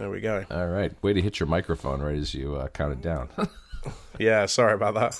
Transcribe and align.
There 0.00 0.08
we 0.08 0.22
go. 0.22 0.46
All 0.50 0.66
right. 0.66 0.90
Way 1.02 1.12
to 1.12 1.20
hit 1.20 1.40
your 1.40 1.46
microphone 1.46 2.00
right 2.00 2.16
as 2.16 2.32
you 2.32 2.56
uh, 2.56 2.68
count 2.68 2.92
it 2.94 3.02
down. 3.02 3.28
Yeah, 4.18 4.44
sorry 4.44 4.74
about 4.74 4.92
that. 4.94 5.18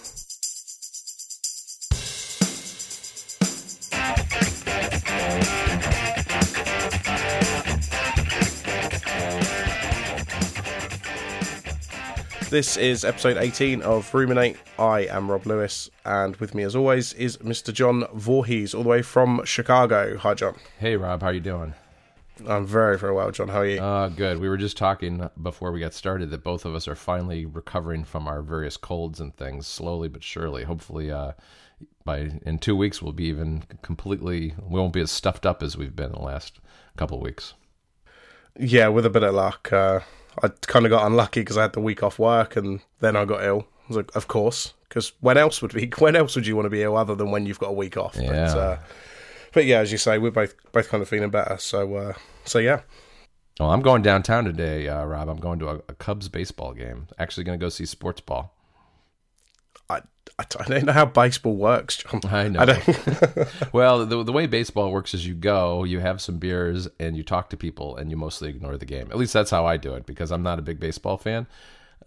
This 12.50 12.76
is 12.76 13.04
episode 13.04 13.36
18 13.36 13.80
of 13.82 14.12
Ruminate. 14.12 14.56
I 14.76 15.02
am 15.06 15.30
Robb 15.30 15.46
Lewis, 15.46 15.88
and 16.04 16.34
with 16.36 16.52
me, 16.52 16.64
as 16.64 16.74
always, 16.74 17.12
is 17.12 17.36
Mr. 17.38 17.72
John 17.72 18.04
Voorhees, 18.12 18.74
all 18.74 18.82
the 18.82 18.88
way 18.88 19.02
from 19.02 19.40
Chicago. 19.44 20.16
Hi, 20.18 20.34
John. 20.34 20.56
hey, 20.80 20.96
Robb. 20.96 21.22
How 21.22 21.28
you 21.30 21.38
doing? 21.40 21.74
I'm 22.48 22.66
very, 22.66 22.98
very 22.98 23.12
well, 23.12 23.30
John. 23.30 23.48
How 23.48 23.58
are 23.60 23.66
you? 23.66 23.80
Uh, 23.80 24.08
good. 24.08 24.38
We 24.38 24.48
were 24.48 24.56
just 24.56 24.76
talking 24.76 25.28
before 25.42 25.72
we 25.72 25.80
got 25.80 25.94
started 25.94 26.30
that 26.30 26.42
both 26.44 26.64
of 26.64 26.74
us 26.74 26.88
are 26.88 26.94
finally 26.94 27.46
recovering 27.46 28.04
from 28.04 28.26
our 28.26 28.42
various 28.42 28.76
colds 28.76 29.20
and 29.20 29.34
things, 29.36 29.66
slowly 29.66 30.08
but 30.08 30.22
surely. 30.22 30.64
Hopefully, 30.64 31.10
uh, 31.10 31.32
by 32.04 32.30
in 32.46 32.58
two 32.58 32.76
weeks, 32.76 33.02
we'll 33.02 33.12
be 33.12 33.24
even 33.26 33.64
completely. 33.82 34.54
We 34.62 34.78
won't 34.78 34.92
be 34.92 35.00
as 35.00 35.10
stuffed 35.10 35.46
up 35.46 35.62
as 35.62 35.76
we've 35.76 35.94
been 35.96 36.12
the 36.12 36.18
last 36.20 36.60
couple 36.96 37.18
of 37.18 37.22
weeks. 37.22 37.54
Yeah, 38.58 38.88
with 38.88 39.06
a 39.06 39.10
bit 39.10 39.22
of 39.22 39.34
luck. 39.34 39.72
Uh, 39.72 40.00
I 40.42 40.48
kind 40.62 40.86
of 40.86 40.90
got 40.90 41.06
unlucky 41.06 41.40
because 41.40 41.56
I 41.56 41.62
had 41.62 41.72
the 41.72 41.80
week 41.80 42.02
off 42.02 42.18
work, 42.18 42.56
and 42.56 42.80
then 43.00 43.16
I 43.16 43.24
got 43.24 43.44
ill. 43.44 43.66
I 43.84 43.88
was 43.88 43.96
like, 43.98 44.14
of 44.16 44.28
course, 44.28 44.74
because 44.88 45.12
when 45.20 45.36
else 45.36 45.60
would 45.62 45.72
be? 45.74 45.90
When 45.98 46.16
else 46.16 46.36
would 46.36 46.46
you 46.46 46.56
want 46.56 46.66
to 46.66 46.70
be 46.70 46.82
ill 46.82 46.96
other 46.96 47.14
than 47.14 47.30
when 47.30 47.46
you've 47.46 47.58
got 47.58 47.70
a 47.70 47.74
week 47.74 47.96
off? 47.96 48.14
But, 48.14 48.24
Yeah. 48.24 48.54
uh, 48.54 48.78
but 49.52 49.64
yeah, 49.66 49.78
as 49.78 49.92
you 49.92 49.98
say, 49.98 50.18
we're 50.18 50.30
both 50.30 50.54
both 50.72 50.88
kind 50.88 51.02
of 51.02 51.08
feeling 51.08 51.30
better. 51.30 51.56
So 51.58 51.94
uh, 51.96 52.12
so 52.44 52.58
yeah, 52.58 52.80
Well, 53.58 53.70
I'm 53.70 53.82
going 53.82 54.02
downtown 54.02 54.44
today, 54.44 54.88
uh, 54.88 55.04
Robb. 55.04 55.28
I'm 55.28 55.36
going 55.40 55.58
to 55.60 55.68
a, 55.68 55.74
a 55.88 55.94
Cubs 55.94 56.28
baseball 56.28 56.72
game. 56.72 57.08
Actually, 57.18 57.44
going 57.44 57.58
to 57.58 57.64
go 57.64 57.68
see 57.68 57.86
sports 57.86 58.20
ball. 58.20 58.54
I, 59.88 60.00
I 60.38 60.44
I 60.58 60.64
don't 60.64 60.84
know 60.84 60.92
how 60.92 61.04
baseball 61.06 61.56
works, 61.56 61.98
John. 61.98 62.20
I 62.30 62.48
know. 62.48 62.60
I. 62.60 63.46
Well, 63.72 64.06
the, 64.06 64.24
the 64.24 64.32
way 64.32 64.46
baseball 64.46 64.90
works 64.90 65.14
is 65.14 65.26
you 65.26 65.34
go, 65.34 65.84
you 65.84 66.00
have 66.00 66.20
some 66.20 66.38
beers, 66.38 66.88
and 66.98 67.16
you 67.16 67.22
talk 67.22 67.50
to 67.50 67.56
people, 67.56 67.96
and 67.96 68.10
you 68.10 68.16
mostly 68.16 68.48
ignore 68.48 68.76
the 68.76 68.86
game. 68.86 69.08
At 69.10 69.18
least 69.18 69.32
that's 69.32 69.50
how 69.50 69.66
I 69.66 69.76
do 69.76 69.94
it 69.94 70.06
because 70.06 70.32
I'm 70.32 70.42
not 70.42 70.58
a 70.58 70.62
big 70.62 70.80
baseball 70.80 71.18
fan. 71.18 71.46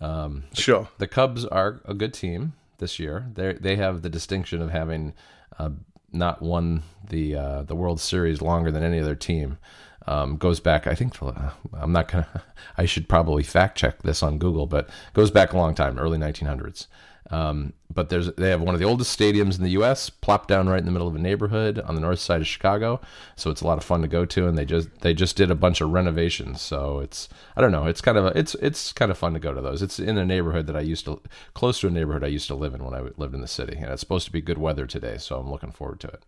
Um, 0.01 0.43
sure. 0.53 0.89
the 0.97 1.07
Cubs 1.07 1.45
are 1.45 1.81
a 1.85 1.93
good 1.93 2.13
team 2.13 2.53
this 2.79 2.99
year. 2.99 3.27
They 3.33 3.53
they 3.53 3.75
have 3.77 4.01
the 4.01 4.09
distinction 4.09 4.61
of 4.61 4.71
having 4.71 5.13
uh, 5.59 5.69
not 6.13 6.41
won 6.41 6.83
the 7.09 7.35
uh, 7.35 7.63
the 7.63 7.75
World 7.75 7.99
Series 7.99 8.41
longer 8.41 8.71
than 8.71 8.83
any 8.83 8.99
other 8.99 9.15
team. 9.15 9.57
Um, 10.05 10.35
goes 10.35 10.59
back, 10.59 10.85
I 10.85 10.95
think. 10.95 11.21
Uh, 11.21 11.51
I'm 11.73 11.91
not 11.91 12.09
gonna. 12.11 12.43
I 12.77 12.85
should 12.85 13.07
probably 13.07 13.43
fact 13.43 13.77
check 13.77 14.01
this 14.01 14.21
on 14.23 14.37
Google, 14.37 14.67
but 14.67 14.89
goes 15.13 15.31
back 15.31 15.53
a 15.53 15.57
long 15.57 15.75
time, 15.75 15.97
early 15.97 16.17
1900s. 16.17 16.87
Um, 17.29 17.73
but 17.93 18.09
there's 18.09 18.31
they 18.33 18.49
have 18.49 18.61
one 18.61 18.75
of 18.75 18.79
the 18.79 18.85
oldest 18.85 19.17
stadiums 19.17 19.57
in 19.57 19.63
the 19.63 19.71
U.S. 19.71 20.09
plopped 20.09 20.49
down 20.49 20.67
right 20.67 20.79
in 20.79 20.85
the 20.85 20.91
middle 20.91 21.07
of 21.07 21.15
a 21.15 21.19
neighborhood 21.19 21.79
on 21.79 21.95
the 21.95 22.01
north 22.01 22.19
side 22.19 22.41
of 22.41 22.47
Chicago. 22.47 22.99
So 23.35 23.49
it's 23.49 23.61
a 23.61 23.67
lot 23.67 23.77
of 23.77 23.83
fun 23.83 24.01
to 24.01 24.07
go 24.07 24.25
to, 24.25 24.47
and 24.47 24.57
they 24.57 24.65
just 24.65 24.89
they 25.01 25.13
just 25.13 25.35
did 25.35 25.49
a 25.49 25.55
bunch 25.55 25.81
of 25.81 25.91
renovations. 25.91 26.61
So 26.61 26.99
it's 26.99 27.29
I 27.55 27.61
don't 27.61 27.71
know, 27.71 27.85
it's 27.85 28.01
kind 28.01 28.17
of 28.17 28.25
a, 28.25 28.37
it's 28.37 28.55
it's 28.55 28.91
kind 28.93 29.11
of 29.11 29.17
fun 29.17 29.33
to 29.33 29.39
go 29.39 29.53
to 29.53 29.61
those. 29.61 29.81
It's 29.81 29.99
in 29.99 30.17
a 30.17 30.25
neighborhood 30.25 30.67
that 30.67 30.75
I 30.75 30.81
used 30.81 31.05
to 31.05 31.21
close 31.53 31.79
to 31.79 31.87
a 31.87 31.91
neighborhood 31.91 32.23
I 32.23 32.27
used 32.27 32.47
to 32.47 32.55
live 32.55 32.73
in 32.73 32.83
when 32.83 32.93
I 32.93 33.09
lived 33.17 33.35
in 33.35 33.41
the 33.41 33.47
city, 33.47 33.77
and 33.77 33.91
it's 33.91 34.01
supposed 34.01 34.25
to 34.25 34.31
be 34.31 34.41
good 34.41 34.57
weather 34.57 34.85
today, 34.85 35.17
so 35.17 35.39
I'm 35.39 35.49
looking 35.49 35.71
forward 35.71 35.99
to 36.01 36.07
it. 36.07 36.23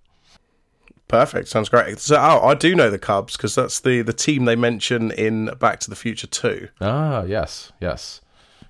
Perfect. 1.08 1.48
Sounds 1.48 1.70
great. 1.70 2.00
So 2.00 2.16
oh, 2.16 2.48
I 2.48 2.56
do 2.56 2.74
know 2.74 2.90
the 2.90 2.98
Cubs 2.98 3.38
because 3.38 3.54
that's 3.54 3.80
the 3.80 4.02
the 4.02 4.14
team 4.14 4.46
they 4.46 4.56
mention 4.56 5.12
in 5.12 5.52
Back 5.60 5.80
to 5.82 5.90
the 5.90 5.96
Future 5.96 6.28
Two. 6.28 6.70
Ah, 6.82 7.24
yes, 7.24 7.72
yes, 7.80 8.22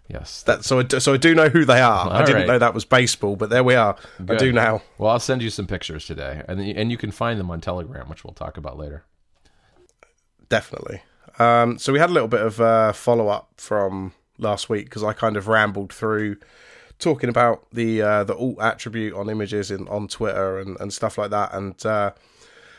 yes. 0.08 0.44
That 0.44 0.64
so 0.64 0.80
I, 0.80 0.84
do- 0.84 1.00
so 1.00 1.14
I 1.14 1.17
do 1.17 1.36
know 1.36 1.50
who 1.50 1.66
they 1.66 1.81
are. 1.81 2.11
I 2.11 2.23
didn't 2.23 2.42
right. 2.42 2.48
know 2.48 2.59
that 2.59 2.73
was 2.73 2.86
baseball, 2.86 3.36
but 3.36 3.50
there 3.50 3.64
we 3.64 3.75
are. 3.75 3.95
I 4.28 4.36
do 4.36 4.52
now. 4.52 4.81
Well, 4.97 5.12
I'll 5.12 5.19
send 5.19 5.41
you 5.41 5.50
some 5.50 5.68
pictures 5.68 6.06
today, 6.06 6.44
and 6.47 6.59
and 6.59 6.91
you 6.91 6.97
can 6.97 7.12
find 7.12 7.40
them 7.40 7.52
on 7.52 7.62
Telegram, 7.62 8.09
which 8.09 8.24
we'll 8.24 8.34
talk 8.34 8.57
about 8.57 8.78
later. 8.78 9.03
Definitely. 10.50 11.02
Um, 11.40 11.78
so 11.78 11.91
we 11.91 12.00
had 12.00 12.09
a 12.09 12.13
little 12.13 12.28
bit 12.28 12.41
of 12.41 12.62
uh, 12.62 12.94
follow 12.94 13.28
up 13.28 13.52
from 13.57 14.13
last 14.38 14.69
week 14.69 14.85
because 14.85 15.03
I 15.03 15.13
kind 15.13 15.38
of 15.38 15.47
rambled 15.47 15.91
through 15.91 16.38
talking 17.00 17.29
about 17.29 17.66
the 17.72 18.02
uh, 18.02 18.24
the 18.24 18.35
alt 18.35 18.58
attribute 18.62 19.13
on 19.13 19.29
images 19.29 19.72
in 19.72 19.88
on 19.88 20.08
Twitter 20.08 20.59
and, 20.59 20.79
and 20.79 20.94
stuff 20.94 21.18
like 21.18 21.31
that. 21.31 21.53
And 21.53 21.85
uh, 21.85 22.12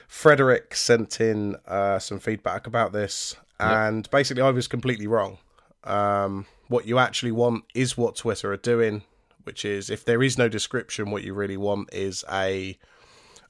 Frederik 0.09 0.75
sent 0.75 1.21
in 1.21 1.56
uh, 1.67 1.99
some 1.99 2.19
feedback 2.19 2.67
about 2.67 2.93
this, 2.93 3.37
and 3.59 4.09
basically 4.11 4.43
I 4.43 4.50
was 4.50 4.69
completely 4.69 5.06
wrong. 5.06 5.39
Um, 5.84 6.47
what 6.69 6.87
you 6.87 6.99
actually 6.99 7.32
want 7.32 7.65
is 7.75 7.97
what 7.97 8.16
Twitter 8.16 8.53
are 8.53 8.56
doing, 8.56 9.03
which 9.44 9.65
is 9.65 9.91
if 9.91 10.04
there 10.04 10.22
is 10.22 10.38
no 10.38 10.49
description, 10.49 11.10
what 11.10 11.25
you 11.25 11.34
really 11.34 11.56
want 11.56 11.93
is 11.93 12.25
a 12.31 12.78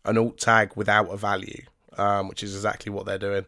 an 0.05 0.17
alt 0.17 0.39
tag 0.39 0.73
without 0.77 1.13
a 1.13 1.17
value, 1.17 1.63
um, 1.99 2.29
which 2.29 2.43
is 2.43 2.55
exactly 2.55 2.93
what 2.93 3.07
they're 3.07 3.19
doing 3.19 3.47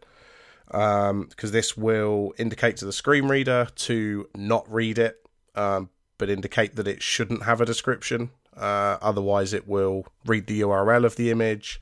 because 0.68 1.52
this 1.52 1.76
will 1.76 2.34
indicate 2.38 2.76
to 2.78 2.84
the 2.84 2.92
screen 2.92 3.26
reader 3.26 3.68
to 3.74 4.28
not 4.34 4.70
read 4.72 4.98
it, 4.98 5.26
um, 5.54 5.88
but 6.18 6.28
indicate 6.28 6.76
that 6.76 6.86
it 6.86 7.02
shouldn't 7.02 7.44
have 7.44 7.60
a 7.60 7.66
description. 7.66 8.30
Uh, 8.56 8.98
otherwise, 9.00 9.52
it 9.52 9.66
will 9.66 10.06
read 10.26 10.46
the 10.46 10.60
URL 10.60 11.04
of 11.04 11.16
the 11.16 11.30
image, 11.30 11.80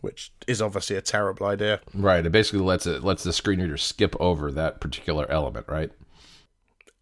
which 0.00 0.32
is 0.46 0.62
obviously 0.62 0.96
a 0.96 1.02
terrible 1.02 1.46
idea. 1.46 1.80
Right. 1.92 2.24
It 2.24 2.32
basically 2.32 2.60
lets 2.60 2.86
it 2.86 3.02
lets 3.02 3.24
the 3.24 3.32
screen 3.32 3.60
reader 3.60 3.76
skip 3.76 4.16
over 4.20 4.50
that 4.52 4.80
particular 4.80 5.30
element, 5.30 5.66
right? 5.68 5.90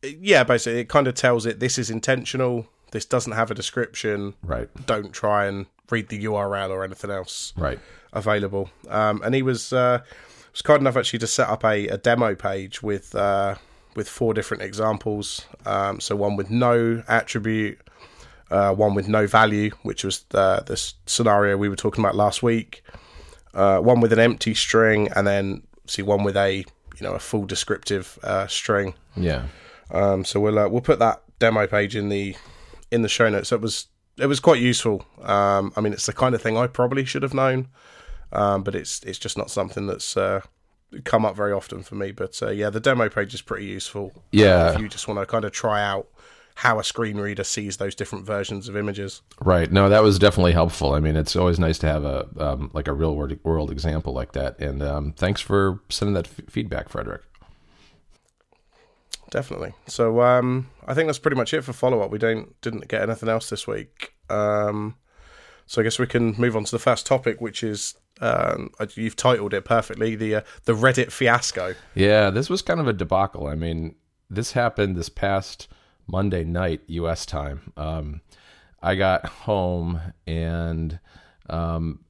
Yeah, 0.03 0.45
basically, 0.45 0.81
it 0.81 0.89
kind 0.89 1.07
of 1.07 1.15
tells 1.15 1.47
it 1.47 1.61
this 1.61 1.79
is 1.79 1.91
intentional. 1.91 2.67
This 2.91 3.05
doesn't 3.05 3.33
have 3.33 3.51
a 3.51 3.55
description. 3.55 4.35
Right. 4.43 4.69
Don't 4.87 5.13
try 5.13 5.47
and 5.47 5.67
read 5.91 6.09
the 6.09 6.25
URL 6.25 6.71
or 6.71 6.85
anything 6.85 7.11
else. 7.11 7.53
Right. 7.57 7.79
available. 8.13 8.71
Um, 8.89 9.23
and 9.25 9.35
he 9.35 9.43
was 9.43 9.73
uh, 9.73 10.01
was 10.53 10.63
kind 10.63 10.81
enough 10.81 10.97
actually 10.97 11.21
to 11.21 11.27
set 11.27 11.49
up 11.49 11.65
a, 11.65 11.89
a 11.89 11.99
demo 11.99 12.35
page 12.35 12.83
with 12.83 13.15
uh, 13.15 13.57
with 13.95 14.09
four 14.09 14.35
different 14.35 14.63
examples. 14.63 15.47
Um, 15.65 16.01
so 16.01 16.17
one 16.17 16.37
with 16.37 16.51
no 16.51 17.03
attribute, 17.09 17.79
uh, 18.51 18.75
one 18.75 18.95
with 18.95 19.09
no 19.09 19.27
value, 19.27 19.71
which 19.83 20.05
was 20.05 20.25
the 20.31 20.63
the 20.67 20.77
scenario 21.07 21.57
we 21.57 21.69
were 21.69 21.77
talking 21.77 22.05
about 22.05 22.15
last 22.15 22.43
week. 22.43 22.83
Uh, 23.55 23.79
one 23.79 24.01
with 24.01 24.13
an 24.13 24.19
empty 24.19 24.55
string, 24.55 25.09
and 25.15 25.27
then 25.27 25.63
see 25.87 26.03
one 26.03 26.25
with 26.25 26.37
a 26.37 26.59
you 26.59 27.03
know 27.03 27.13
a 27.15 27.19
full 27.19 27.45
descriptive 27.45 28.19
uh, 28.23 28.47
string. 28.47 28.95
Yeah. 29.17 29.47
Um, 29.93 30.25
so 30.25 30.41
we'll 30.41 30.59
uh, 30.59 30.69
we'll 30.69 30.81
put 30.81 30.99
that 30.99 31.23
demo 31.39 31.67
page 31.67 31.95
in 31.95 32.09
the 32.09 32.35
in 32.91 33.03
the 33.03 33.09
show 33.09 33.29
notes. 33.29 33.51
So 33.51 33.57
it 33.57 33.63
was 33.63 33.87
it 34.19 34.27
was 34.27 34.41
quite 34.41 34.61
useful. 34.61 35.05
Um, 35.23 35.73
I 35.77 35.81
mean, 35.81 35.93
it's 35.93 36.07
the 36.07 36.13
kind 36.13 36.35
of 36.35 36.43
thing 36.43 36.57
I 36.57 36.67
probably 36.67 37.05
should 37.05 37.23
have 37.23 37.35
known, 37.35 37.69
um, 38.33 38.63
but 38.63 38.75
it's 38.75 39.03
it's 39.05 39.19
just 39.19 39.39
not 39.39 39.51
something 39.51 39.87
that's 39.87 40.17
uh, 40.17 40.41
come 41.05 41.25
up 41.25 41.37
very 41.37 41.53
often 41.53 41.83
for 41.83 41.95
me. 41.95 42.13
But 42.13 42.43
uh, 42.43 42.51
yeah, 42.51 42.71
the 42.71 42.81
demo 42.81 43.09
page 43.09 43.35
is 43.35 43.43
pretty 43.43 43.67
useful. 43.67 44.13
Yeah. 44.33 44.73
if 44.73 44.81
you 44.81 44.89
just 44.89 45.09
want 45.09 45.21
to 45.21 45.27
kind 45.27 45.45
of 45.45 45.53
try 45.53 45.83
out 45.83 46.09
how 46.55 46.79
a 46.79 46.85
screen 46.85 47.17
reader 47.17 47.45
sees 47.45 47.79
those 47.79 47.95
different 47.95 48.27
versions 48.27 48.69
of 48.69 48.77
images. 48.77 49.23
Right. 49.41 49.73
No, 49.73 49.89
that 49.89 50.03
was 50.03 50.19
definitely 50.19 50.53
helpful. 50.53 50.93
I 50.93 51.01
mean, 51.01 51.17
it's 51.17 51.35
always 51.35 51.59
nice 51.59 51.79
to 51.79 51.87
have 51.87 52.05
a 52.05 52.29
um, 52.37 52.71
like 52.75 52.89
a 52.89 52.93
real 52.93 53.17
world, 53.17 53.39
world 53.43 53.71
example 53.71 54.13
like 54.13 54.33
that. 54.33 54.59
And 54.61 54.83
um, 54.83 55.13
thanks 55.17 55.41
for 55.41 55.81
sending 55.89 56.15
that 56.15 56.27
f- 56.27 56.51
feedback, 56.51 56.89
Frederik. 56.89 57.23
Definitely. 59.33 59.73
So 59.87 60.21
um, 60.21 60.69
I 60.87 60.93
think 60.93 61.09
that's 61.09 61.19
pretty 61.19 61.39
much 61.39 61.55
it 61.55 61.63
for 61.63 61.73
follow 61.73 62.03
up. 62.03 62.11
We 62.11 62.19
don't 62.19 62.61
didn't 62.61 62.87
get 62.87 63.01
anything 63.01 63.31
else 63.31 63.49
this 63.49 63.67
week. 63.67 64.13
Um, 64.29 64.97
so 65.65 65.81
I 65.81 65.85
guess 65.85 65.99
we 65.99 66.07
can 66.07 66.35
move 66.39 66.55
on 66.55 66.65
to 66.65 66.71
the 66.71 66.79
first 66.79 67.07
topic, 67.07 67.41
which 67.41 67.65
is 67.65 67.95
um, 68.21 68.73
you've 68.95 69.17
titled 69.17 69.55
it 69.55 69.65
perfectly 69.65 70.15
the 70.17 70.35
uh, 70.35 70.41
the 70.65 70.75
Reddit 70.75 71.11
fiasco. 71.11 71.75
Yeah, 71.95 72.29
this 72.29 72.51
was 72.51 72.61
kind 72.61 72.79
of 72.79 72.87
a 72.87 72.93
debacle. 72.93 73.47
I 73.47 73.55
mean, 73.55 73.95
this 74.29 74.53
happened 74.53 74.97
this 74.97 75.09
past 75.09 75.67
Monday 76.07 76.45
night 76.45 76.83
U.S. 76.89 77.25
time. 77.25 77.73
Um, 77.75 78.21
I 78.83 78.97
got 78.97 79.25
home 79.25 79.99
and 80.27 81.01
um, 81.49 82.01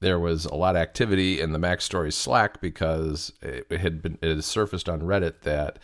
there 0.00 0.18
was 0.18 0.46
a 0.46 0.54
lot 0.54 0.76
of 0.76 0.80
activity 0.80 1.42
in 1.42 1.52
the 1.52 1.58
MacStories 1.58 2.14
Slack 2.14 2.62
because 2.62 3.34
it, 3.42 3.66
it 3.68 3.80
had 3.80 4.00
been 4.00 4.16
it 4.22 4.30
had 4.30 4.44
surfaced 4.44 4.88
on 4.88 5.02
Reddit 5.02 5.42
that 5.42 5.78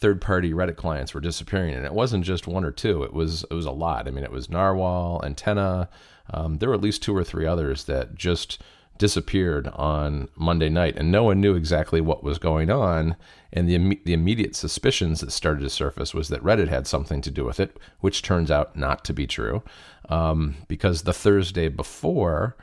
third-party 0.00 0.52
Reddit 0.52 0.76
clients 0.76 1.14
were 1.14 1.20
disappearing, 1.20 1.74
and 1.74 1.84
it 1.84 1.92
wasn't 1.92 2.24
just 2.24 2.46
one 2.46 2.64
or 2.64 2.70
two. 2.70 3.02
It 3.02 3.12
was 3.12 3.44
it 3.50 3.54
was 3.54 3.66
a 3.66 3.70
lot. 3.70 4.08
I 4.08 4.10
mean, 4.10 4.24
it 4.24 4.32
was 4.32 4.50
Narwhal, 4.50 5.22
Antenna. 5.24 5.88
Um, 6.32 6.58
there 6.58 6.68
were 6.68 6.74
at 6.74 6.80
least 6.80 7.02
two 7.02 7.16
or 7.16 7.24
three 7.24 7.46
others 7.46 7.84
that 7.84 8.14
just 8.14 8.62
disappeared 8.98 9.66
on 9.68 10.28
Monday 10.36 10.68
night, 10.68 10.96
and 10.96 11.10
no 11.10 11.24
one 11.24 11.40
knew 11.40 11.54
exactly 11.54 12.00
what 12.00 12.22
was 12.22 12.38
going 12.38 12.70
on. 12.70 13.16
And 13.52 13.68
the 13.68 13.76
imme- 13.76 14.04
the 14.04 14.12
immediate 14.12 14.54
suspicions 14.54 15.20
that 15.20 15.32
started 15.32 15.62
to 15.62 15.70
surface 15.70 16.14
was 16.14 16.28
that 16.28 16.42
Reddit 16.42 16.68
had 16.68 16.86
something 16.86 17.20
to 17.22 17.30
do 17.30 17.44
with 17.44 17.60
it, 17.60 17.78
which 18.00 18.22
turns 18.22 18.50
out 18.50 18.76
not 18.76 19.04
to 19.06 19.12
be 19.12 19.26
true, 19.26 19.62
um, 20.08 20.56
because 20.68 21.02
the 21.02 21.12
Thursday 21.12 21.68
before, 21.68 22.56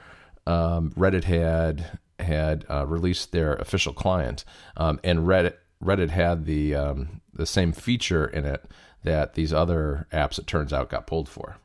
um, 0.45 0.91
Reddit 0.91 1.25
had 1.25 1.99
had 2.19 2.65
uh, 2.69 2.85
released 2.87 3.31
their 3.31 3.53
official 3.55 3.93
client, 3.93 4.45
um, 4.75 4.99
and 5.03 5.19
Reddit 5.19 5.55
Reddit 5.83 6.09
had 6.09 6.45
the 6.45 6.75
um, 6.75 7.21
the 7.33 7.45
same 7.45 7.71
feature 7.71 8.25
in 8.25 8.45
it 8.45 8.65
that 9.03 9.35
these 9.35 9.53
other 9.53 10.07
apps, 10.11 10.37
it 10.39 10.47
turns 10.47 10.73
out, 10.73 10.89
got 10.89 11.07
pulled 11.07 11.29
for. 11.29 11.57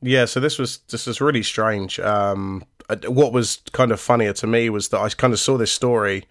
Yeah, 0.00 0.24
so 0.24 0.40
this 0.40 0.58
was 0.58 0.78
this 0.90 1.06
was 1.06 1.20
really 1.20 1.42
strange. 1.42 2.00
Um, 2.00 2.64
uh, 2.88 2.96
what 3.06 3.32
was 3.32 3.62
kind 3.72 3.92
of 3.92 4.00
funnier 4.00 4.32
to 4.34 4.46
me 4.46 4.68
was 4.68 4.88
that 4.88 5.00
I 5.00 5.08
kind 5.10 5.32
of 5.32 5.38
saw 5.38 5.56
this 5.56 5.72
story, 5.72 6.24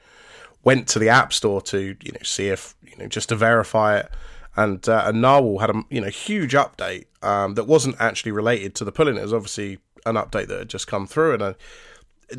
went 0.64 0.88
to 0.90 1.00
the 1.00 1.10
App 1.10 1.32
Store 1.32 1.62
to 1.64 1.96
you 2.02 2.12
know 2.12 2.20
see 2.24 2.50
if 2.50 2.76
you 2.84 2.98
know 2.98 3.08
just 3.08 3.30
to 3.30 3.36
verify 3.36 4.00
it, 4.00 4.10
and 4.58 4.88
uh, 4.90 5.04
and 5.06 5.22
Narwhal 5.22 5.60
had 5.60 5.70
a 5.70 5.84
you 5.90 6.02
know 6.02 6.10
huge 6.10 6.54
update 6.54 7.06
um, 7.22 7.54
that 7.56 7.64
wasn't 7.66 7.96
actually 8.00 8.34
related 8.34 8.76
to 8.76 8.86
the 8.86 8.92
pulling. 8.92 9.18
It 9.18 9.24
was 9.24 9.34
obviously 9.34 9.80
an 10.06 10.16
update 10.16 10.48
that 10.48 10.60
had 10.60 10.70
just 10.70 10.88
come 10.88 11.08
through, 11.08 11.36
and 11.36 11.44
I, 11.44 11.56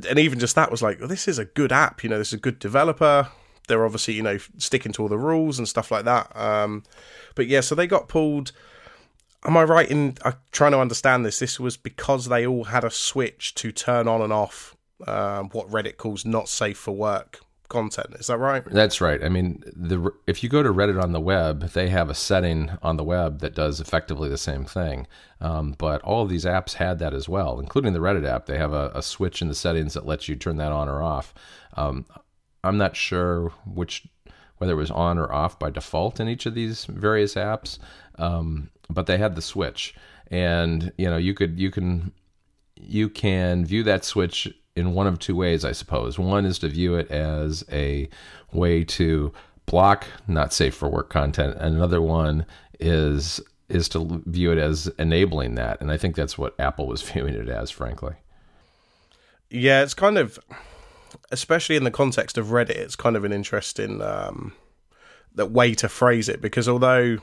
and 0.09 0.19
even 0.19 0.39
just 0.39 0.55
that 0.57 0.71
was 0.71 0.83
like, 0.83 0.99
well, 0.99 1.09
this 1.09 1.29
is 1.29 1.39
a 1.39 1.47
good 1.47 1.73
app. 1.73 2.03
You 2.03 2.11
know, 2.11 2.19
this 2.19 2.29
is 2.29 2.35
a 2.35 2.39
good 2.39 2.59
developer. 2.59 3.29
They're 3.69 3.85
obviously 3.85 4.14
you 4.14 4.23
know 4.23 4.38
sticking 4.59 4.93
to 4.93 5.03
all 5.03 5.09
the 5.09 5.19
rules 5.19 5.59
and 5.59 5.69
stuff 5.69 5.91
like 5.91 6.05
that. 6.05 6.35
Um, 6.37 6.85
but 7.35 7.47
yeah, 7.47 7.61
so 7.61 7.75
they 7.75 7.87
got 7.87 8.09
pulled 8.09 8.53
am 9.44 9.56
I 9.56 9.64
right 9.64 9.91
in 9.91 10.17
uh, 10.25 10.32
trying 10.53 10.73
to 10.73 10.79
understand 10.79 11.25
this? 11.25 11.38
This 11.38 11.59
was 11.59 11.76
because 11.76 12.26
they 12.26 12.47
all 12.47 12.64
had 12.64 12.85
a 12.85 12.91
switch 12.91 13.55
to 13.56 13.73
turn 13.73 14.09
on 14.09 14.23
and 14.23 14.32
off 14.32 14.76
um, 15.06 15.49
what 15.50 15.69
Reddit 15.69 15.97
calls 15.97 16.25
not 16.25 16.49
safe 16.49 16.79
for 16.79 16.93
work 16.93 17.41
content. 17.69 18.14
Is 18.19 18.26
that 18.26 18.38
right? 18.38 18.62
That's 18.64 19.00
right. 19.00 19.25
I 19.25 19.29
mean, 19.29 19.65
the 19.75 20.12
if 20.26 20.43
you 20.43 20.49
go 20.49 20.62
to 20.62 20.73
Reddit 20.73 21.03
on 21.03 21.12
the 21.12 21.20
web, 21.20 21.70
they 21.70 21.88
have 21.88 22.11
a 22.11 22.15
setting 22.15 22.70
on 22.82 22.97
the 22.97 23.05
web 23.05 23.41
that 23.41 23.55
does 23.55 23.81
effectively 23.81 24.29
the 24.29 24.38
same 24.38 24.65
thing. 24.65 25.06
Um, 25.41 25.75
but 25.79 26.03
all 26.03 26.23
of 26.23 26.29
these 26.29 26.44
apps 26.44 26.75
had 26.75 26.99
that 27.00 27.15
as 27.15 27.29
well, 27.29 27.58
including 27.58 27.94
the 27.94 27.99
Reddit 27.99 28.26
app. 28.26 28.47
They 28.47 28.58
have 28.58 28.73
a, 28.73 28.93
a 28.94 29.03
switch 29.03 29.43
in 29.43 29.49
the 29.49 29.55
settings 29.55 29.94
that 29.94 30.06
lets 30.06 30.29
you 30.29 30.37
turn 30.37 30.58
that 30.58 30.70
on 30.70 30.88
or 30.88 31.03
off. 31.03 31.35
Um, 31.75 32.05
I'm 32.64 32.79
not 32.79 32.97
sure 32.97 33.53
which 33.67 34.06
whether 34.59 34.73
it 34.73 34.76
was 34.76 34.91
on 34.91 35.19
or 35.19 35.32
off 35.32 35.59
by 35.59 35.70
default 35.70 36.20
in 36.20 36.29
each 36.29 36.47
of 36.47 36.55
these 36.55 36.85
various 36.85 37.35
apps. 37.35 37.79
Um, 38.17 38.70
but 38.88 39.06
they 39.06 39.19
had 39.19 39.35
the 39.35 39.43
switch, 39.43 39.94
and 40.31 40.93
you 40.97 41.11
know 41.11 41.17
you 41.17 41.35
could 41.35 41.59
you 41.59 41.70
can 41.70 42.12
you 42.76 43.09
can 43.09 43.64
view 43.64 43.82
that 43.85 44.05
switch 44.05 44.53
in 44.75 44.94
one 44.94 45.06
of 45.06 45.19
two 45.19 45.37
ways, 45.37 45.64
I 45.64 45.73
suppose. 45.73 46.19
One 46.19 46.44
is 46.44 46.59
to 46.61 46.69
view 46.69 46.94
it 46.94 47.11
as 47.11 47.64
a 47.70 48.09
way 48.53 48.85
to 48.85 49.32
block 49.67 50.06
not 50.26 50.53
safe 50.53 50.75
for 50.75 50.88
work 50.88 51.11
content, 51.11 51.56
and 51.58 51.75
another 51.75 52.00
one 52.00 52.47
is 52.79 53.41
is 53.69 53.88
to 53.88 54.23
view 54.26 54.53
it 54.53 54.58
as 54.58 54.88
enabling 54.99 55.55
that. 55.55 55.81
And 55.81 55.91
I 55.91 55.97
think 55.97 56.15
that's 56.15 56.37
what 56.37 56.58
Apple 56.61 56.87
was 56.87 57.03
viewing 57.11 57.35
it 57.35 57.49
as, 57.49 57.70
frankly. 57.70 58.15
Yeah, 59.50 59.82
it's 59.82 59.94
kind 59.94 60.19
of, 60.19 60.38
especially 61.31 61.76
in 61.76 61.85
the 61.85 61.91
context 61.91 62.38
of 62.38 62.47
Reddit, 62.47 62.70
it's 62.70 62.97
kind 62.97 63.17
of 63.17 63.25
an 63.25 63.32
interesting 63.32 64.00
um, 64.03 64.53
that 65.35 65.50
way 65.50 65.75
to 65.75 65.88
phrase 65.88 66.29
it 66.29 66.41
because 66.41 66.69
although 66.69 67.19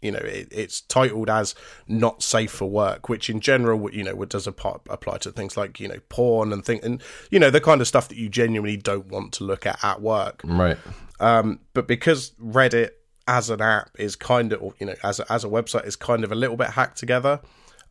you 0.00 0.12
know 0.12 0.18
it, 0.20 0.48
it's 0.50 0.80
titled 0.82 1.28
as 1.28 1.54
not 1.88 2.22
safe 2.22 2.52
for 2.52 2.70
work 2.70 3.08
which 3.08 3.28
in 3.28 3.40
general 3.40 3.92
you 3.92 4.04
know 4.04 4.24
does 4.26 4.46
apply 4.46 5.18
to 5.18 5.32
things 5.32 5.56
like 5.56 5.80
you 5.80 5.88
know 5.88 5.98
porn 6.08 6.52
and 6.52 6.64
thing 6.64 6.78
and 6.84 7.02
you 7.30 7.38
know 7.38 7.50
the 7.50 7.60
kind 7.60 7.80
of 7.80 7.88
stuff 7.88 8.08
that 8.08 8.16
you 8.16 8.28
genuinely 8.28 8.76
don't 8.76 9.06
want 9.06 9.32
to 9.32 9.44
look 9.44 9.66
at 9.66 9.82
at 9.82 10.00
work. 10.00 10.40
Right. 10.44 10.78
Um, 11.20 11.60
but 11.74 11.88
because 11.88 12.30
reddit 12.40 12.90
as 13.26 13.50
an 13.50 13.60
app 13.60 13.90
is 13.98 14.14
kind 14.16 14.52
of 14.52 14.74
you 14.78 14.86
know 14.86 14.94
as 15.02 15.20
a, 15.20 15.32
as 15.32 15.44
a 15.44 15.48
website 15.48 15.86
is 15.86 15.96
kind 15.96 16.24
of 16.24 16.32
a 16.32 16.36
little 16.36 16.56
bit 16.56 16.70
hacked 16.70 16.96
together 16.96 17.40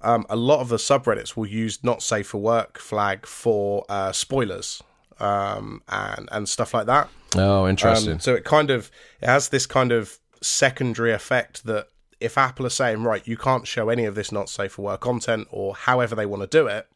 um, 0.01 0.25
a 0.29 0.35
lot 0.35 0.59
of 0.59 0.69
the 0.69 0.77
subreddits 0.77 1.35
will 1.35 1.47
use 1.47 1.83
not 1.83 2.01
safe 2.01 2.27
for 2.27 2.39
work 2.39 2.79
flag 2.79 3.25
for 3.25 3.85
uh, 3.89 4.11
spoilers 4.11 4.81
um, 5.19 5.81
and 5.89 6.29
and 6.31 6.49
stuff 6.49 6.73
like 6.73 6.85
that 6.85 7.09
oh 7.35 7.67
interesting 7.67 8.13
um, 8.13 8.19
so 8.19 8.33
it 8.33 8.43
kind 8.43 8.69
of 8.69 8.91
it 9.21 9.27
has 9.27 9.49
this 9.49 9.65
kind 9.65 9.91
of 9.91 10.19
secondary 10.41 11.11
effect 11.11 11.65
that 11.65 11.87
if 12.19 12.37
Apple 12.37 12.65
are 12.65 12.69
saying, 12.69 13.03
right, 13.03 13.27
you 13.27 13.37
can't 13.37 13.67
show 13.67 13.89
any 13.89 14.05
of 14.05 14.15
this 14.15 14.31
not 14.31 14.49
safe 14.49 14.73
for 14.73 14.83
work 14.83 15.01
content 15.01 15.47
or 15.51 15.75
however 15.75 16.15
they 16.15 16.25
want 16.25 16.41
to 16.41 16.47
do 16.47 16.67
it, 16.67 16.87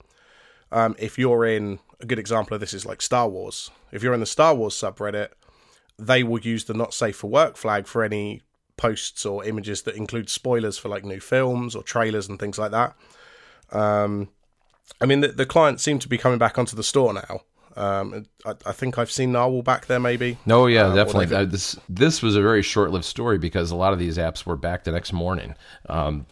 um, 0.71 0.95
if 0.97 1.17
you're 1.19 1.45
in 1.45 1.79
a 1.99 2.05
good 2.05 2.19
example 2.19 2.55
of 2.55 2.59
this 2.59 2.73
is 2.73 2.85
like 2.85 3.01
Star 3.01 3.29
Wars. 3.29 3.69
If 3.91 4.01
you're 4.01 4.13
in 4.13 4.19
the 4.19 4.25
Star 4.25 4.55
Wars 4.55 4.73
subreddit, 4.73 5.29
they 5.99 6.23
will 6.23 6.39
use 6.39 6.65
the 6.65 6.73
not 6.73 6.93
safe 6.93 7.17
for 7.17 7.29
work 7.29 7.57
flag 7.57 7.85
for 7.85 8.03
any 8.03 8.41
posts 8.77 9.25
or 9.25 9.45
images 9.45 9.83
that 9.83 9.95
include 9.95 10.29
spoilers 10.29 10.77
for 10.77 10.89
like 10.89 11.05
new 11.05 11.19
films 11.19 11.75
or 11.75 11.83
trailers 11.83 12.27
and 12.27 12.39
things 12.39 12.57
like 12.57 12.71
that. 12.71 12.95
Um, 13.71 14.29
I 14.99 15.05
mean, 15.05 15.19
the, 15.21 15.27
the 15.29 15.45
clients 15.45 15.83
seem 15.83 15.99
to 15.99 16.09
be 16.09 16.17
coming 16.17 16.39
back 16.39 16.57
onto 16.57 16.75
the 16.75 16.83
store 16.83 17.13
now. 17.13 17.41
Um, 17.75 18.25
I, 18.45 18.53
I, 18.65 18.71
think 18.71 18.97
I've 18.97 19.11
seen 19.11 19.31
Narwhal 19.31 19.61
back 19.61 19.85
there, 19.85 19.99
maybe. 19.99 20.37
No, 20.45 20.67
yeah, 20.67 20.87
uh, 20.87 20.95
definitely. 20.95 21.35
Uh, 21.35 21.45
this 21.45 21.77
this 21.87 22.21
was 22.21 22.35
a 22.35 22.41
very 22.41 22.61
short 22.61 22.91
lived 22.91 23.05
story 23.05 23.37
because 23.37 23.71
a 23.71 23.75
lot 23.75 23.93
of 23.93 23.99
these 23.99 24.17
apps 24.17 24.45
were 24.45 24.57
back 24.57 24.83
the 24.83 24.91
next 24.91 25.13
morning. 25.13 25.55
Um, 25.87 26.25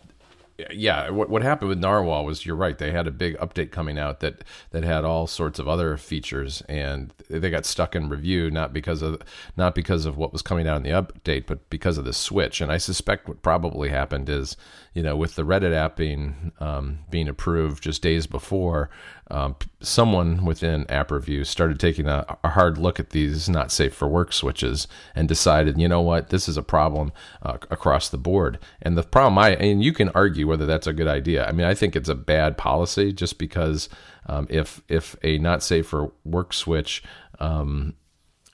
yeah, 0.72 1.10
what 1.10 1.30
what 1.30 1.42
happened 1.42 1.70
with 1.70 1.80
Narwhal 1.80 2.26
was 2.26 2.46
you're 2.46 2.56
right. 2.56 2.78
They 2.78 2.92
had 2.92 3.08
a 3.08 3.12
big 3.12 3.38
update 3.38 3.72
coming 3.72 3.98
out 3.98 4.20
that 4.20 4.44
that 4.72 4.84
had 4.84 5.06
all 5.06 5.28
sorts 5.28 5.60
of 5.60 5.68
other 5.68 5.96
features, 5.98 6.62
and 6.68 7.14
they 7.30 7.50
got 7.50 7.66
stuck 7.66 7.96
in 7.96 8.10
review 8.10 8.52
not 8.52 8.74
because 8.74 9.02
of 9.02 9.22
not 9.56 9.76
because 9.76 10.06
of 10.06 10.18
what 10.18 10.34
was 10.34 10.42
coming 10.42 10.68
out 10.68 10.78
in 10.78 10.84
the 10.84 10.90
update, 10.90 11.46
but 11.46 11.70
because 11.70 11.98
of 11.98 12.06
the 12.06 12.14
switch. 12.14 12.62
And 12.62 12.72
I 12.72 12.78
suspect 12.78 13.28
what 13.28 13.42
probably 13.42 13.90
happened 13.90 14.30
is, 14.30 14.58
you 15.00 15.04
know, 15.04 15.16
with 15.16 15.36
the 15.36 15.46
Reddit 15.46 15.74
app 15.74 15.96
being 15.96 16.52
um, 16.60 17.00
being 17.10 17.30
approved 17.30 17.82
just 17.82 18.02
days 18.02 18.28
before, 18.28 18.90
um, 19.32 19.56
someone 19.80 20.44
within 20.44 20.86
app 20.92 21.10
review 21.10 21.46
started 21.46 21.80
taking 21.80 22.06
a, 22.06 22.26
a, 22.44 22.50
hard 22.50 22.78
look 22.78 23.00
at 23.00 23.12
these 23.12 23.48
not 23.48 23.72
safe 23.72 23.94
for 23.94 24.10
work 24.10 24.34
switches 24.34 24.90
and 25.16 25.30
decided, 25.30 25.80
you 25.80 25.88
know 25.88 26.02
what, 26.02 26.32
this 26.32 26.50
is 26.50 26.58
a 26.58 26.62
problem 26.62 27.14
uh, 27.42 27.58
across 27.72 28.10
the 28.10 28.18
board. 28.18 28.60
And 28.82 28.98
the 28.98 29.04
problem, 29.04 29.38
I 29.38 29.52
and 29.52 29.82
you 29.82 29.94
can 29.94 30.10
argue 30.10 30.50
whether 30.50 30.66
that's 30.66 30.86
a 30.86 30.92
good 30.92 31.08
idea. 31.08 31.48
I 31.48 31.54
mean, 31.54 31.66
I 31.66 31.76
think 31.76 31.96
it's 31.96 32.10
a 32.10 32.14
bad 32.14 32.58
policy 32.58 33.14
just 33.14 33.38
because 33.38 33.88
um, 34.26 34.48
if 34.50 34.82
if 34.90 35.16
a 35.24 35.38
not 35.38 35.64
safe 35.64 35.88
for 35.88 36.12
work 36.26 36.52
switch 36.52 37.04
um, 37.40 37.94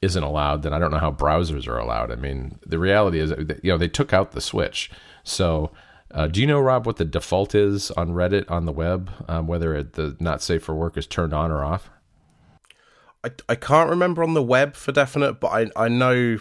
isn't 0.03 0.23
allowed, 0.23 0.61
then 0.61 0.73
I 0.73 0.77
don't 0.77 0.91
know 0.91 0.99
how 0.99 1.11
browsers 1.11 1.67
are 1.67 1.79
allowed. 1.79 2.11
I 2.11 2.17
mean, 2.17 2.59
the 2.63 2.77
reality 2.77 3.17
is, 3.17 3.31
you 3.63 3.71
know, 3.71 3.79
they 3.79 3.87
took 3.87 4.13
out 4.13 4.33
the 4.33 4.41
switch, 4.41 4.91
so 5.23 5.71
uh, 6.11 6.27
do 6.27 6.39
you 6.39 6.47
know, 6.47 6.59
Robb, 6.59 6.85
what 6.85 6.97
the 6.97 7.05
default 7.05 7.55
is 7.55 7.91
on 7.91 8.09
Reddit 8.09 8.49
on 8.49 8.65
the 8.65 8.71
web, 8.71 9.11
um, 9.27 9.47
whether 9.47 9.75
it, 9.75 9.93
the 9.93 10.15
not 10.19 10.41
safe 10.41 10.63
for 10.63 10.75
work 10.75 10.97
is 10.97 11.07
turned 11.07 11.33
on 11.33 11.51
or 11.51 11.63
off? 11.63 11.89
I, 13.23 13.31
I 13.49 13.55
can't 13.55 13.89
remember 13.89 14.23
on 14.23 14.35
the 14.35 14.43
web 14.43 14.75
for 14.75 14.91
definite, 14.91 15.39
but 15.39 15.47
I 15.47 15.71
I 15.75 15.87
know 15.87 16.37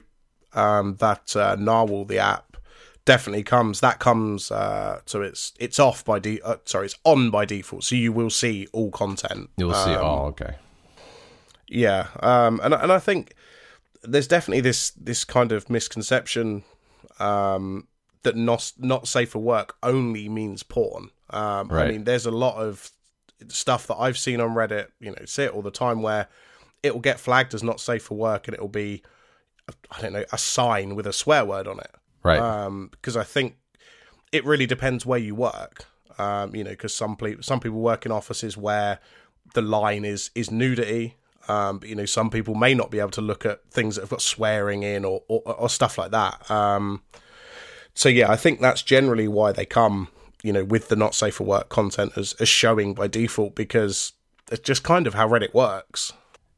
um, 0.52 0.96
that 0.96 1.34
uh, 1.34 1.56
Narwhal 1.58 2.04
the 2.04 2.18
app 2.18 2.58
definitely 3.06 3.42
comes. 3.42 3.80
That 3.80 3.98
comes 3.98 4.50
uh, 4.50 5.00
so 5.06 5.22
it's 5.22 5.54
it's 5.58 5.78
off 5.78 6.04
by 6.04 6.18
de- 6.18 6.42
uh, 6.42 6.56
sorry 6.66 6.86
it's 6.86 6.98
on 7.04 7.30
by 7.30 7.46
default, 7.46 7.84
so 7.84 7.94
you 7.94 8.12
will 8.12 8.30
see 8.30 8.68
all 8.72 8.90
content. 8.90 9.48
You'll 9.56 9.74
um, 9.74 9.84
see 9.84 9.94
all 9.94 10.26
okay. 10.26 10.56
Yeah, 11.68 12.08
um, 12.20 12.60
and 12.62 12.74
and 12.74 12.92
I 12.92 12.98
think 12.98 13.34
there's 14.02 14.28
definitely 14.28 14.60
this 14.60 14.90
this 14.90 15.24
kind 15.24 15.52
of 15.52 15.70
misconception 15.70 16.64
um, 17.18 17.88
that 18.24 18.36
not 18.36 18.72
not 18.78 19.08
safe 19.08 19.30
for 19.30 19.38
work 19.38 19.76
only 19.82 20.28
means 20.28 20.62
porn. 20.62 21.10
Um, 21.30 21.68
right. 21.68 21.88
I 21.88 21.92
mean, 21.92 22.04
there's 22.04 22.26
a 22.26 22.30
lot 22.30 22.56
of 22.56 22.90
stuff 23.48 23.86
that 23.86 23.96
I've 23.96 24.18
seen 24.18 24.40
on 24.40 24.50
Reddit, 24.50 24.88
you 25.00 25.10
know, 25.10 25.24
see 25.24 25.44
it 25.44 25.52
all 25.52 25.62
the 25.62 25.70
time 25.70 26.02
where 26.02 26.28
it 26.82 26.92
will 26.92 27.00
get 27.00 27.18
flagged 27.18 27.54
as 27.54 27.62
not 27.62 27.80
safe 27.80 28.02
for 28.02 28.16
work, 28.16 28.46
and 28.46 28.54
it 28.54 28.60
will 28.60 28.68
be, 28.68 29.02
I 29.90 30.00
don't 30.02 30.12
know, 30.12 30.24
a 30.32 30.38
sign 30.38 30.94
with 30.94 31.06
a 31.06 31.12
swear 31.12 31.44
word 31.44 31.66
on 31.66 31.78
it. 31.78 31.90
Right. 32.22 32.38
Um, 32.38 32.88
because 32.90 33.16
I 33.16 33.24
think 33.24 33.56
it 34.32 34.44
really 34.44 34.66
depends 34.66 35.06
where 35.06 35.18
you 35.18 35.34
work. 35.34 35.86
Um, 36.18 36.54
you 36.54 36.62
know, 36.62 36.70
because 36.70 36.94
some 36.94 37.16
people 37.16 37.42
some 37.42 37.60
people 37.60 37.80
work 37.80 38.06
in 38.06 38.12
offices 38.12 38.56
where 38.56 39.00
the 39.54 39.62
line 39.62 40.04
is 40.04 40.30
is 40.34 40.50
nudity. 40.50 41.16
Um, 41.46 41.78
but, 41.78 41.90
you 41.90 41.94
know, 41.94 42.06
some 42.06 42.30
people 42.30 42.54
may 42.54 42.72
not 42.72 42.90
be 42.90 42.98
able 43.00 43.10
to 43.10 43.20
look 43.20 43.44
at 43.44 43.68
things 43.70 43.96
that 43.96 44.02
have 44.02 44.10
got 44.10 44.22
swearing 44.22 44.82
in 44.82 45.04
or 45.04 45.22
or, 45.28 45.42
or 45.44 45.68
stuff 45.68 45.98
like 45.98 46.12
that. 46.12 46.50
Um, 46.50 47.02
so 47.94 48.08
yeah, 48.08 48.30
I 48.30 48.36
think 48.36 48.60
that's 48.60 48.82
generally 48.82 49.28
why 49.28 49.52
they 49.52 49.64
come, 49.64 50.08
you 50.42 50.52
know, 50.52 50.64
with 50.64 50.88
the 50.88 50.96
not 50.96 51.14
safe 51.14 51.36
for 51.36 51.44
work 51.44 51.68
content 51.68 52.12
as, 52.16 52.34
as 52.40 52.48
showing 52.48 52.94
by 52.94 53.06
default 53.06 53.54
because 53.54 54.12
it's 54.50 54.62
just 54.62 54.82
kind 54.82 55.06
of 55.06 55.14
how 55.14 55.28
Reddit 55.28 55.54
works. 55.54 56.12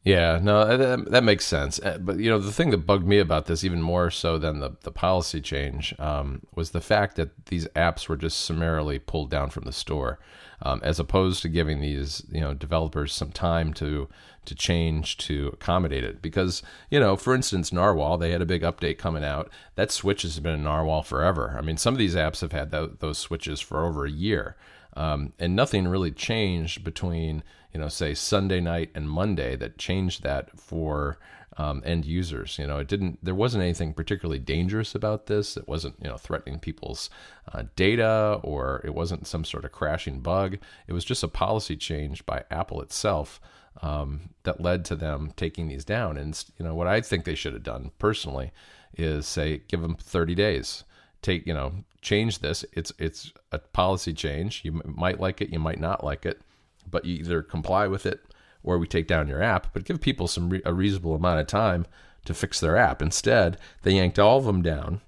Yeah, 0.07 0.39
no, 0.41 0.77
that, 0.77 1.11
that, 1.11 1.25
makes 1.25 1.45
sense. 1.45 1.81
Uh, 1.81 1.99
but 1.99 2.21
you 2.21 2.31
know, 2.31 2.39
the 2.39 2.53
thing 2.53 2.71
that 2.71 2.87
bugged 2.87 3.09
me 3.09 3.19
about 3.19 3.47
this, 3.47 3.65
even 3.65 3.83
more 3.83 4.09
so 4.09 4.39
than 4.39 4.61
the 4.61 4.77
the 4.83 4.93
policy 4.93 5.41
change, 5.41 5.97
um, 5.99 6.43
was 6.55 6.71
the 6.71 6.81
fact 6.81 7.17
that 7.17 7.47
these 7.47 7.67
apps 7.75 8.09
were 8.09 8.17
just 8.17 8.43
summarily 8.43 9.01
pulled 9.01 9.31
down 9.31 9.51
from 9.51 9.65
the 9.65 9.73
store, 9.73 10.21
um, 10.63 10.81
as 10.85 11.01
opposed 11.01 11.43
to 11.43 11.49
giving 11.49 11.81
these 11.81 12.23
you 12.31 12.41
know 12.41 12.55
developers 12.55 13.13
some 13.13 13.33
time 13.33 13.75
to 13.75 14.09
to 14.45 14.55
change 14.55 15.17
to 15.17 15.49
accommodate 15.53 16.05
it. 16.05 16.23
Because 16.23 16.63
you 16.89 17.01
know, 17.01 17.17
for 17.17 17.35
instance, 17.35 17.73
Narwhal, 17.73 18.17
they 18.17 18.31
had 18.31 18.43
a 18.43 18.47
big 18.47 18.63
update 18.63 18.99
coming 18.99 19.25
out. 19.25 19.51
That 19.75 19.91
switch 19.91 20.23
has 20.23 20.39
been 20.39 20.55
in 20.55 20.63
Narwhal 20.63 21.03
forever. 21.03 21.57
I 21.59 21.63
mean, 21.63 21.79
some 21.79 21.95
of 21.95 21.99
these 21.99 22.15
apps 22.15 22.43
have 22.43 22.53
had 22.53 22.71
th- 22.71 22.91
those 23.01 23.19
switches 23.19 23.61
for 23.61 23.85
over 23.85 24.05
a 24.05 24.11
year. 24.13 24.55
Um, 24.97 25.35
and 25.39 25.55
nothing 25.55 25.87
really 25.87 26.11
changed 26.11 26.83
between 26.83 27.43
you 27.73 27.81
know 27.81 27.89
say 27.89 28.15
Sunday 28.15 28.61
night 28.61 28.91
and 28.95 29.09
Monday 29.09 29.55
that 29.57 29.79
changed 29.79 30.23
that 30.23 30.59
for 30.59 31.19
um, 31.59 31.83
end 31.85 32.05
users. 32.05 32.59
You 32.59 32.67
know, 32.67 32.79
it 32.79 32.89
didn't. 32.89 33.19
There 33.23 33.35
wasn't 33.35 33.63
anything 33.63 33.95
particularly 33.95 34.39
dangerous 34.39 34.95
about 34.95 35.27
this. 35.27 35.57
It 35.57 35.69
wasn't 35.69 35.97
you 36.03 36.09
know 36.09 36.17
threatening 36.17 36.59
people's 36.59 37.11
uh, 37.53 37.65
data 37.77 38.41
or 38.43 38.81
it 38.85 38.95
wasn't 38.95 39.27
some 39.27 39.45
sort 39.45 39.65
of 39.65 39.73
crashing 39.73 40.21
bug. 40.21 40.59
It 40.87 40.93
was 40.93 41.05
just 41.05 41.23
a 41.23 41.29
policy 41.29 41.77
change 41.77 42.25
by 42.27 42.45
Apple 42.51 42.81
itself 42.81 43.41
um, 43.83 44.31
that 44.45 44.61
led 44.61 44.85
to 44.87 44.97
them 44.97 45.33
taking 45.37 45.69
these 45.69 45.85
down. 45.85 46.17
And 46.17 46.43
you 46.59 46.65
know 46.65 46.75
what 46.75 46.87
I 46.87 47.01
think 47.01 47.25
they 47.25 47.35
should 47.35 47.55
have 47.55 47.63
done 47.63 47.91
personally 47.99 48.53
is 48.97 49.27
say 49.27 49.63
give 49.69 49.83
them 49.83 49.97
30 49.97 50.35
days. 50.35 50.85
Take 51.27 51.45
you 51.45 51.55
know 51.55 51.73
change 52.03 52.39
this. 52.39 52.65
It's 52.73 52.93
it's 53.01 53.33
a 53.51 53.59
policy 53.59 54.13
change. 54.13 54.61
You 54.65 54.81
might 54.85 55.19
like 55.19 55.41
it, 55.41 55.51
you 55.51 55.59
might 55.59 55.81
not 55.81 56.05
like 56.05 56.25
it, 56.25 56.41
but 56.89 57.05
you 57.05 57.17
either 57.17 57.43
comply 57.43 57.89
with 57.89 58.07
it 58.07 58.21
or 58.63 58.79
we 58.79 58.87
take 58.87 59.09
down 59.09 59.27
your 59.27 59.43
app. 59.43 59.73
But 59.73 59.83
give 59.83 60.01
people 60.01 60.29
some 60.29 60.51
re- 60.51 60.63
a 60.65 60.73
reasonable 60.73 61.17
amount 61.17 61.41
of 61.41 61.49
time 61.49 61.85
to 62.27 62.33
fix 62.33 62.61
their 62.61 62.77
app. 62.77 63.03
Instead, 63.03 63.59
they 63.83 63.95
yanked 63.95 64.21
all 64.21 64.39
of 64.39 64.45
them 64.45 64.63
down, 64.63 65.01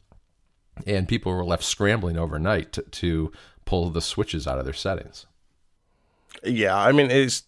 and 0.89 1.07
people 1.07 1.33
were 1.33 1.45
left 1.45 1.63
scrambling 1.63 2.19
overnight 2.19 2.73
to, 2.73 2.83
to 2.83 3.31
pull 3.65 3.89
the 3.91 4.01
switches 4.01 4.49
out 4.49 4.59
of 4.59 4.65
their 4.65 4.75
settings. 4.75 5.25
Yeah, 6.43 6.77
I 6.77 6.91
mean 6.91 7.13
it's. 7.13 7.45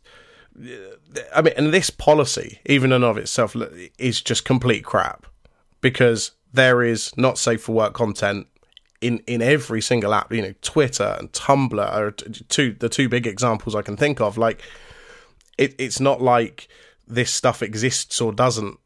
I 1.35 1.43
mean, 1.43 1.55
and 1.57 1.75
this 1.75 1.91
policy, 1.91 2.61
even 2.67 2.93
in 2.93 3.03
of 3.03 3.19
itself, 3.19 3.57
is 3.99 4.23
just 4.23 4.45
complete 4.45 4.85
crap 4.85 5.27
because 5.81 6.31
there 6.53 6.85
is 6.85 7.17
not 7.17 7.37
safe 7.37 7.63
for 7.63 7.73
work 7.73 7.95
content 7.95 8.47
in 9.01 9.19
in 9.27 9.43
every 9.43 9.81
single 9.81 10.15
app. 10.15 10.33
You 10.33 10.43
know, 10.43 10.55
Twitter 10.63 11.17
and 11.19 11.33
Tumblr 11.33 11.93
are 11.93 12.11
two 12.11 12.75
the 12.79 12.89
two 12.89 13.09
big 13.09 13.27
examples 13.27 13.75
I 13.75 13.83
can 13.83 13.97
think 13.97 14.21
of. 14.21 14.39
Like, 14.39 14.63
it, 15.59 15.75
it's 15.79 16.01
not 16.01 16.21
like 16.21 16.69
this 17.07 17.31
stuff 17.31 17.63
exists 17.63 18.21
or 18.21 18.33
doesn't. 18.33 18.79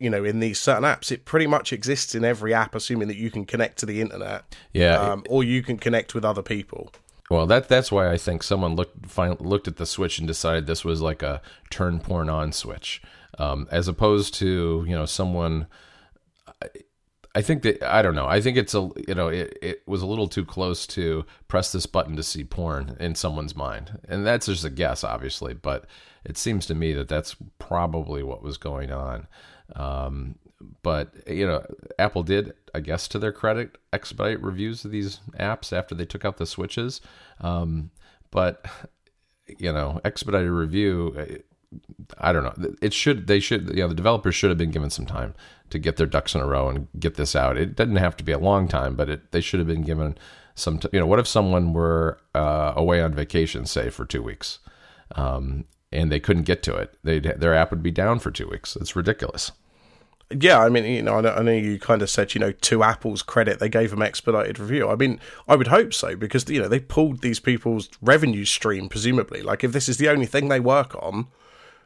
You 0.00 0.10
know, 0.10 0.24
in 0.24 0.38
these 0.38 0.60
certain 0.60 0.84
apps, 0.84 1.10
it 1.10 1.24
pretty 1.24 1.48
much 1.48 1.72
exists 1.72 2.14
in 2.14 2.24
every 2.24 2.54
app, 2.54 2.76
assuming 2.76 3.08
that 3.08 3.16
you 3.16 3.32
can 3.32 3.44
connect 3.44 3.78
to 3.80 3.86
the 3.86 4.00
internet. 4.00 4.56
Yeah, 4.72 4.96
um, 4.96 5.24
or 5.28 5.42
you 5.42 5.60
can 5.60 5.76
connect 5.76 6.14
with 6.14 6.24
other 6.24 6.42
people. 6.42 6.92
Well, 7.30 7.46
that 7.46 7.68
that's 7.68 7.92
why 7.92 8.10
I 8.10 8.16
think 8.16 8.42
someone 8.42 8.76
looked 8.76 9.06
find, 9.06 9.38
looked 9.40 9.68
at 9.68 9.76
the 9.76 9.86
switch 9.86 10.18
and 10.18 10.26
decided 10.26 10.66
this 10.66 10.84
was 10.84 11.02
like 11.02 11.22
a 11.22 11.42
turn 11.68 11.98
porn 11.98 12.30
on 12.30 12.52
switch, 12.52 13.02
um, 13.38 13.66
as 13.70 13.88
opposed 13.88 14.34
to 14.34 14.84
you 14.86 14.94
know 14.94 15.06
someone. 15.06 15.66
I 17.34 17.42
think 17.42 17.62
that 17.62 17.82
I 17.82 18.02
don't 18.02 18.14
know. 18.14 18.26
I 18.26 18.40
think 18.40 18.56
it's 18.56 18.74
a 18.74 18.88
you 19.06 19.14
know 19.14 19.28
it, 19.28 19.56
it 19.60 19.82
was 19.86 20.02
a 20.02 20.06
little 20.06 20.28
too 20.28 20.44
close 20.44 20.86
to 20.88 21.24
press 21.46 21.72
this 21.72 21.86
button 21.86 22.16
to 22.16 22.22
see 22.22 22.44
porn 22.44 22.96
in 22.98 23.14
someone's 23.14 23.54
mind, 23.54 24.00
and 24.08 24.26
that's 24.26 24.46
just 24.46 24.64
a 24.64 24.70
guess, 24.70 25.04
obviously. 25.04 25.54
But 25.54 25.86
it 26.24 26.36
seems 26.36 26.66
to 26.66 26.74
me 26.74 26.92
that 26.94 27.08
that's 27.08 27.36
probably 27.58 28.22
what 28.22 28.42
was 28.42 28.56
going 28.56 28.90
on. 28.90 29.26
Um, 29.76 30.36
but 30.82 31.14
you 31.26 31.46
know, 31.46 31.64
Apple 31.98 32.22
did, 32.22 32.54
I 32.74 32.80
guess, 32.80 33.06
to 33.08 33.18
their 33.18 33.32
credit, 33.32 33.76
expedite 33.92 34.42
reviews 34.42 34.84
of 34.84 34.90
these 34.90 35.20
apps 35.38 35.72
after 35.72 35.94
they 35.94 36.06
took 36.06 36.24
out 36.24 36.38
the 36.38 36.46
switches. 36.46 37.00
Um, 37.40 37.90
but 38.30 38.64
you 39.58 39.72
know, 39.72 40.00
expedited 40.04 40.50
review. 40.50 41.42
I 42.18 42.32
don't 42.32 42.44
know. 42.44 42.74
It 42.80 42.92
should. 42.92 43.26
They 43.26 43.40
should. 43.40 43.68
You 43.70 43.82
know, 43.82 43.88
the 43.88 43.94
developers 43.94 44.34
should 44.34 44.50
have 44.50 44.58
been 44.58 44.70
given 44.70 44.90
some 44.90 45.06
time 45.06 45.34
to 45.70 45.78
get 45.78 45.96
their 45.96 46.06
ducks 46.06 46.34
in 46.34 46.40
a 46.40 46.46
row 46.46 46.68
and 46.68 46.88
get 46.98 47.16
this 47.16 47.36
out. 47.36 47.58
It 47.58 47.76
doesn't 47.76 47.96
have 47.96 48.16
to 48.18 48.24
be 48.24 48.32
a 48.32 48.38
long 48.38 48.68
time, 48.68 48.96
but 48.96 49.10
it, 49.10 49.32
they 49.32 49.40
should 49.40 49.60
have 49.60 49.66
been 49.66 49.82
given 49.82 50.16
some. 50.54 50.78
T- 50.78 50.88
you 50.92 51.00
know, 51.00 51.06
what 51.06 51.18
if 51.18 51.26
someone 51.26 51.72
were 51.72 52.18
uh, 52.34 52.72
away 52.76 53.02
on 53.02 53.12
vacation, 53.12 53.66
say 53.66 53.90
for 53.90 54.04
two 54.04 54.22
weeks, 54.22 54.60
um, 55.14 55.64
and 55.92 56.10
they 56.10 56.20
couldn't 56.20 56.44
get 56.44 56.62
to 56.64 56.74
it? 56.76 56.94
They 57.04 57.18
their 57.18 57.54
app 57.54 57.70
would 57.70 57.82
be 57.82 57.90
down 57.90 58.18
for 58.18 58.30
two 58.30 58.48
weeks. 58.48 58.76
It's 58.76 58.96
ridiculous 58.96 59.52
yeah, 60.30 60.60
I 60.60 60.68
mean, 60.68 60.84
you 60.84 61.02
know, 61.02 61.18
I 61.18 61.42
know 61.42 61.52
you 61.52 61.78
kind 61.78 62.02
of 62.02 62.10
said, 62.10 62.34
you 62.34 62.40
know, 62.40 62.52
to 62.52 62.82
Apple's 62.82 63.22
credit, 63.22 63.60
they 63.60 63.70
gave 63.70 63.90
them 63.90 64.02
expedited 64.02 64.58
review. 64.58 64.88
I 64.88 64.94
mean, 64.94 65.20
I 65.48 65.56
would 65.56 65.68
hope 65.68 65.94
so 65.94 66.16
because 66.16 66.48
you 66.50 66.60
know 66.60 66.68
they 66.68 66.80
pulled 66.80 67.22
these 67.22 67.40
people's 67.40 67.88
revenue 68.02 68.44
stream, 68.44 68.90
presumably. 68.90 69.40
Like, 69.40 69.64
if 69.64 69.72
this 69.72 69.88
is 69.88 69.96
the 69.96 70.10
only 70.10 70.26
thing 70.26 70.48
they 70.48 70.60
work 70.60 70.94
on, 71.02 71.28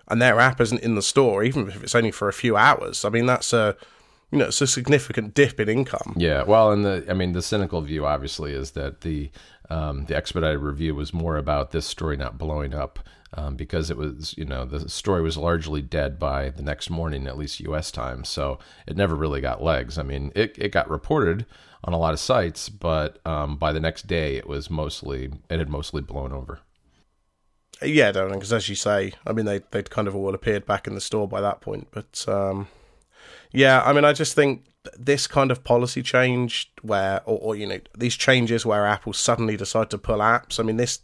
and 0.08 0.20
their 0.20 0.40
app 0.40 0.60
isn't 0.60 0.82
in 0.82 0.94
the 0.94 1.02
store, 1.02 1.42
even 1.44 1.68
if 1.68 1.82
it's 1.82 1.94
only 1.94 2.10
for 2.10 2.28
a 2.28 2.32
few 2.32 2.56
hours, 2.56 3.04
I 3.04 3.08
mean, 3.08 3.26
that's 3.26 3.52
a 3.52 3.76
you 4.30 4.38
know, 4.38 4.46
it's 4.46 4.62
a 4.62 4.66
significant 4.66 5.34
dip 5.34 5.60
in 5.60 5.68
income. 5.68 6.14
Yeah, 6.16 6.44
well, 6.44 6.72
and 6.72 6.84
the 6.84 7.04
I 7.08 7.12
mean, 7.12 7.32
the 7.32 7.42
cynical 7.42 7.82
view 7.82 8.06
obviously 8.06 8.52
is 8.54 8.70
that 8.72 9.02
the 9.02 9.30
um, 9.68 10.06
the 10.06 10.16
expedited 10.16 10.60
review 10.60 10.94
was 10.94 11.14
more 11.14 11.36
about 11.36 11.70
this 11.70 11.86
story 11.86 12.16
not 12.16 12.38
blowing 12.38 12.74
up 12.74 12.98
um, 13.34 13.56
because 13.56 13.90
it 13.90 13.96
was, 13.96 14.34
you 14.36 14.44
know, 14.44 14.64
the 14.64 14.88
story 14.88 15.22
was 15.22 15.36
largely 15.36 15.80
dead 15.80 16.18
by 16.18 16.50
the 16.50 16.62
next 16.62 16.90
morning, 16.90 17.26
at 17.26 17.38
least 17.38 17.60
U.S. 17.60 17.90
time. 17.90 18.24
So 18.24 18.58
it 18.86 18.96
never 18.96 19.14
really 19.14 19.40
got 19.40 19.62
legs. 19.62 19.98
I 19.98 20.02
mean, 20.02 20.32
it, 20.34 20.56
it 20.58 20.72
got 20.72 20.90
reported 20.90 21.46
on 21.84 21.94
a 21.94 21.98
lot 21.98 22.12
of 22.12 22.20
sites, 22.20 22.68
but 22.68 23.18
um, 23.26 23.56
by 23.56 23.72
the 23.72 23.80
next 23.80 24.06
day, 24.06 24.36
it 24.36 24.46
was 24.46 24.70
mostly 24.70 25.30
it 25.48 25.58
had 25.58 25.70
mostly 25.70 26.02
blown 26.02 26.32
over. 26.32 26.60
Yeah, 27.84 28.12
Darren, 28.12 28.32
because 28.32 28.52
as 28.52 28.68
you 28.68 28.74
say, 28.74 29.12
I 29.26 29.32
mean, 29.32 29.46
they 29.46 29.60
they'd 29.70 29.90
kind 29.90 30.08
of 30.08 30.16
all 30.16 30.34
appeared 30.34 30.66
back 30.66 30.86
in 30.86 30.94
the 30.94 31.00
store 31.00 31.28
by 31.28 31.40
that 31.40 31.60
point. 31.60 31.88
But 31.90 32.24
um, 32.28 32.68
yeah, 33.52 33.82
I 33.84 33.92
mean, 33.92 34.04
I 34.04 34.12
just 34.12 34.34
think 34.34 34.64
this 34.98 35.26
kind 35.26 35.50
of 35.50 35.62
policy 35.62 36.02
change 36.02 36.72
where, 36.82 37.22
or, 37.24 37.38
or 37.38 37.56
you 37.56 37.66
know, 37.66 37.78
these 37.96 38.16
changes 38.16 38.66
where 38.66 38.86
Apple 38.86 39.12
suddenly 39.12 39.56
decide 39.56 39.90
to 39.90 39.98
pull 39.98 40.18
apps. 40.18 40.58
I 40.58 40.62
mean, 40.62 40.76
this 40.76 41.00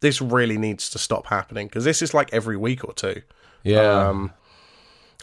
this 0.00 0.20
really 0.20 0.58
needs 0.58 0.90
to 0.90 0.98
stop 0.98 1.26
happening 1.26 1.66
because 1.66 1.84
this 1.84 2.02
is 2.02 2.12
like 2.12 2.32
every 2.32 2.56
week 2.56 2.84
or 2.84 2.92
two. 2.92 3.22
Yeah. 3.62 4.08
Um, 4.08 4.32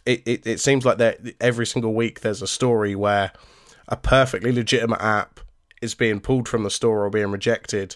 it, 0.05 0.23
it, 0.25 0.47
it 0.47 0.59
seems 0.59 0.85
like 0.85 0.97
that 0.97 1.19
every 1.39 1.67
single 1.67 1.93
week 1.93 2.21
there's 2.21 2.41
a 2.41 2.47
story 2.47 2.95
where 2.95 3.31
a 3.87 3.95
perfectly 3.95 4.51
legitimate 4.51 5.01
app 5.01 5.39
is 5.81 5.93
being 5.93 6.19
pulled 6.19 6.47
from 6.47 6.63
the 6.63 6.71
store 6.71 7.05
or 7.05 7.09
being 7.11 7.29
rejected 7.29 7.95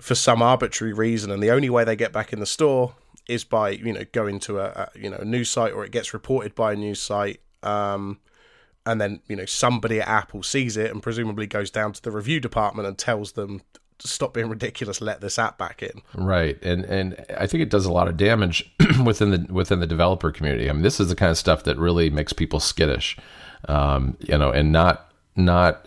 for 0.00 0.14
some 0.14 0.42
arbitrary 0.42 0.92
reason, 0.92 1.30
and 1.30 1.42
the 1.42 1.50
only 1.50 1.70
way 1.70 1.84
they 1.84 1.96
get 1.96 2.12
back 2.12 2.32
in 2.32 2.40
the 2.40 2.46
store 2.46 2.94
is 3.28 3.44
by 3.44 3.70
you 3.70 3.92
know 3.92 4.04
going 4.12 4.40
to 4.40 4.58
a, 4.58 4.64
a 4.64 4.98
you 4.98 5.10
know 5.10 5.18
a 5.18 5.24
news 5.24 5.50
site 5.50 5.72
or 5.72 5.84
it 5.84 5.92
gets 5.92 6.12
reported 6.12 6.54
by 6.54 6.72
a 6.72 6.76
news 6.76 7.00
site. 7.00 7.40
Um, 7.62 8.18
and 8.86 9.00
then 9.00 9.20
you 9.28 9.36
know 9.36 9.44
somebody 9.44 10.00
at 10.00 10.08
Apple 10.08 10.42
sees 10.42 10.76
it 10.76 10.90
and 10.90 11.02
presumably 11.02 11.46
goes 11.46 11.70
down 11.70 11.92
to 11.92 12.02
the 12.02 12.10
review 12.10 12.40
department 12.40 12.88
and 12.88 12.96
tells 12.96 13.32
them 13.32 13.62
stop 13.98 14.34
being 14.34 14.48
ridiculous. 14.48 15.00
Let 15.00 15.20
this 15.20 15.38
app 15.38 15.58
back 15.58 15.82
in. 15.82 16.02
Right, 16.14 16.58
and 16.62 16.84
and 16.84 17.24
I 17.38 17.46
think 17.46 17.62
it 17.62 17.70
does 17.70 17.86
a 17.86 17.92
lot 17.92 18.08
of 18.08 18.16
damage 18.16 18.70
within 19.04 19.30
the 19.30 19.52
within 19.52 19.80
the 19.80 19.86
developer 19.86 20.32
community. 20.32 20.68
I 20.68 20.72
mean, 20.72 20.82
this 20.82 21.00
is 21.00 21.08
the 21.08 21.16
kind 21.16 21.30
of 21.30 21.38
stuff 21.38 21.64
that 21.64 21.78
really 21.78 22.10
makes 22.10 22.32
people 22.32 22.60
skittish, 22.60 23.16
um, 23.68 24.16
you 24.20 24.36
know, 24.36 24.50
and 24.50 24.72
not 24.72 25.12
not 25.36 25.86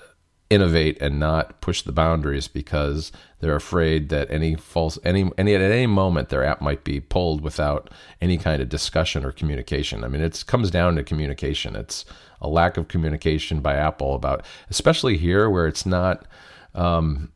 innovate 0.54 1.02
and 1.02 1.20
not 1.20 1.60
push 1.62 1.82
the 1.82 1.92
boundaries 1.92 2.48
because 2.48 3.12
they're 3.40 3.56
afraid 3.56 4.10
that 4.10 4.30
any 4.30 4.56
false 4.56 5.00
any 5.04 5.30
any 5.38 5.56
at 5.56 5.62
any 5.62 5.88
moment 5.88 6.30
their 6.30 6.44
app 6.44 6.62
might 6.62 6.84
be 6.84 7.00
pulled 7.00 7.42
without 7.42 7.90
any 8.22 8.38
kind 8.38 8.62
of 8.62 8.70
discussion 8.70 9.26
or 9.26 9.32
communication. 9.32 10.04
I 10.04 10.08
mean, 10.08 10.22
it 10.22 10.44
comes 10.48 10.70
down 10.70 10.96
to 10.96 11.04
communication. 11.04 11.76
It's 11.76 12.06
a 12.42 12.48
lack 12.48 12.78
of 12.78 12.88
communication 12.88 13.62
by 13.62 13.76
Apple 13.76 14.14
about, 14.16 14.46
especially 14.70 15.18
here 15.18 15.50
where 15.50 15.68
it's 15.68 15.86
not. 15.86 16.26
Um, 16.76 17.32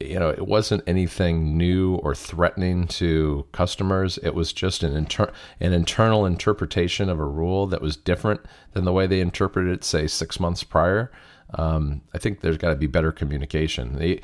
you 0.00 0.18
know, 0.18 0.30
it 0.30 0.48
wasn't 0.48 0.82
anything 0.86 1.56
new 1.56 1.94
or 1.96 2.12
threatening 2.12 2.88
to 2.88 3.46
customers. 3.52 4.18
It 4.18 4.34
was 4.34 4.52
just 4.52 4.82
an 4.82 4.96
inter- 4.96 5.32
an 5.60 5.72
internal 5.72 6.26
interpretation 6.26 7.08
of 7.08 7.20
a 7.20 7.24
rule 7.24 7.68
that 7.68 7.80
was 7.80 7.96
different 7.96 8.40
than 8.72 8.84
the 8.84 8.92
way 8.92 9.06
they 9.06 9.20
interpreted 9.20 9.72
it, 9.72 9.84
say, 9.84 10.08
six 10.08 10.40
months 10.40 10.64
prior. 10.64 11.12
Um, 11.54 12.00
I 12.14 12.18
think 12.18 12.40
there's 12.40 12.56
got 12.56 12.70
to 12.70 12.76
be 12.76 12.86
better 12.86 13.12
communication. 13.12 13.96
The, 13.96 14.20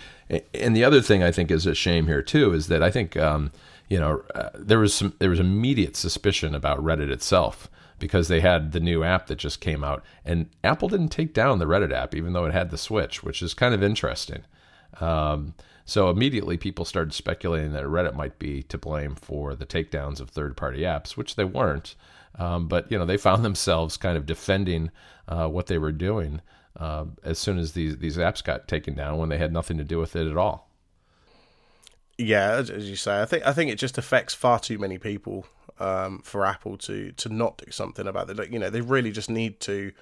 and 0.54 0.75
the 0.75 0.85
other 0.85 1.00
thing 1.00 1.23
I 1.23 1.32
think 1.32 1.50
is 1.50 1.66
a 1.66 1.75
shame 1.75 2.06
here 2.06 2.23
too 2.23 2.52
is 2.54 2.68
that 2.68 2.82
I 2.82 2.90
think 2.90 3.16
um, 3.16 3.52
you 3.88 3.99
know 3.99 4.23
uh, 4.35 4.50
there 4.54 4.78
was 4.78 4.94
some 4.94 5.14
there 5.18 5.30
was 5.30 5.40
immediate 5.40 5.97
suspicion 5.97 6.54
about 6.54 6.82
Reddit 6.82 7.11
itself 7.11 7.68
because 7.99 8.28
they 8.28 8.40
had 8.40 8.73
the 8.73 8.80
new 8.80 9.02
app 9.02 9.26
that 9.26 9.37
just 9.37 9.61
came 9.61 9.82
out, 9.82 10.04
and 10.25 10.49
Apple 10.64 10.88
didn't 10.88 11.08
take 11.08 11.35
down 11.35 11.58
the 11.58 11.66
Reddit 11.66 11.92
app 11.92 12.14
even 12.14 12.32
though 12.32 12.47
it 12.47 12.54
had 12.54 12.70
the 12.70 12.78
switch, 12.78 13.23
which 13.23 13.42
is 13.42 13.54
kind 13.54 13.75
of 13.75 13.82
interesting. 13.82 14.44
Um, 15.00 15.54
so 15.85 16.11
immediately 16.11 16.56
people 16.56 16.85
started 16.85 17.14
speculating 17.14 17.73
that 17.73 17.85
Reddit 17.85 18.14
might 18.14 18.38
be 18.38 18.62
to 18.64 18.76
blame 18.76 19.14
for 19.14 19.54
the 19.54 19.64
takedowns 19.64 20.20
of 20.20 20.28
third-party 20.28 20.80
apps, 20.80 21.12
which 21.12 21.37
they 21.37 21.44
weren't. 21.44 21.94
Um, 22.38 22.68
but 22.68 22.90
you 22.90 22.99
know 22.99 23.04
they 23.04 23.18
found 23.18 23.44
themselves 23.44 23.99
kind 23.99 24.16
of 24.16 24.25
defending 24.25 24.90
uh, 25.26 25.49
what 25.49 25.66
they 25.66 25.76
were 25.76 25.92
doing 25.92 26.40
uh, 26.78 27.04
as 27.25 27.38
soon 27.38 27.58
as 27.58 27.73
these 27.73 27.99
these 27.99 28.16
apps 28.16 28.42
got 28.42 28.68
taken 28.68 28.94
down 28.94 29.18
when 29.18 29.28
they 29.28 29.38
had 29.38 29.52
nothing 29.52 29.78
to 29.78 29.85
do 29.85 29.99
with 29.99 30.14
it 30.16 30.30
at 30.30 30.37
all. 30.37 30.68
Yeah, 32.16 32.52
as, 32.52 32.70
you 32.70 32.97
say, 32.97 33.23
I 33.23 33.25
think 33.25 33.47
I 33.47 33.52
think 33.52 33.70
it 33.70 33.78
just 33.78 33.99
affects 33.99 34.35
far 34.35 34.58
too 34.58 34.78
many 34.78 34.99
people 34.99 35.47
um, 35.78 36.20
for 36.25 36.44
Apple 36.44 36.76
to 36.78 37.12
to 37.12 37.28
not 37.28 37.58
do 37.58 37.70
something 37.70 38.06
about 38.06 38.30
it. 38.30 38.52
You 38.52 38.58
know, 38.58 38.70
they 38.70 38.80
really 38.80 39.12
just 39.12 39.30
need 39.30 39.61
to 39.61 39.92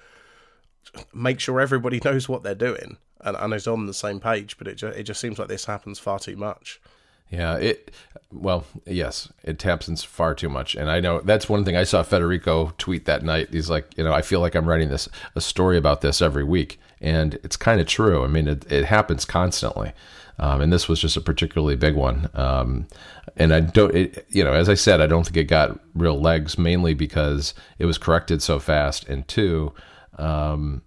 make 1.13 1.39
sure 1.39 1.59
everybody 1.59 1.99
knows 2.05 2.27
what 2.27 2.43
they're 2.43 2.55
doing 2.55 2.97
and, 3.21 3.37
and 3.37 3.53
is 3.53 3.67
on 3.67 3.85
the 3.85 3.93
same 3.93 4.19
page. 4.19 4.57
But 4.57 4.67
it 4.67 4.75
just, 4.75 4.97
it 4.97 5.03
just 5.03 5.21
seems 5.21 5.39
like 5.39 5.47
this 5.47 5.65
happens 5.65 5.99
far 5.99 6.19
too 6.19 6.35
much. 6.35 6.79
Yeah, 7.29 7.57
it 7.57 7.91
well, 8.31 8.65
yes, 8.85 9.31
it 9.43 9.57
taps 9.57 9.87
into 9.87 10.07
far 10.07 10.35
too 10.35 10.49
much, 10.49 10.75
and 10.75 10.89
I 10.89 10.99
know 10.99 11.21
that's 11.21 11.47
one 11.49 11.63
thing 11.63 11.77
I 11.77 11.83
saw 11.83 12.03
Federico 12.03 12.73
tweet 12.77 13.05
that 13.05 13.23
night. 13.23 13.49
He's 13.51 13.69
like, 13.69 13.97
you 13.97 14.03
know, 14.03 14.13
I 14.13 14.21
feel 14.21 14.39
like 14.41 14.55
I'm 14.55 14.67
writing 14.67 14.89
this 14.89 15.07
a 15.35 15.41
story 15.41 15.77
about 15.77 16.01
this 16.01 16.21
every 16.21 16.43
week, 16.43 16.79
and 16.99 17.35
it's 17.43 17.57
kind 17.57 17.79
of 17.79 17.87
true. 17.87 18.23
I 18.23 18.27
mean, 18.27 18.47
it, 18.47 18.69
it 18.71 18.85
happens 18.85 19.23
constantly, 19.23 19.93
um, 20.39 20.61
and 20.61 20.73
this 20.73 20.89
was 20.89 20.99
just 20.99 21.17
a 21.17 21.21
particularly 21.21 21.75
big 21.75 21.95
one. 21.95 22.29
Um, 22.33 22.87
and 23.37 23.53
I 23.53 23.61
don't, 23.61 23.95
it, 23.95 24.25
you 24.29 24.43
know, 24.43 24.53
as 24.53 24.67
I 24.67 24.73
said, 24.73 24.99
I 24.99 25.07
don't 25.07 25.23
think 25.23 25.37
it 25.37 25.45
got 25.45 25.79
real 25.95 26.19
legs, 26.19 26.57
mainly 26.57 26.93
because 26.93 27.53
it 27.79 27.85
was 27.85 27.97
corrected 27.97 28.41
so 28.41 28.59
fast, 28.59 29.07
and 29.07 29.27
two. 29.27 29.73
Um, 30.17 30.81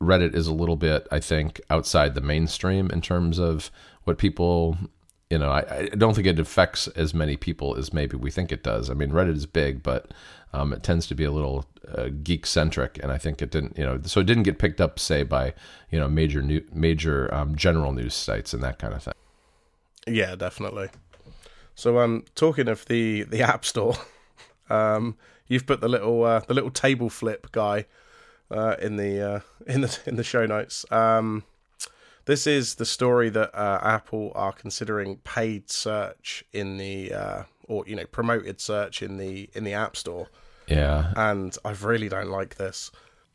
Reddit 0.00 0.34
is 0.36 0.46
a 0.46 0.54
little 0.54 0.76
bit, 0.76 1.08
I 1.10 1.18
think, 1.18 1.60
outside 1.70 2.14
the 2.14 2.20
mainstream 2.20 2.88
in 2.90 3.00
terms 3.00 3.40
of 3.40 3.70
what 4.04 4.16
people, 4.16 4.76
you 5.30 5.38
know, 5.38 5.50
I, 5.50 5.64
I 5.70 5.82
don't 5.88 6.14
think 6.14 6.26
it 6.26 6.38
affects 6.38 6.88
as 6.88 7.12
many 7.12 7.36
people 7.36 7.76
as 7.76 7.92
maybe 7.92 8.16
we 8.16 8.30
think 8.30 8.50
it 8.50 8.62
does. 8.62 8.88
I 8.88 8.94
mean, 8.94 9.10
Reddit 9.10 9.36
is 9.36 9.46
big, 9.46 9.82
but 9.82 10.10
um, 10.52 10.72
it 10.72 10.82
tends 10.82 11.06
to 11.08 11.14
be 11.14 11.24
a 11.24 11.30
little 11.30 11.66
uh, 11.94 12.08
geek 12.22 12.46
centric, 12.46 12.98
and 13.02 13.12
I 13.12 13.18
think 13.18 13.42
it 13.42 13.50
didn't, 13.50 13.76
you 13.76 13.84
know, 13.84 14.00
so 14.04 14.20
it 14.20 14.26
didn't 14.26 14.44
get 14.44 14.58
picked 14.58 14.80
up, 14.80 14.98
say, 14.98 15.22
by 15.22 15.52
you 15.90 15.98
know 15.98 16.08
major 16.08 16.40
new, 16.40 16.64
major 16.72 17.32
um, 17.34 17.56
general 17.56 17.92
news 17.92 18.14
sites 18.14 18.54
and 18.54 18.62
that 18.62 18.78
kind 18.78 18.94
of 18.94 19.02
thing. 19.02 19.14
Yeah, 20.06 20.34
definitely. 20.34 20.88
So, 21.74 21.98
um, 21.98 22.24
talking 22.34 22.68
of 22.68 22.86
the 22.86 23.24
the 23.24 23.42
App 23.42 23.64
Store, 23.66 23.96
um, 24.70 25.16
you've 25.46 25.66
put 25.66 25.82
the 25.82 25.88
little 25.88 26.24
uh, 26.24 26.40
the 26.40 26.54
little 26.54 26.70
table 26.70 27.10
flip 27.10 27.52
guy 27.52 27.84
uh, 28.50 28.76
in 28.80 28.96
the 28.96 29.20
uh, 29.20 29.40
in 29.66 29.82
the 29.82 29.98
in 30.06 30.16
the 30.16 30.24
show 30.24 30.46
notes. 30.46 30.90
Um, 30.90 31.44
this 32.28 32.46
is 32.46 32.74
the 32.74 32.84
story 32.84 33.30
that 33.30 33.54
uh, 33.54 33.80
Apple 33.82 34.32
are 34.34 34.52
considering 34.52 35.16
paid 35.24 35.70
search 35.70 36.44
in 36.52 36.76
the 36.76 37.10
uh, 37.10 37.42
or 37.68 37.84
you 37.86 37.96
know 37.96 38.04
promoted 38.04 38.60
search 38.60 39.02
in 39.02 39.16
the 39.16 39.48
in 39.54 39.64
the 39.64 39.72
App 39.72 39.96
Store. 39.96 40.28
Yeah, 40.66 41.14
and 41.16 41.56
I 41.64 41.70
really 41.72 42.10
don't 42.10 42.28
like 42.28 42.56
this. 42.56 42.90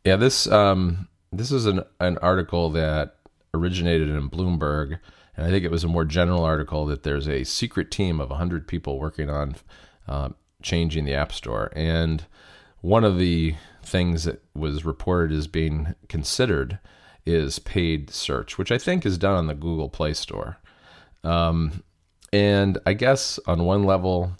Yeah, 0.05 0.15
this 0.15 0.45
um, 0.45 1.07
this 1.31 1.51
is 1.51 1.65
an 1.65 1.81
an 1.99 2.19
article 2.19 2.69
that 2.69 3.15
originated 3.55 4.09
in 4.09 4.29
Bloomberg, 4.29 4.99
and 5.35 5.47
I 5.47 5.49
think 5.49 5.65
it 5.65 5.71
was 5.71 5.83
a 5.83 5.87
more 5.87 6.05
general 6.05 6.43
article 6.43 6.85
that 6.85 7.01
there's 7.01 7.27
a 7.27 7.43
secret 7.45 7.89
team 7.89 8.21
of 8.21 8.29
hundred 8.29 8.67
people 8.67 8.99
working 8.99 9.27
on 9.27 9.55
uh, 10.07 10.29
changing 10.61 11.05
the 11.05 11.15
App 11.15 11.31
Store, 11.31 11.73
and 11.75 12.27
one 12.81 13.03
of 13.03 13.17
the 13.17 13.55
things 13.83 14.25
that 14.25 14.43
was 14.53 14.85
reported 14.85 15.35
as 15.35 15.47
being 15.47 15.95
considered 16.09 16.77
is 17.25 17.59
paid 17.59 18.09
search, 18.09 18.57
which 18.57 18.71
I 18.71 18.77
think 18.77 19.05
is 19.05 19.17
done 19.17 19.35
on 19.35 19.47
the 19.47 19.53
Google 19.53 19.89
Play 19.89 20.13
Store. 20.13 20.57
Um, 21.23 21.83
and 22.31 22.77
I 22.85 22.93
guess 22.93 23.39
on 23.47 23.65
one 23.65 23.83
level, 23.83 24.33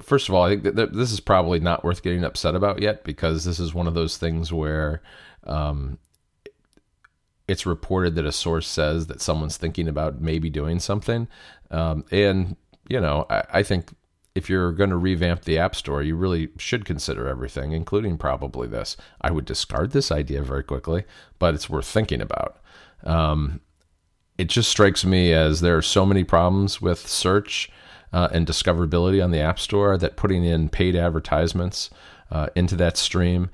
first 0.00 0.28
of 0.28 0.34
all, 0.34 0.44
I 0.44 0.50
think 0.50 0.74
that 0.76 0.92
this 0.92 1.12
is 1.12 1.20
probably 1.20 1.60
not 1.60 1.84
worth 1.84 2.02
getting 2.02 2.24
upset 2.24 2.54
about 2.54 2.82
yet 2.82 3.04
because 3.04 3.44
this 3.44 3.58
is 3.58 3.72
one 3.72 3.86
of 3.86 3.94
those 3.94 4.18
things 4.18 4.52
where 4.52 5.02
um, 5.44 5.98
it's 7.48 7.66
reported 7.66 8.14
that 8.16 8.26
a 8.26 8.32
source 8.32 8.66
says 8.66 9.06
that 9.06 9.20
someone's 9.20 9.56
thinking 9.56 9.88
about 9.88 10.20
maybe 10.20 10.50
doing 10.50 10.80
something. 10.80 11.28
Um, 11.70 12.04
and, 12.10 12.56
you 12.88 13.00
know, 13.00 13.26
I, 13.30 13.44
I 13.52 13.62
think 13.62 13.90
if 14.34 14.48
you're 14.48 14.72
going 14.72 14.90
to 14.90 14.96
revamp 14.96 15.42
the 15.42 15.58
App 15.58 15.74
Store, 15.74 16.02
you 16.02 16.16
really 16.16 16.48
should 16.58 16.84
consider 16.84 17.28
everything, 17.28 17.72
including 17.72 18.16
probably 18.16 18.66
this. 18.66 18.96
I 19.20 19.30
would 19.30 19.44
discard 19.44 19.90
this 19.90 20.10
idea 20.10 20.42
very 20.42 20.62
quickly, 20.62 21.04
but 21.38 21.54
it's 21.54 21.68
worth 21.68 21.86
thinking 21.86 22.20
about. 22.20 22.58
Um, 23.04 23.60
it 24.38 24.48
just 24.48 24.70
strikes 24.70 25.04
me 25.04 25.32
as 25.32 25.60
there 25.60 25.76
are 25.76 25.82
so 25.82 26.06
many 26.06 26.24
problems 26.24 26.80
with 26.80 27.06
search 27.06 27.70
uh, 28.12 28.28
and 28.32 28.46
discoverability 28.46 29.22
on 29.22 29.30
the 29.30 29.40
App 29.40 29.58
Store 29.58 29.98
that 29.98 30.16
putting 30.16 30.44
in 30.44 30.68
paid 30.68 30.96
advertisements 30.96 31.90
uh, 32.30 32.48
into 32.54 32.76
that 32.76 32.96
stream 32.96 33.50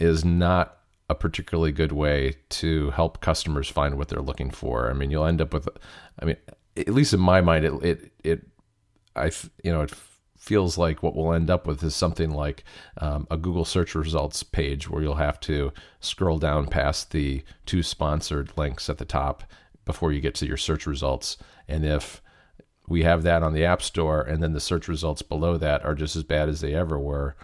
is 0.00 0.24
not 0.24 0.78
a 1.10 1.14
particularly 1.14 1.72
good 1.72 1.92
way 1.92 2.36
to 2.48 2.90
help 2.90 3.20
customers 3.20 3.68
find 3.68 3.98
what 3.98 4.08
they're 4.08 4.22
looking 4.22 4.50
for. 4.50 4.88
I 4.88 4.94
mean, 4.94 5.10
you'll 5.10 5.26
end 5.26 5.42
up 5.42 5.52
with, 5.52 5.68
I 6.18 6.24
mean, 6.24 6.36
at 6.76 6.88
least 6.88 7.12
in 7.12 7.20
my 7.20 7.40
mind, 7.40 7.64
it 7.64 7.72
it, 7.82 8.12
it 8.24 8.46
I 9.14 9.30
you 9.62 9.72
know 9.72 9.82
it 9.82 9.92
feels 10.42 10.76
like 10.76 11.04
what 11.04 11.14
we'll 11.14 11.32
end 11.32 11.48
up 11.48 11.68
with 11.68 11.84
is 11.84 11.94
something 11.94 12.32
like 12.32 12.64
um, 12.98 13.28
a 13.30 13.36
Google 13.36 13.64
search 13.64 13.94
results 13.94 14.42
page 14.42 14.90
where 14.90 15.00
you'll 15.00 15.14
have 15.14 15.38
to 15.38 15.72
scroll 16.00 16.40
down 16.40 16.66
past 16.66 17.12
the 17.12 17.44
two 17.64 17.80
sponsored 17.80 18.50
links 18.56 18.90
at 18.90 18.98
the 18.98 19.04
top 19.04 19.44
before 19.84 20.10
you 20.10 20.20
get 20.20 20.34
to 20.34 20.46
your 20.46 20.56
search 20.56 20.84
results. 20.84 21.36
And 21.68 21.84
if 21.84 22.20
we 22.88 23.04
have 23.04 23.22
that 23.22 23.44
on 23.44 23.54
the 23.54 23.64
App 23.64 23.82
Store 23.82 24.20
and 24.20 24.42
then 24.42 24.52
the 24.52 24.58
search 24.58 24.88
results 24.88 25.22
below 25.22 25.56
that 25.58 25.84
are 25.84 25.94
just 25.94 26.16
as 26.16 26.24
bad 26.24 26.48
as 26.48 26.60
they 26.60 26.74
ever 26.74 26.98
were, 26.98 27.36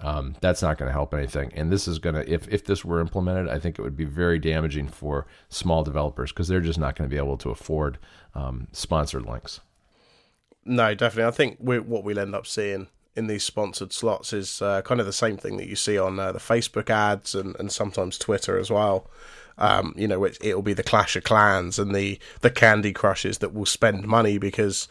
um, 0.00 0.34
that's 0.40 0.62
not 0.62 0.78
going 0.78 0.88
to 0.88 0.94
help 0.94 1.12
anything. 1.12 1.52
And 1.54 1.70
this 1.70 1.86
is 1.86 1.98
going 1.98 2.14
to, 2.14 2.26
if, 2.26 2.48
if 2.48 2.64
this 2.64 2.86
were 2.86 3.00
implemented, 3.02 3.50
I 3.50 3.58
think 3.58 3.78
it 3.78 3.82
would 3.82 3.98
be 3.98 4.06
very 4.06 4.38
damaging 4.38 4.88
for 4.88 5.26
small 5.50 5.84
developers 5.84 6.32
because 6.32 6.48
they're 6.48 6.60
just 6.60 6.78
not 6.78 6.96
going 6.96 7.08
to 7.08 7.14
be 7.14 7.18
able 7.18 7.36
to 7.36 7.50
afford 7.50 7.98
um, 8.34 8.68
sponsored 8.72 9.26
links. 9.26 9.60
No, 10.66 10.94
definitely. 10.94 11.28
I 11.28 11.30
think 11.30 11.58
what 11.58 12.04
we'll 12.04 12.18
end 12.18 12.34
up 12.34 12.46
seeing 12.46 12.88
in 13.14 13.28
these 13.28 13.44
sponsored 13.44 13.92
slots 13.92 14.32
is 14.32 14.60
uh, 14.60 14.82
kind 14.82 15.00
of 15.00 15.06
the 15.06 15.12
same 15.12 15.36
thing 15.36 15.56
that 15.56 15.68
you 15.68 15.76
see 15.76 15.96
on 15.98 16.18
uh, 16.18 16.32
the 16.32 16.38
Facebook 16.38 16.90
ads 16.90 17.34
and, 17.34 17.56
and 17.58 17.72
sometimes 17.72 18.18
Twitter 18.18 18.58
as 18.58 18.70
well. 18.70 19.08
Um, 19.58 19.94
you 19.96 20.06
know, 20.06 20.24
it, 20.24 20.36
it'll 20.42 20.60
be 20.60 20.74
the 20.74 20.82
Clash 20.82 21.16
of 21.16 21.24
Clans 21.24 21.78
and 21.78 21.94
the 21.94 22.18
the 22.42 22.50
Candy 22.50 22.92
Crushes 22.92 23.38
that 23.38 23.54
will 23.54 23.64
spend 23.64 24.06
money 24.06 24.36
because 24.36 24.86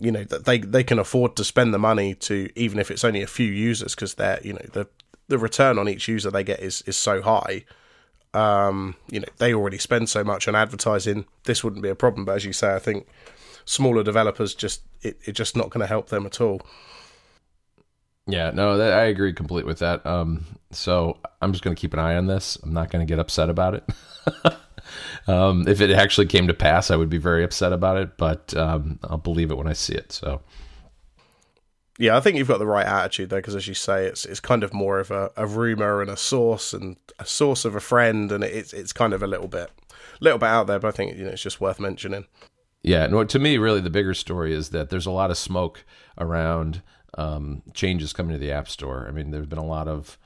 you 0.00 0.10
know 0.10 0.24
that 0.24 0.46
they 0.46 0.58
they 0.58 0.82
can 0.82 0.98
afford 0.98 1.36
to 1.36 1.44
spend 1.44 1.74
the 1.74 1.78
money 1.78 2.14
to 2.14 2.48
even 2.54 2.78
if 2.78 2.90
it's 2.90 3.04
only 3.04 3.20
a 3.20 3.26
few 3.26 3.46
users 3.46 3.94
because 3.94 4.14
they're 4.14 4.40
you 4.42 4.54
know 4.54 4.64
the 4.72 4.88
the 5.28 5.36
return 5.36 5.78
on 5.78 5.90
each 5.90 6.08
user 6.08 6.30
they 6.30 6.42
get 6.44 6.60
is 6.60 6.82
is 6.86 6.96
so 6.96 7.20
high. 7.20 7.64
Um, 8.32 8.94
you 9.10 9.20
know, 9.20 9.26
they 9.36 9.52
already 9.52 9.76
spend 9.76 10.08
so 10.08 10.24
much 10.24 10.48
on 10.48 10.54
advertising. 10.54 11.26
This 11.44 11.62
wouldn't 11.62 11.82
be 11.82 11.90
a 11.90 11.94
problem, 11.94 12.24
but 12.24 12.36
as 12.36 12.46
you 12.46 12.54
say, 12.54 12.74
I 12.74 12.78
think 12.78 13.06
smaller 13.64 14.02
developers 14.02 14.54
just 14.54 14.82
it, 15.02 15.18
it's 15.24 15.36
just 15.36 15.56
not 15.56 15.70
going 15.70 15.80
to 15.80 15.86
help 15.86 16.08
them 16.08 16.26
at 16.26 16.40
all. 16.40 16.62
Yeah, 18.26 18.50
no, 18.52 18.78
that, 18.78 18.92
I 18.92 19.04
agree 19.04 19.32
completely 19.32 19.68
with 19.68 19.80
that. 19.80 20.04
Um, 20.06 20.46
so 20.70 21.18
I'm 21.40 21.52
just 21.52 21.64
going 21.64 21.74
to 21.74 21.80
keep 21.80 21.92
an 21.92 21.98
eye 21.98 22.16
on 22.16 22.26
this. 22.26 22.56
I'm 22.62 22.72
not 22.72 22.90
going 22.90 23.04
to 23.04 23.10
get 23.10 23.18
upset 23.18 23.50
about 23.50 23.74
it. 23.74 23.84
um, 25.28 25.66
if 25.66 25.80
it 25.80 25.90
actually 25.90 26.26
came 26.26 26.46
to 26.46 26.54
pass, 26.54 26.90
I 26.90 26.96
would 26.96 27.10
be 27.10 27.18
very 27.18 27.42
upset 27.42 27.72
about 27.72 27.96
it, 27.96 28.16
but 28.16 28.54
um, 28.56 29.00
I'll 29.04 29.18
believe 29.18 29.50
it 29.50 29.56
when 29.56 29.66
I 29.66 29.72
see 29.72 29.94
it. 29.94 30.12
So, 30.12 30.40
yeah, 31.98 32.16
I 32.16 32.20
think 32.20 32.38
you've 32.38 32.48
got 32.48 32.58
the 32.58 32.66
right 32.66 32.86
attitude 32.86 33.30
though, 33.30 33.36
because 33.36 33.56
as 33.56 33.66
you 33.66 33.74
say, 33.74 34.06
it's 34.06 34.24
it's 34.24 34.40
kind 34.40 34.62
of 34.62 34.72
more 34.72 35.00
of 35.00 35.10
a, 35.10 35.30
a 35.36 35.46
rumor 35.46 36.00
and 36.00 36.10
a 36.10 36.16
source 36.16 36.72
and 36.72 36.96
a 37.18 37.26
source 37.26 37.64
of 37.64 37.74
a 37.74 37.80
friend, 37.80 38.30
and 38.30 38.44
it's 38.44 38.72
it's 38.72 38.92
kind 38.92 39.12
of 39.12 39.22
a 39.22 39.26
little 39.26 39.48
bit 39.48 39.70
little 40.20 40.38
bit 40.38 40.48
out 40.48 40.68
there, 40.68 40.78
but 40.78 40.88
I 40.88 40.92
think 40.92 41.16
you 41.16 41.24
know 41.24 41.30
it's 41.30 41.42
just 41.42 41.60
worth 41.60 41.80
mentioning. 41.80 42.26
Yeah, 42.82 43.06
no. 43.06 43.24
To 43.24 43.38
me, 43.38 43.58
really, 43.58 43.80
the 43.80 43.90
bigger 43.90 44.14
story 44.14 44.52
is 44.52 44.70
that 44.70 44.90
there's 44.90 45.06
a 45.06 45.10
lot 45.10 45.30
of 45.30 45.38
smoke 45.38 45.84
around 46.18 46.82
um, 47.14 47.62
changes 47.74 48.12
coming 48.12 48.32
to 48.32 48.38
the 48.38 48.50
App 48.50 48.68
Store. 48.68 49.06
I 49.08 49.12
mean, 49.12 49.30
there's 49.30 49.46
been 49.46 49.58
a 49.58 49.64
lot 49.64 49.86
of 49.86 50.18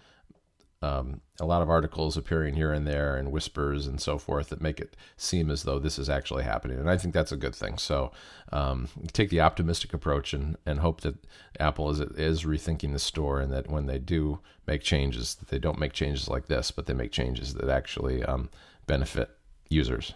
um, 0.83 1.21
a 1.41 1.47
lot 1.47 1.63
of 1.63 1.71
articles 1.71 2.17
appearing 2.17 2.55
here 2.55 2.73
and 2.73 2.87
there, 2.87 3.17
and 3.17 3.33
whispers 3.33 3.87
and 3.87 4.01
so 4.01 4.19
forth 4.19 4.51
that 4.51 4.61
make 4.61 4.79
it 4.79 4.97
seem 5.17 5.51
as 5.51 5.63
though 5.63 5.79
this 5.79 5.99
is 5.99 6.09
actually 6.09 6.45
happening, 6.45 6.79
and 6.79 6.89
I 6.89 6.97
think 6.97 7.15
that's 7.15 7.33
a 7.33 7.37
good 7.37 7.55
thing. 7.55 7.79
So, 7.79 8.13
um, 8.53 8.89
take 9.13 9.31
the 9.31 9.41
optimistic 9.41 9.95
approach 9.95 10.33
and, 10.33 10.57
and 10.67 10.81
hope 10.81 11.01
that 11.01 11.17
Apple 11.59 11.91
is 11.91 12.01
is 12.01 12.45
rethinking 12.45 12.93
the 12.93 12.99
store, 12.99 13.41
and 13.41 13.53
that 13.53 13.71
when 13.71 13.87
they 13.87 13.99
do 13.99 14.41
make 14.67 14.83
changes, 14.83 15.35
that 15.37 15.49
they 15.49 15.59
don't 15.59 15.79
make 15.79 15.93
changes 15.93 16.29
like 16.29 16.47
this, 16.47 16.71
but 16.71 16.87
they 16.87 16.95
make 16.95 17.13
changes 17.13 17.55
that 17.55 17.69
actually 17.69 18.23
um, 18.25 18.51
benefit 18.87 19.31
users. 19.69 20.13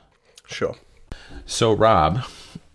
Sure. 0.46 0.76
So, 1.46 1.72
Robb, 1.72 2.20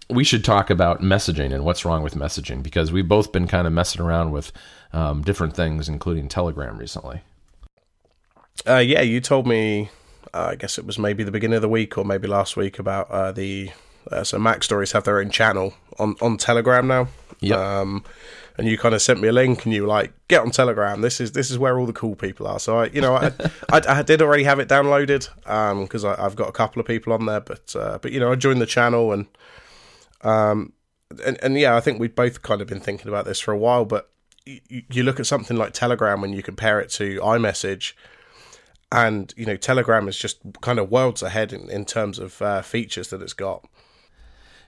we 0.10 0.24
should 0.24 0.44
talk 0.44 0.70
about 0.70 1.02
messaging 1.02 1.54
and 1.54 1.64
what's 1.64 1.86
wrong 1.86 2.04
with 2.04 2.16
messaging 2.16 2.62
because 2.62 2.92
we've 2.92 3.08
both 3.08 3.32
been 3.32 3.48
kind 3.48 3.66
of 3.66 3.74
messing 3.74 4.02
around 4.02 4.32
with 4.32 4.52
um, 4.94 5.22
different 5.22 5.56
things, 5.56 5.90
including 5.90 6.28
Telegram 6.28 6.78
recently. 6.78 7.22
Uh, 8.68 8.78
yeah, 8.78 9.02
you 9.02 9.20
told 9.20 9.48
me, 9.48 9.90
uh, 10.34 10.50
I 10.52 10.56
guess 10.56 10.78
it 10.78 10.86
was 10.86 10.98
maybe 10.98 11.24
the 11.24 11.32
beginning 11.32 11.56
of 11.56 11.62
the 11.62 11.70
week 11.70 11.98
or 11.98 12.06
maybe 12.06 12.28
last 12.28 12.56
week 12.58 12.80
about 12.80 13.10
uh, 13.10 13.32
the. 13.32 13.72
Uh, 14.12 14.24
so 14.24 14.38
MacStories 14.38 14.94
have 14.94 15.04
their 15.04 15.20
own 15.20 15.32
channel 15.32 15.74
on, 16.00 16.16
on 16.22 16.38
Telegram 16.38 16.88
now. 16.88 17.08
Yeah. 17.40 17.80
Um, 17.80 18.04
and 18.58 18.68
you 18.68 18.78
kind 18.78 18.96
of 18.96 19.02
sent 19.02 19.20
me 19.20 19.28
a 19.28 19.32
link 19.32 19.66
and 19.66 19.74
you 19.74 19.84
were 19.84 19.88
like 19.88 20.14
get 20.28 20.42
on 20.42 20.52
telegram 20.52 21.02
this 21.02 21.20
is 21.20 21.34
this 21.34 21.52
is 21.52 21.58
where 21.58 21.78
all 21.78 21.86
the 21.86 21.94
cool 21.94 22.16
people 22.16 22.48
are 22.48 22.60
so 22.60 22.80
i 22.80 22.86
you 22.88 23.02
know 23.02 23.16
i 23.16 23.32
I, 23.72 23.82
I, 23.88 24.02
did 24.02 24.22
already 24.22 24.44
have 24.44 24.60
it 24.60 24.70
downloaded 24.70 25.30
um 25.50 25.84
because 25.84 26.06
i've 26.06 26.36
got 26.36 26.50
a 26.50 26.54
couple 26.54 26.80
of 26.80 26.86
people 26.86 27.14
on 27.14 27.26
there 27.26 27.42
but 27.42 27.76
uh, 27.76 28.00
but 28.02 28.12
you 28.12 28.20
know 28.20 28.32
i 28.32 28.36
joined 28.36 28.62
the 28.62 28.66
channel 28.66 29.12
and 29.12 29.28
um 30.22 30.74
and, 31.26 31.38
and 31.44 31.58
yeah 31.58 31.76
i 31.76 31.80
think 31.80 32.00
we've 32.00 32.16
both 32.16 32.42
kind 32.42 32.62
of 32.62 32.68
been 32.68 32.80
thinking 32.80 33.08
about 33.08 33.26
this 33.26 33.40
for 33.40 33.52
a 33.52 33.58
while 33.58 33.86
but 33.86 34.10
you, 34.46 34.84
you 34.92 35.04
look 35.04 35.20
at 35.20 35.26
something 35.26 35.58
like 35.58 35.74
telegram 35.74 36.22
when 36.22 36.34
you 36.34 36.44
compare 36.44 36.80
it 36.80 36.90
to 36.92 37.20
iMessage 37.20 37.94
and 38.92 39.34
you 39.36 39.46
know 39.46 39.58
telegram 39.58 40.08
is 40.08 40.18
just 40.18 40.40
kind 40.62 40.80
of 40.80 40.90
worlds 40.90 41.22
ahead 41.22 41.52
in, 41.52 41.70
in 41.70 41.86
terms 41.86 42.20
of 42.20 42.42
uh, 42.42 42.62
features 42.62 43.10
that 43.10 43.22
it's 43.22 43.34
got 43.34 43.68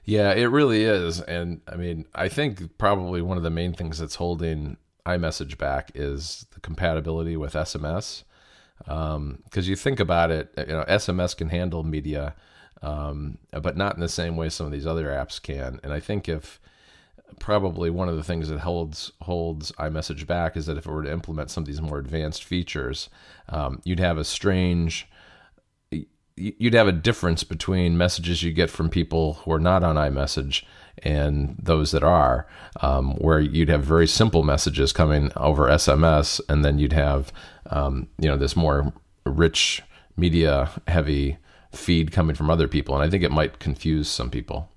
Yeah, 0.07 0.31
it 0.31 0.45
really 0.45 0.85
is. 0.85 1.19
And 1.19 1.59
I 1.67 1.75
mean, 1.75 2.05
I 2.15 2.29
think 2.29 2.77
probably 2.77 3.21
one 3.21 3.35
of 3.35 3.43
the 3.43 3.49
main 3.49 3.73
things 3.73 3.99
that's 3.99 4.15
holding 4.15 4.77
iMessage 5.05 5.57
back 5.57 5.91
is 5.95 6.45
the 6.53 6.61
compatibility 6.61 7.35
with 7.35 7.53
SMS. 7.53 8.23
Because 8.79 9.15
um, 9.15 9.43
you 9.53 9.75
think 9.75 9.99
about 9.99 10.31
it, 10.31 10.53
you 10.57 10.67
know, 10.67 10.85
SMS 10.87 11.35
can 11.35 11.49
handle 11.49 11.83
media, 11.83 12.35
um, 12.81 13.37
but 13.51 13.75
not 13.75 13.95
in 13.95 13.99
the 14.01 14.07
same 14.07 14.37
way 14.37 14.47
some 14.47 14.65
of 14.65 14.71
these 14.71 14.87
other 14.87 15.07
apps 15.07 15.41
can. 15.41 15.81
And 15.83 15.91
I 15.91 15.99
think 15.99 16.29
if 16.29 16.61
probably 17.39 17.89
one 17.89 18.07
of 18.07 18.15
the 18.15 18.23
things 18.23 18.47
that 18.47 18.59
holds 18.59 19.11
holds 19.23 19.73
iMessage 19.73 20.25
back 20.25 20.55
is 20.55 20.67
that 20.67 20.77
if 20.77 20.85
it 20.85 20.91
were 20.91 21.03
to 21.03 21.11
implement 21.11 21.51
some 21.51 21.63
of 21.63 21.67
these 21.67 21.81
more 21.81 21.99
advanced 21.99 22.45
features, 22.45 23.09
um, 23.49 23.81
you'd 23.83 23.99
have 23.99 24.17
a 24.17 24.23
strange 24.23 25.05
you'd 26.37 26.73
have 26.73 26.87
a 26.87 26.91
difference 26.91 27.43
between 27.43 27.97
messages 27.97 28.43
you 28.43 28.53
get 28.53 28.69
from 28.69 28.89
people 28.89 29.33
who 29.33 29.51
are 29.51 29.59
not 29.59 29.83
on 29.83 29.95
iMessage 29.95 30.63
and 31.03 31.55
those 31.61 31.91
that 31.91 32.03
are, 32.03 32.47
um, 32.81 33.15
where 33.15 33.39
you'd 33.39 33.69
have 33.69 33.83
very 33.83 34.07
simple 34.07 34.43
messages 34.43 34.93
coming 34.93 35.31
over 35.35 35.67
SMS, 35.67 36.41
and 36.49 36.63
then 36.63 36.79
you'd 36.79 36.93
have, 36.93 37.31
um, 37.69 38.07
you 38.17 38.27
know, 38.27 38.37
this 38.37 38.55
more 38.55 38.93
rich 39.25 39.81
media 40.15 40.69
heavy 40.87 41.37
feed 41.71 42.11
coming 42.11 42.35
from 42.35 42.49
other 42.49 42.67
people, 42.67 42.95
and 42.95 43.03
I 43.03 43.09
think 43.09 43.23
it 43.23 43.31
might 43.31 43.59
confuse 43.59 44.07
some 44.07 44.29
people. 44.29 44.71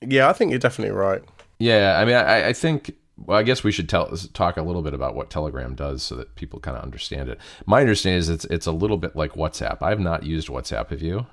Yeah, 0.00 0.28
I 0.28 0.32
think 0.32 0.50
you're 0.50 0.58
definitely 0.58 0.94
right. 0.94 1.22
Yeah, 1.58 1.98
I 2.00 2.04
mean, 2.04 2.16
I, 2.16 2.48
I 2.48 2.52
think 2.52 2.96
well, 3.26 3.38
I 3.38 3.42
guess 3.42 3.62
we 3.62 3.72
should 3.72 3.88
tell 3.88 4.06
talk 4.32 4.56
a 4.56 4.62
little 4.62 4.82
bit 4.82 4.94
about 4.94 5.14
what 5.14 5.30
Telegram 5.30 5.74
does 5.74 6.02
so 6.02 6.14
that 6.16 6.34
people 6.36 6.60
kind 6.60 6.76
of 6.76 6.82
understand 6.82 7.28
it. 7.28 7.38
My 7.66 7.80
understanding 7.80 8.18
is 8.18 8.28
it's 8.28 8.44
it's 8.46 8.66
a 8.66 8.72
little 8.72 8.96
bit 8.96 9.14
like 9.14 9.34
WhatsApp. 9.34 9.82
I've 9.82 10.00
not 10.00 10.24
used 10.24 10.48
WhatsApp. 10.48 10.90
Have 10.90 11.02
you? 11.02 11.26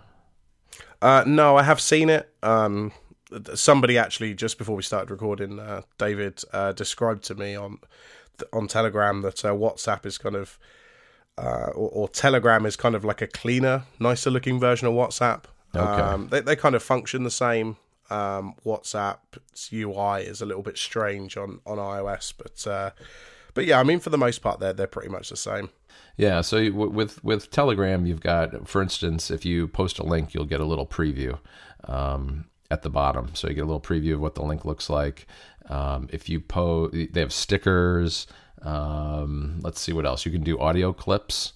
Uh, 1.02 1.23
no, 1.26 1.58
I 1.58 1.63
have 1.63 1.80
seen 1.80 2.10
it. 2.10 2.30
Um, 2.43 2.91
somebody 3.54 3.97
actually 3.97 4.34
just 4.34 4.58
before 4.58 4.76
we 4.76 4.84
started 4.84 5.12
recording, 5.12 5.60
uh, 5.60 5.82
David 5.97 6.41
uh, 6.54 6.73
described 6.73 7.23
to 7.26 7.36
me 7.36 7.56
on 7.56 7.80
on 8.54 8.67
Telegram 8.67 9.21
that 9.21 9.43
uh, 9.43 9.54
WhatsApp 9.54 10.06
is 10.06 10.17
kind 10.17 10.36
of 10.36 10.60
uh, 11.38 11.71
or, 11.76 11.89
or, 11.89 12.10
Telegram 12.10 12.65
is 12.65 12.76
kind 12.76 12.95
of 12.95 13.06
like 13.06 13.21
a 13.21 13.28
cleaner, 13.28 13.84
nicer 14.00 14.32
looking 14.32 14.60
version 14.60 14.88
of 14.88 14.93
WhatsApp. 14.95 15.43
Okay. 15.76 16.02
Um, 16.02 16.30
they 16.30 16.41
they 16.41 16.56
kind 16.56 16.76
of 16.76 16.82
function 16.82 17.23
the 17.23 17.32
same. 17.32 17.78
Um, 18.10 18.56
WhatsApp's 18.65 19.70
UI 19.72 20.22
is 20.22 20.41
a 20.41 20.46
little 20.46 20.63
bit 20.63 20.78
strange 20.78 21.38
on, 21.38 21.60
on 21.65 21.78
iOS, 21.78 22.34
but 22.38 22.67
uh, 22.70 22.91
but 23.54 23.65
yeah, 23.65 23.80
I 23.80 23.84
mean 23.84 24.00
for 24.00 24.10
the 24.10 24.17
most 24.17 24.39
part 24.39 24.60
they're 24.60 24.74
they're 24.74 24.88
pretty 24.88 25.10
much 25.10 25.30
the 25.30 25.38
same. 25.38 25.70
Yeah, 26.17 26.41
so 26.41 26.58
you, 26.58 26.74
with 26.74 27.24
with 27.24 27.52
Telegram, 27.52 28.06
you've 28.06 28.22
got, 28.22 28.67
for 28.67 28.82
instance, 28.82 29.30
if 29.30 29.46
you 29.46 29.67
post 29.67 30.00
a 30.00 30.04
link, 30.04 30.34
you'll 30.34 30.46
get 30.46 30.62
a 30.62 30.65
little 30.65 30.88
preview 30.88 31.38
um, 31.84 32.46
at 32.72 32.82
the 32.82 32.89
bottom. 32.89 33.36
So 33.36 33.48
you 33.48 33.54
get 33.54 33.62
a 33.62 33.65
little 33.65 33.82
preview 33.82 34.15
of 34.15 34.20
what 34.22 34.36
the 34.36 34.43
link 34.43 34.65
looks 34.65 34.89
like. 34.89 35.28
Um, 35.70 36.10
if 36.12 36.28
you 36.28 36.39
post, 36.39 36.93
they 36.93 37.20
have 37.20 37.34
stickers. 37.34 38.26
Um, 38.63 39.60
let's 39.62 39.80
see 39.80 39.93
what 39.93 40.08
else 40.08 40.26
you 40.26 40.32
can 40.32 40.43
do. 40.43 40.60
Audio 40.60 40.91
clips 40.91 41.54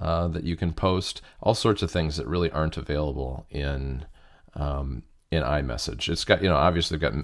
uh, 0.00 0.28
that 0.28 0.44
you 0.44 0.56
can 0.56 0.72
post. 0.72 1.22
All 1.40 1.54
sorts 1.54 1.82
of 1.82 1.90
things 1.90 2.16
that 2.16 2.26
really 2.26 2.50
aren't 2.50 2.76
available 2.76 3.46
in 3.50 4.04
um, 4.54 5.04
in 5.32 5.42
iMessage. 5.42 6.10
It's 6.10 6.24
got, 6.24 6.42
you 6.42 6.48
know, 6.48 6.56
obviously 6.56 6.98
got 6.98 7.14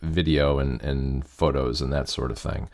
video 0.00 0.58
and, 0.58 0.82
and 0.82 1.24
photos 1.26 1.82
and 1.82 1.92
that 1.92 2.08
sort 2.08 2.30
of 2.30 2.38
thing. 2.38 2.70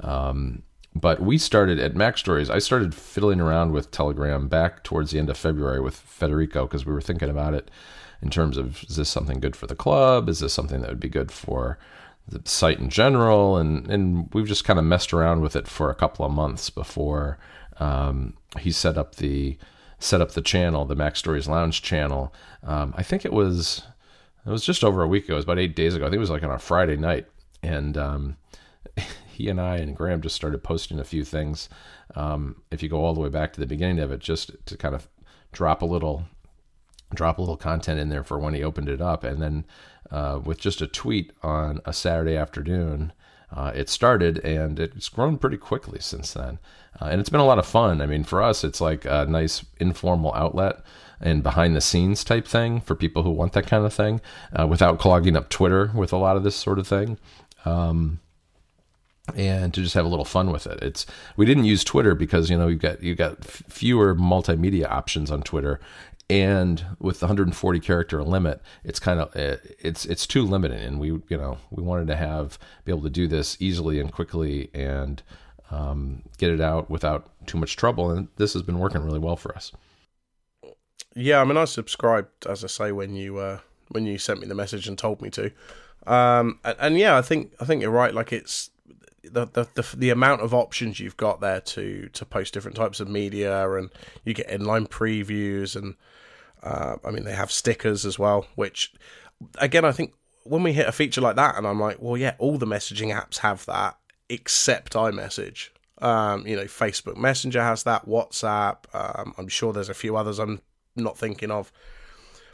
Um, 0.00 0.62
but 0.94 1.20
we 1.20 1.36
started 1.36 1.78
at 1.78 1.92
MacStories. 1.92 2.48
I 2.48 2.58
started 2.58 2.94
fiddling 2.94 3.40
around 3.40 3.72
with 3.72 3.90
Telegram 3.90 4.48
back 4.48 4.82
towards 4.84 5.10
the 5.10 5.18
end 5.18 5.28
of 5.28 5.36
February 5.36 5.80
with 5.80 5.94
Federico 5.94 6.66
because 6.66 6.86
we 6.86 6.94
were 6.94 7.02
thinking 7.02 7.28
about 7.28 7.52
it 7.52 7.70
in 8.22 8.30
terms 8.30 8.56
of 8.56 8.82
is 8.84 8.96
this 8.96 9.10
something 9.10 9.38
good 9.38 9.54
for 9.54 9.66
the 9.66 9.76
club? 9.76 10.30
Is 10.30 10.40
this 10.40 10.54
something 10.54 10.80
that 10.80 10.88
would 10.88 10.98
be 10.98 11.10
good 11.10 11.30
for 11.30 11.78
the 12.26 12.40
site 12.46 12.78
in 12.78 12.88
general? 12.88 13.58
And 13.58 13.86
and 13.90 14.32
we've 14.32 14.48
just 14.48 14.64
kind 14.64 14.78
of 14.78 14.84
messed 14.86 15.12
around 15.12 15.42
with 15.42 15.56
it 15.56 15.68
for 15.68 15.90
a 15.90 15.94
couple 15.94 16.24
of 16.24 16.32
months 16.32 16.70
before 16.70 17.38
um, 17.78 18.32
he 18.58 18.72
set 18.72 18.96
up 18.96 19.16
the 19.16 19.58
set 19.98 20.22
up 20.22 20.32
the 20.32 20.40
channel, 20.40 20.86
the 20.86 20.96
MacStories 20.96 21.48
Lounge 21.48 21.82
channel. 21.82 22.32
Um, 22.62 22.94
I 22.96 23.02
think 23.02 23.26
it 23.26 23.32
was 23.32 23.82
it 24.48 24.52
was 24.52 24.64
just 24.64 24.82
over 24.82 25.02
a 25.02 25.08
week 25.08 25.26
ago. 25.26 25.34
It 25.34 25.36
was 25.36 25.44
about 25.44 25.58
eight 25.58 25.76
days 25.76 25.94
ago. 25.94 26.06
I 26.06 26.08
think 26.08 26.16
it 26.16 26.20
was 26.20 26.30
like 26.30 26.42
on 26.42 26.50
a 26.50 26.58
Friday 26.58 26.96
night, 26.96 27.26
and 27.62 27.98
um, 27.98 28.36
he 29.28 29.48
and 29.48 29.60
I 29.60 29.76
and 29.76 29.94
Graham 29.94 30.22
just 30.22 30.36
started 30.36 30.64
posting 30.64 30.98
a 30.98 31.04
few 31.04 31.22
things. 31.22 31.68
Um, 32.14 32.62
if 32.70 32.82
you 32.82 32.88
go 32.88 33.04
all 33.04 33.12
the 33.12 33.20
way 33.20 33.28
back 33.28 33.52
to 33.52 33.60
the 33.60 33.66
beginning 33.66 33.98
of 33.98 34.10
it, 34.10 34.20
just 34.20 34.52
to 34.64 34.76
kind 34.76 34.94
of 34.94 35.06
drop 35.52 35.82
a 35.82 35.86
little, 35.86 36.24
drop 37.14 37.36
a 37.36 37.42
little 37.42 37.58
content 37.58 38.00
in 38.00 38.08
there 38.08 38.24
for 38.24 38.38
when 38.38 38.54
he 38.54 38.64
opened 38.64 38.88
it 38.88 39.02
up, 39.02 39.22
and 39.22 39.42
then 39.42 39.66
uh, 40.10 40.40
with 40.42 40.58
just 40.58 40.80
a 40.80 40.86
tweet 40.86 41.30
on 41.42 41.80
a 41.84 41.92
Saturday 41.92 42.36
afternoon, 42.36 43.12
uh, 43.54 43.72
it 43.74 43.90
started, 43.90 44.38
and 44.38 44.80
it's 44.80 45.10
grown 45.10 45.36
pretty 45.36 45.58
quickly 45.58 46.00
since 46.00 46.32
then. 46.32 46.58
Uh, 47.00 47.06
and 47.06 47.20
it's 47.20 47.30
been 47.30 47.40
a 47.40 47.46
lot 47.46 47.58
of 47.58 47.66
fun. 47.66 48.00
I 48.00 48.06
mean, 48.06 48.24
for 48.24 48.42
us, 48.42 48.64
it's 48.64 48.80
like 48.80 49.04
a 49.04 49.26
nice 49.26 49.62
informal 49.78 50.32
outlet 50.34 50.80
and 51.20 51.42
behind 51.42 51.74
the 51.74 51.80
scenes 51.80 52.24
type 52.24 52.46
thing 52.46 52.80
for 52.80 52.94
people 52.94 53.22
who 53.22 53.30
want 53.30 53.52
that 53.52 53.66
kind 53.66 53.84
of 53.84 53.92
thing 53.92 54.20
uh, 54.58 54.66
without 54.66 54.98
clogging 54.98 55.36
up 55.36 55.48
Twitter 55.48 55.90
with 55.94 56.12
a 56.12 56.16
lot 56.16 56.36
of 56.36 56.44
this 56.44 56.56
sort 56.56 56.78
of 56.78 56.86
thing. 56.86 57.18
Um, 57.64 58.20
and 59.36 59.74
to 59.74 59.82
just 59.82 59.94
have 59.94 60.06
a 60.06 60.08
little 60.08 60.24
fun 60.24 60.50
with 60.50 60.66
it. 60.66 60.82
It's 60.82 61.04
we 61.36 61.44
didn't 61.44 61.64
use 61.64 61.84
Twitter 61.84 62.14
because 62.14 62.48
you 62.48 62.56
know 62.56 62.68
you've 62.68 62.80
got 62.80 63.02
you've 63.02 63.18
got 63.18 63.44
fewer 63.44 64.14
multimedia 64.14 64.90
options 64.90 65.30
on 65.30 65.42
Twitter, 65.42 65.80
and 66.30 66.84
with 66.98 67.20
the 67.20 67.26
140 67.26 67.80
character 67.80 68.22
limit, 68.22 68.60
it's 68.84 68.98
kind 68.98 69.20
of 69.20 69.34
uh, 69.36 69.56
it's 69.78 70.04
it's 70.04 70.26
too 70.26 70.44
limiting, 70.46 70.80
and 70.80 71.00
we 71.00 71.08
you 71.08 71.36
know 71.36 71.58
we 71.70 71.82
wanted 71.82 72.06
to 72.08 72.16
have 72.16 72.58
be 72.84 72.92
able 72.92 73.02
to 73.02 73.10
do 73.10 73.26
this 73.26 73.56
easily 73.60 74.00
and 74.00 74.12
quickly 74.12 74.70
and 74.74 75.22
um, 75.70 76.22
get 76.38 76.50
it 76.50 76.60
out 76.60 76.90
without 76.90 77.30
too 77.46 77.58
much 77.58 77.76
trouble, 77.76 78.10
and 78.10 78.28
this 78.36 78.52
has 78.52 78.62
been 78.62 78.78
working 78.78 79.02
really 79.02 79.18
well 79.18 79.36
for 79.36 79.54
us. 79.54 79.72
Yeah, 81.18 81.40
I 81.40 81.44
mean, 81.44 81.56
I 81.56 81.64
subscribed, 81.64 82.46
as 82.46 82.62
I 82.62 82.68
say, 82.68 82.92
when 82.92 83.16
you 83.16 83.38
uh, 83.38 83.58
when 83.88 84.06
you 84.06 84.18
sent 84.18 84.38
me 84.40 84.46
the 84.46 84.54
message 84.54 84.86
and 84.86 84.96
told 84.96 85.20
me 85.20 85.30
to. 85.30 85.50
Um, 86.06 86.60
and, 86.64 86.76
and, 86.78 86.98
yeah, 86.98 87.18
I 87.18 87.22
think 87.22 87.52
I 87.58 87.64
think 87.64 87.82
you're 87.82 87.90
right. 87.90 88.14
Like 88.14 88.32
it's 88.32 88.70
the, 89.24 89.46
the, 89.46 89.66
the 89.74 89.96
the 89.96 90.10
amount 90.10 90.42
of 90.42 90.54
options 90.54 91.00
you've 91.00 91.16
got 91.16 91.40
there 91.40 91.60
to 91.60 92.08
to 92.12 92.24
post 92.24 92.54
different 92.54 92.76
types 92.76 93.00
of 93.00 93.08
media, 93.08 93.68
and 93.72 93.90
you 94.24 94.32
get 94.32 94.48
inline 94.48 94.88
previews, 94.88 95.74
and 95.74 95.96
uh, 96.62 96.98
I 97.04 97.10
mean 97.10 97.24
they 97.24 97.34
have 97.34 97.50
stickers 97.50 98.06
as 98.06 98.16
well. 98.16 98.46
Which 98.54 98.94
again, 99.58 99.84
I 99.84 99.90
think 99.90 100.12
when 100.44 100.62
we 100.62 100.72
hit 100.72 100.86
a 100.86 100.92
feature 100.92 101.20
like 101.20 101.34
that, 101.34 101.56
and 101.56 101.66
I'm 101.66 101.80
like, 101.80 102.00
well, 102.00 102.16
yeah, 102.16 102.36
all 102.38 102.58
the 102.58 102.66
messaging 102.66 103.12
apps 103.12 103.38
have 103.38 103.66
that 103.66 103.98
except 104.28 104.92
iMessage. 104.92 105.70
Um, 106.00 106.46
you 106.46 106.54
know, 106.54 106.66
Facebook 106.66 107.16
Messenger 107.16 107.62
has 107.64 107.82
that, 107.82 108.06
WhatsApp. 108.06 108.84
Um, 108.94 109.34
I'm 109.36 109.48
sure 109.48 109.72
there's 109.72 109.88
a 109.88 109.94
few 109.94 110.16
others 110.16 110.38
I'm 110.38 110.60
not 110.96 111.18
thinking 111.18 111.50
of. 111.50 111.72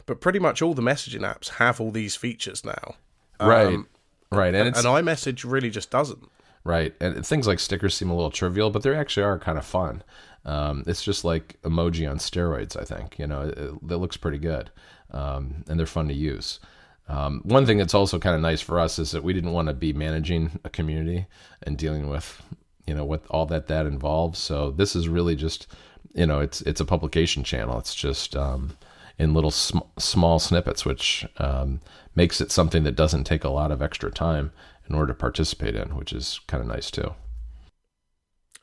But 0.05 0.21
pretty 0.21 0.39
much 0.39 0.61
all 0.61 0.73
the 0.73 0.81
messaging 0.81 1.21
apps 1.21 1.49
have 1.49 1.81
all 1.81 1.91
these 1.91 2.15
features 2.15 2.63
now. 2.63 2.95
Right. 3.39 3.67
Um, 3.67 3.87
right. 4.31 4.53
And, 4.53 4.67
and, 4.67 4.75
and 4.77 4.85
iMessage 4.85 5.49
really 5.49 5.69
just 5.69 5.89
doesn't. 5.89 6.29
Right. 6.63 6.93
And 6.99 7.25
things 7.25 7.47
like 7.47 7.59
stickers 7.59 7.95
seem 7.95 8.09
a 8.09 8.15
little 8.15 8.31
trivial, 8.31 8.69
but 8.69 8.83
they 8.83 8.95
actually 8.95 9.23
are 9.23 9.39
kind 9.39 9.57
of 9.57 9.65
fun. 9.65 10.03
Um, 10.45 10.83
it's 10.85 11.03
just 11.03 11.25
like 11.25 11.59
emoji 11.63 12.09
on 12.09 12.17
steroids, 12.17 12.79
I 12.79 12.83
think. 12.83 13.17
You 13.17 13.27
know, 13.27 13.41
it, 13.41 13.57
it 13.57 13.97
looks 13.97 14.17
pretty 14.17 14.37
good. 14.37 14.69
Um, 15.11 15.63
and 15.67 15.79
they're 15.79 15.87
fun 15.87 16.07
to 16.07 16.13
use. 16.13 16.59
Um, 17.07 17.41
one 17.43 17.65
thing 17.65 17.77
that's 17.77 17.93
also 17.93 18.17
kind 18.19 18.35
of 18.35 18.41
nice 18.41 18.61
for 18.61 18.79
us 18.79 18.97
is 18.97 19.11
that 19.11 19.23
we 19.23 19.33
didn't 19.33 19.53
want 19.53 19.67
to 19.67 19.73
be 19.73 19.93
managing 19.93 20.59
a 20.63 20.69
community 20.69 21.27
and 21.61 21.77
dealing 21.77 22.09
with, 22.09 22.41
you 22.87 22.95
know, 22.95 23.05
what 23.05 23.25
all 23.29 23.45
that 23.47 23.67
that 23.67 23.85
involves. 23.85 24.39
So 24.39 24.71
this 24.71 24.95
is 24.95 25.07
really 25.07 25.35
just 25.35 25.67
you 26.15 26.25
know 26.25 26.39
it's 26.39 26.61
it's 26.61 26.81
a 26.81 26.85
publication 26.85 27.43
channel. 27.43 27.77
It's 27.77 27.93
just 27.93 28.35
um, 28.35 28.77
in 29.19 29.33
little 29.33 29.51
sm- 29.51 29.79
small 29.97 30.39
snippets, 30.39 30.85
which 30.85 31.27
um, 31.37 31.81
makes 32.15 32.41
it 32.41 32.51
something 32.51 32.83
that 32.83 32.95
doesn't 32.95 33.25
take 33.25 33.43
a 33.43 33.49
lot 33.49 33.71
of 33.71 33.81
extra 33.81 34.09
time 34.09 34.51
in 34.89 34.95
order 34.95 35.13
to 35.13 35.19
participate 35.19 35.75
in, 35.75 35.95
which 35.95 36.13
is 36.13 36.39
kind 36.47 36.61
of 36.61 36.67
nice 36.67 36.89
too. 36.89 37.13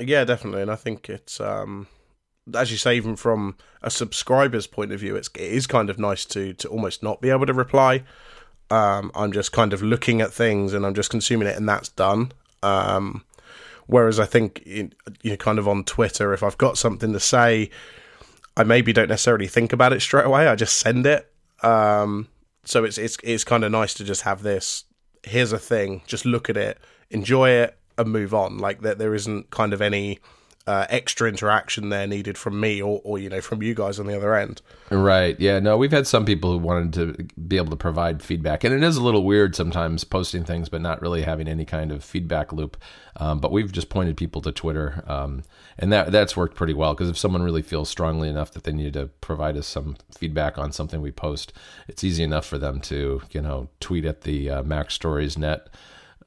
Yeah, 0.01 0.25
definitely, 0.25 0.63
and 0.63 0.71
I 0.71 0.77
think 0.77 1.09
it's 1.09 1.41
um, 1.41 1.87
as 2.55 2.73
you 2.73 2.79
say, 2.79 2.97
even 2.97 3.17
from 3.17 3.57
a 3.83 3.91
subscriber's 3.91 4.67
point 4.67 4.93
of 4.93 5.01
view, 5.01 5.15
it's 5.15 5.29
it 5.35 5.43
is 5.43 5.67
kind 5.67 5.91
of 5.91 5.99
nice 5.99 6.25
to 6.27 6.55
to 6.55 6.69
almost 6.69 7.03
not 7.03 7.21
be 7.21 7.31
able 7.31 7.47
to 7.47 7.55
reply. 7.55 8.03
Um, 8.71 9.13
I'm 9.15 9.33
just 9.33 9.53
kind 9.53 9.75
of 9.75 9.83
looking 9.83 10.23
at 10.23 10.33
things 10.33 10.73
and 10.73 10.87
I'm 10.87 10.95
just 10.95 11.11
consuming 11.11 11.49
it, 11.49 11.57
and 11.57 11.69
that's 11.69 11.91
done. 11.91 12.33
Um, 12.63 13.25
Whereas 13.87 14.21
I 14.21 14.27
think 14.27 14.63
you 14.65 14.91
know, 15.25 15.37
kind 15.37 15.59
of 15.59 15.69
on 15.69 15.85
Twitter, 15.85 16.33
if 16.33 16.43
I've 16.43 16.59
got 16.59 16.79
something 16.79 17.13
to 17.13 17.21
say, 17.21 17.71
I 18.57 18.65
maybe 18.65 18.93
don't 18.93 19.09
necessarily 19.09 19.47
think 19.47 19.73
about 19.73 19.93
it 19.93 20.01
straight 20.01 20.27
away. 20.27 20.47
I 20.47 20.55
just 20.55 20.77
send 20.77 21.07
it. 21.07 21.31
Um, 21.63 22.29
so 22.65 22.85
it's 22.85 22.99
it's 22.99 23.17
it's 23.23 23.45
kind 23.45 23.65
of 23.65 23.73
nice 23.73 23.95
to 23.95 24.05
just 24.05 24.23
have 24.23 24.43
this. 24.43 24.85
Here's 25.23 25.53
a 25.53 25.59
thing. 25.59 26.03
Just 26.07 26.25
look 26.25 26.51
at 26.51 26.57
it, 26.57 26.79
enjoy 27.11 27.51
it, 27.51 27.79
and 27.99 28.11
move 28.11 28.35
on. 28.35 28.59
Like 28.59 28.83
that, 28.83 28.99
there 28.99 29.15
isn't 29.15 29.51
kind 29.51 29.73
of 29.73 29.81
any 29.81 30.21
uh, 30.67 30.87
extra 30.89 31.29
interaction 31.29 31.89
there 31.89 32.07
needed 32.07 32.39
from 32.39 32.61
me 32.61 32.81
or, 32.81 33.01
or 33.05 33.19
you 33.19 33.29
know 33.29 33.41
from 33.41 33.63
you 33.63 33.75
guys 33.75 33.99
on 33.99 34.07
the 34.07 34.17
other 34.17 34.35
end. 34.35 34.63
Right. 34.91 35.39
Yeah. 35.41 35.59
No, 35.59 35.77
we've 35.77 35.91
had 35.91 36.07
some 36.07 36.25
people 36.25 36.53
who 36.53 36.59
wanted 36.59 36.93
to 36.95 37.25
be 37.49 37.57
able 37.57 37.71
to 37.71 37.77
provide 37.77 38.23
feedback, 38.23 38.63
and 38.65 38.75
it 38.75 38.83
is 38.83 38.97
a 38.97 39.03
little 39.03 39.25
weird 39.25 39.57
sometimes 39.57 40.05
posting 40.05 40.45
things 40.45 40.69
but 40.69 40.81
not 40.81 41.03
really 41.03 41.23
having 41.23 41.49
any 41.49 41.65
kind 41.65 41.91
of 41.91 42.05
feedback 42.05 42.53
loop. 42.53 42.77
Um, 43.17 43.41
but 43.41 43.53
we've 43.53 43.71
just 43.71 43.91
pointed 43.91 44.17
people 44.17 44.41
to 44.43 44.53
Twitter, 44.53 45.05
um, 45.07 45.43
and 45.79 45.93
that 45.93 46.13
that's 46.13 46.37
worked 46.37 46.57
pretty 46.57 46.75
well 46.75 46.95
because 46.95 47.11
if 47.11 47.19
someone 47.19 47.43
really 47.43 47.63
feels 47.63 47.89
strongly 47.91 48.29
enough 48.29 48.53
that 48.53 48.65
they 48.65 48.73
need 48.73 48.95
to 48.95 49.07
provide 49.21 49.57
us 49.57 49.67
some 49.67 49.97
feedback 50.17 50.57
on 50.57 50.73
something 50.73 51.03
we 51.03 51.11
post, 51.11 51.53
it's 51.89 52.05
easy 52.05 52.23
enough 52.23 52.47
for 52.47 52.59
them 52.59 52.81
to 52.83 53.23
you 53.33 53.41
know 53.43 53.69
tweet 53.81 54.05
at 54.05 54.23
the 54.23 54.49
uh, 54.49 54.63
MacStories 54.63 55.37
Net 55.37 55.69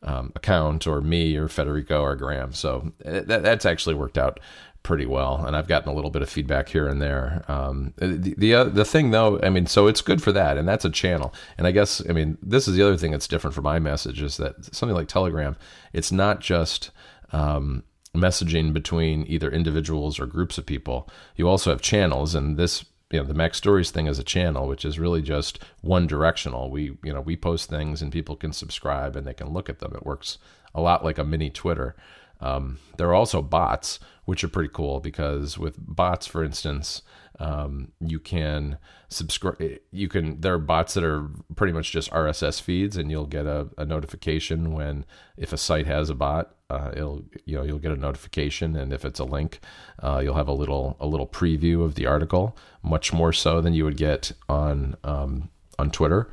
um, 0.05 0.31
account 0.35 0.87
or 0.87 1.01
me 1.01 1.35
or 1.35 1.47
Federico 1.47 2.01
or 2.01 2.15
Graham. 2.15 2.53
So 2.53 2.93
eh, 3.03 3.21
that, 3.21 3.43
that's 3.43 3.65
actually 3.65 3.95
worked 3.95 4.17
out 4.17 4.39
pretty 4.83 5.07
well, 5.07 5.43
and 5.43 5.55
I've 5.55 5.67
gotten 5.67 5.89
a 5.89 5.93
little 5.95 6.11
bit 6.11 6.21
of 6.21 6.29
feedback 6.29 6.69
here 6.69 6.87
and 6.87 7.01
there. 7.01 7.43
Um, 7.47 7.93
the 7.97 8.35
the, 8.37 8.53
uh, 8.53 8.63
the 8.65 8.85
thing 8.85 9.11
though, 9.11 9.39
I 9.41 9.49
mean, 9.49 9.65
so 9.65 9.87
it's 9.87 10.01
good 10.01 10.21
for 10.21 10.31
that, 10.31 10.57
and 10.57 10.67
that's 10.67 10.85
a 10.85 10.91
channel. 10.91 11.33
And 11.57 11.65
I 11.65 11.71
guess 11.71 12.01
I 12.07 12.13
mean 12.13 12.37
this 12.41 12.67
is 12.67 12.75
the 12.75 12.83
other 12.83 12.95
thing 12.95 13.11
that's 13.11 13.27
different 13.27 13.55
from 13.55 13.65
iMessage 13.65 14.21
is 14.21 14.37
that 14.37 14.73
something 14.73 14.95
like 14.95 15.07
Telegram, 15.07 15.57
it's 15.91 16.11
not 16.11 16.39
just 16.39 16.91
um, 17.33 17.83
messaging 18.13 18.73
between 18.73 19.25
either 19.27 19.49
individuals 19.49 20.19
or 20.19 20.27
groups 20.27 20.57
of 20.57 20.65
people. 20.67 21.09
You 21.35 21.49
also 21.49 21.71
have 21.71 21.81
channels, 21.81 22.35
and 22.35 22.55
this 22.55 22.85
you 23.11 23.19
know 23.19 23.25
the 23.25 23.33
MacStories 23.33 23.91
thing 23.91 24.07
is 24.07 24.19
a 24.19 24.23
channel, 24.23 24.67
which 24.67 24.83
is 24.85 24.99
really 24.99 25.21
just 25.21 25.59
one 25.81 26.07
directional. 26.07 26.69
We 26.71 26.97
you 27.03 27.13
know 27.13 27.21
we 27.21 27.35
post 27.35 27.69
things 27.69 28.01
and 28.01 28.11
people 28.11 28.35
can 28.35 28.53
subscribe 28.53 29.15
and 29.15 29.27
they 29.27 29.33
can 29.33 29.49
look 29.49 29.69
at 29.69 29.79
them. 29.79 29.93
It 29.95 30.05
works 30.05 30.37
a 30.73 30.81
lot 30.81 31.03
like 31.03 31.17
a 31.17 31.23
mini 31.23 31.49
Twitter. 31.49 31.95
Um, 32.41 32.79
there 32.97 33.07
are 33.09 33.13
also 33.13 33.41
bots, 33.41 33.99
which 34.25 34.43
are 34.43 34.49
pretty 34.49 34.71
cool 34.73 34.99
because 34.99 35.57
with 35.57 35.75
bots, 35.77 36.27
for 36.27 36.43
instance, 36.43 37.01
um, 37.39 37.91
you 38.00 38.19
can 38.19 38.78
subscribe. 39.10 39.80
You 39.91 40.08
can 40.08 40.41
there 40.41 40.54
are 40.54 40.60
bots 40.60 40.93
that 40.93 41.04
are 41.04 41.30
pretty 41.56 41.74
much 41.74 41.91
just 41.91 42.12
RSS 42.12 42.62
feeds, 42.62 42.98
and 42.98 43.12
you'll 43.12 43.26
get 43.26 43.45
a, 43.45 43.67
a 43.78 43.86
notification 43.86 44.74
when 44.74 45.06
if 45.38 45.54
a 45.54 45.58
site 45.58 45.88
has 45.88 46.10
a 46.10 46.15
bot. 46.15 46.56
Uh, 46.69 46.91
it'll 46.93 47.24
you 47.45 47.56
know 47.56 47.63
you'll 47.63 47.80
get 47.80 47.91
a 47.91 47.98
notification, 47.98 48.76
and 48.76 48.93
if 48.93 49.06
it's 49.06 49.19
a 49.19 49.26
link, 49.26 49.60
uh, 50.02 50.19
you'll 50.24 50.36
have 50.36 50.48
a 50.48 50.54
little 50.54 50.98
a 51.00 51.08
little 51.08 51.28
preview 51.28 51.84
of 51.84 51.95
the 51.95 52.06
article, 52.06 52.58
much 52.82 53.13
more 53.13 53.34
so 53.34 53.62
than 53.62 53.74
you 53.74 53.84
would 53.84 53.98
get 53.98 54.32
on 54.50 54.95
um, 55.04 55.50
on 55.78 55.91
Twitter. 55.91 56.30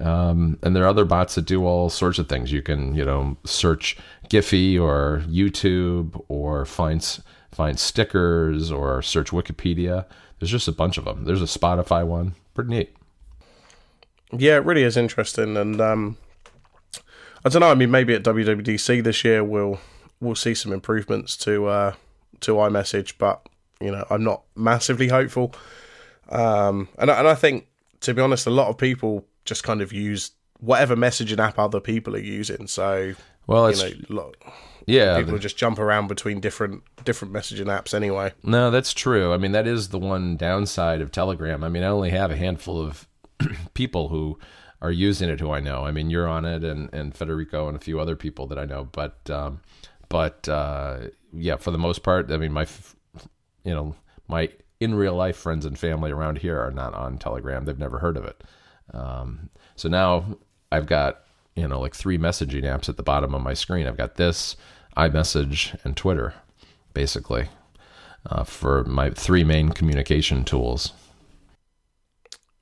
Um, 0.00 0.58
and 0.62 0.74
there 0.74 0.84
are 0.84 0.88
other 0.88 1.04
bots 1.04 1.36
that 1.36 1.44
do 1.44 1.64
all 1.64 1.88
sorts 1.88 2.18
of 2.18 2.28
things. 2.28 2.50
You 2.50 2.62
can, 2.62 2.94
you 2.94 3.04
know, 3.04 3.36
search 3.44 3.96
Giphy 4.28 4.80
or 4.80 5.22
YouTube 5.28 6.20
or 6.28 6.64
find 6.64 7.18
find 7.52 7.78
stickers 7.78 8.72
or 8.72 9.02
search 9.02 9.30
Wikipedia. 9.30 10.06
There's 10.44 10.50
just 10.50 10.68
a 10.68 10.72
bunch 10.72 10.98
of 10.98 11.06
them. 11.06 11.24
There's 11.24 11.40
a 11.40 11.46
Spotify 11.46 12.06
one. 12.06 12.34
Pretty 12.52 12.68
neat. 12.68 12.94
Yeah, 14.30 14.56
it 14.56 14.66
really 14.66 14.82
is 14.82 14.94
interesting, 14.94 15.56
and 15.56 15.80
um, 15.80 16.18
I 17.46 17.48
don't 17.48 17.60
know. 17.60 17.70
I 17.70 17.74
mean, 17.74 17.90
maybe 17.90 18.12
at 18.12 18.24
WWDC 18.24 19.02
this 19.02 19.24
year 19.24 19.42
we'll 19.42 19.80
we'll 20.20 20.34
see 20.34 20.52
some 20.52 20.70
improvements 20.70 21.34
to 21.38 21.64
uh, 21.64 21.94
to 22.40 22.56
iMessage, 22.56 23.14
but 23.16 23.48
you 23.80 23.90
know, 23.90 24.04
I'm 24.10 24.22
not 24.22 24.42
massively 24.54 25.08
hopeful. 25.08 25.54
Um, 26.28 26.88
and 26.98 27.10
and 27.10 27.26
I 27.26 27.34
think, 27.34 27.66
to 28.00 28.12
be 28.12 28.20
honest, 28.20 28.46
a 28.46 28.50
lot 28.50 28.68
of 28.68 28.76
people 28.76 29.24
just 29.46 29.64
kind 29.64 29.80
of 29.80 29.94
use 29.94 30.32
whatever 30.60 30.94
messaging 30.94 31.38
app 31.38 31.58
other 31.58 31.80
people 31.80 32.14
are 32.16 32.18
using. 32.18 32.66
So, 32.66 33.14
well, 33.46 33.68
it's, 33.68 33.82
you 33.82 34.04
know, 34.10 34.32
yeah, 34.86 35.18
people 35.18 35.38
just 35.38 35.56
jump 35.56 35.78
around 35.78 36.08
between 36.08 36.40
different 36.40 36.82
different 37.04 37.32
messaging 37.32 37.66
apps 37.66 37.94
anyway. 37.94 38.32
No, 38.42 38.70
that's 38.70 38.92
true. 38.92 39.32
I 39.32 39.36
mean, 39.36 39.52
that 39.52 39.66
is 39.66 39.88
the 39.88 39.98
one 39.98 40.36
downside 40.36 41.00
of 41.00 41.12
Telegram. 41.12 41.64
I 41.64 41.68
mean, 41.68 41.82
I 41.82 41.88
only 41.88 42.10
have 42.10 42.30
a 42.30 42.36
handful 42.36 42.80
of 42.80 43.08
people 43.74 44.08
who 44.08 44.38
are 44.82 44.92
using 44.92 45.30
it 45.30 45.40
who 45.40 45.50
I 45.50 45.60
know. 45.60 45.86
I 45.86 45.90
mean, 45.90 46.10
you're 46.10 46.28
on 46.28 46.44
it, 46.44 46.62
and 46.62 46.92
and 46.92 47.14
Federico 47.14 47.68
and 47.68 47.76
a 47.76 47.80
few 47.80 47.98
other 48.00 48.16
people 48.16 48.46
that 48.48 48.58
I 48.58 48.64
know. 48.66 48.88
But 48.92 49.18
um, 49.30 49.60
but 50.08 50.48
uh, 50.48 51.08
yeah, 51.32 51.56
for 51.56 51.70
the 51.70 51.78
most 51.78 52.02
part, 52.02 52.30
I 52.30 52.36
mean, 52.36 52.52
my 52.52 52.66
you 53.64 53.74
know 53.74 53.96
my 54.28 54.50
in 54.80 54.94
real 54.94 55.14
life 55.14 55.36
friends 55.36 55.64
and 55.64 55.78
family 55.78 56.10
around 56.10 56.38
here 56.38 56.60
are 56.60 56.70
not 56.70 56.94
on 56.94 57.18
Telegram. 57.18 57.64
They've 57.64 57.78
never 57.78 57.98
heard 57.98 58.16
of 58.16 58.24
it. 58.24 58.44
Um, 58.92 59.50
so 59.76 59.88
now 59.88 60.36
I've 60.70 60.86
got 60.86 61.22
you 61.56 61.66
know 61.66 61.80
like 61.80 61.94
three 61.94 62.18
messaging 62.18 62.64
apps 62.64 62.88
at 62.88 62.96
the 62.96 63.02
bottom 63.02 63.34
of 63.34 63.42
my 63.42 63.54
screen. 63.54 63.86
I've 63.86 63.96
got 63.96 64.16
this, 64.16 64.56
iMessage, 64.96 65.78
and 65.84 65.96
Twitter, 65.96 66.34
basically, 66.92 67.48
uh, 68.26 68.44
for 68.44 68.84
my 68.84 69.10
three 69.10 69.44
main 69.44 69.70
communication 69.70 70.44
tools. 70.44 70.92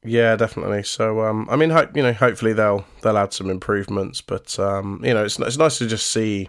Yeah, 0.05 0.35
definitely. 0.35 0.83
So, 0.83 1.23
um, 1.23 1.47
I 1.49 1.57
mean, 1.57 1.71
ho- 1.71 1.89
you 1.95 2.03
know, 2.03 2.13
hopefully 2.13 2.53
they'll 2.53 2.85
they'll 3.03 3.19
add 3.19 3.33
some 3.33 3.51
improvements, 3.51 4.21
but 4.21 4.59
um, 4.59 5.01
you 5.05 5.15
know, 5.15 5.25
it's 5.25 5.39
it's 5.39 5.59
nice 5.59 5.79
to 5.79 5.87
just 5.87 6.11
see 6.11 6.49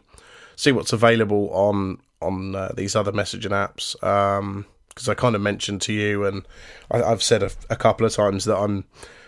see 0.56 0.72
what's 0.72 0.94
available 0.94 1.50
on 1.52 2.00
on 2.22 2.56
uh, 2.56 2.72
these 2.76 2.96
other 2.96 3.12
messaging 3.12 3.52
apps. 3.52 3.94
because 3.94 5.08
um, 5.08 5.12
I 5.12 5.14
kind 5.14 5.36
of 5.36 5.42
mentioned 5.42 5.82
to 5.84 5.94
you, 5.94 6.26
and 6.26 6.48
I, 6.90 7.00
have 7.00 7.22
said 7.22 7.44
a, 7.44 7.52
a, 7.70 7.76
couple 7.76 8.06
of 8.06 8.14
times 8.14 8.46
that 8.46 8.58
I'm 8.58 8.86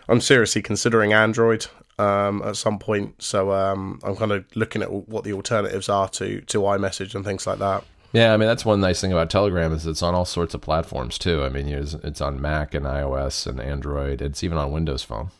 I'm 0.07 0.21
seriously 0.21 0.61
considering 0.61 1.13
Android 1.13 1.67
um, 1.99 2.41
at 2.43 2.55
some 2.55 2.79
point. 2.79 3.21
So 3.21 3.51
um, 3.51 3.99
I'm 4.03 4.15
kind 4.15 4.31
of 4.31 4.45
looking 4.55 4.81
at 4.81 4.91
what 4.91 5.23
the 5.23 5.33
alternatives 5.33 5.89
are 5.89 6.09
to 6.09 6.41
to 6.41 6.59
iMessage 6.59 7.15
and 7.15 7.23
things 7.23 7.47
like 7.47 7.59
that. 7.59 7.83
Yeah, 8.13 8.33
I 8.33 8.37
mean 8.37 8.47
that's 8.47 8.65
one 8.65 8.79
nice 8.79 9.01
thing 9.01 9.11
about 9.11 9.29
Telegram 9.29 9.73
is 9.73 9.85
it's 9.85 10.01
on 10.01 10.15
all 10.15 10.25
sorts 10.25 10.53
of 10.53 10.61
platforms 10.61 11.17
too. 11.17 11.43
I 11.43 11.49
mean, 11.49 11.67
it's 11.67 12.21
on 12.21 12.41
Mac 12.41 12.73
and 12.73 12.85
iOS 12.85 13.45
and 13.45 13.59
Android. 13.59 14.21
It's 14.21 14.43
even 14.43 14.57
on 14.57 14.71
Windows 14.71 15.03
Phone. 15.03 15.31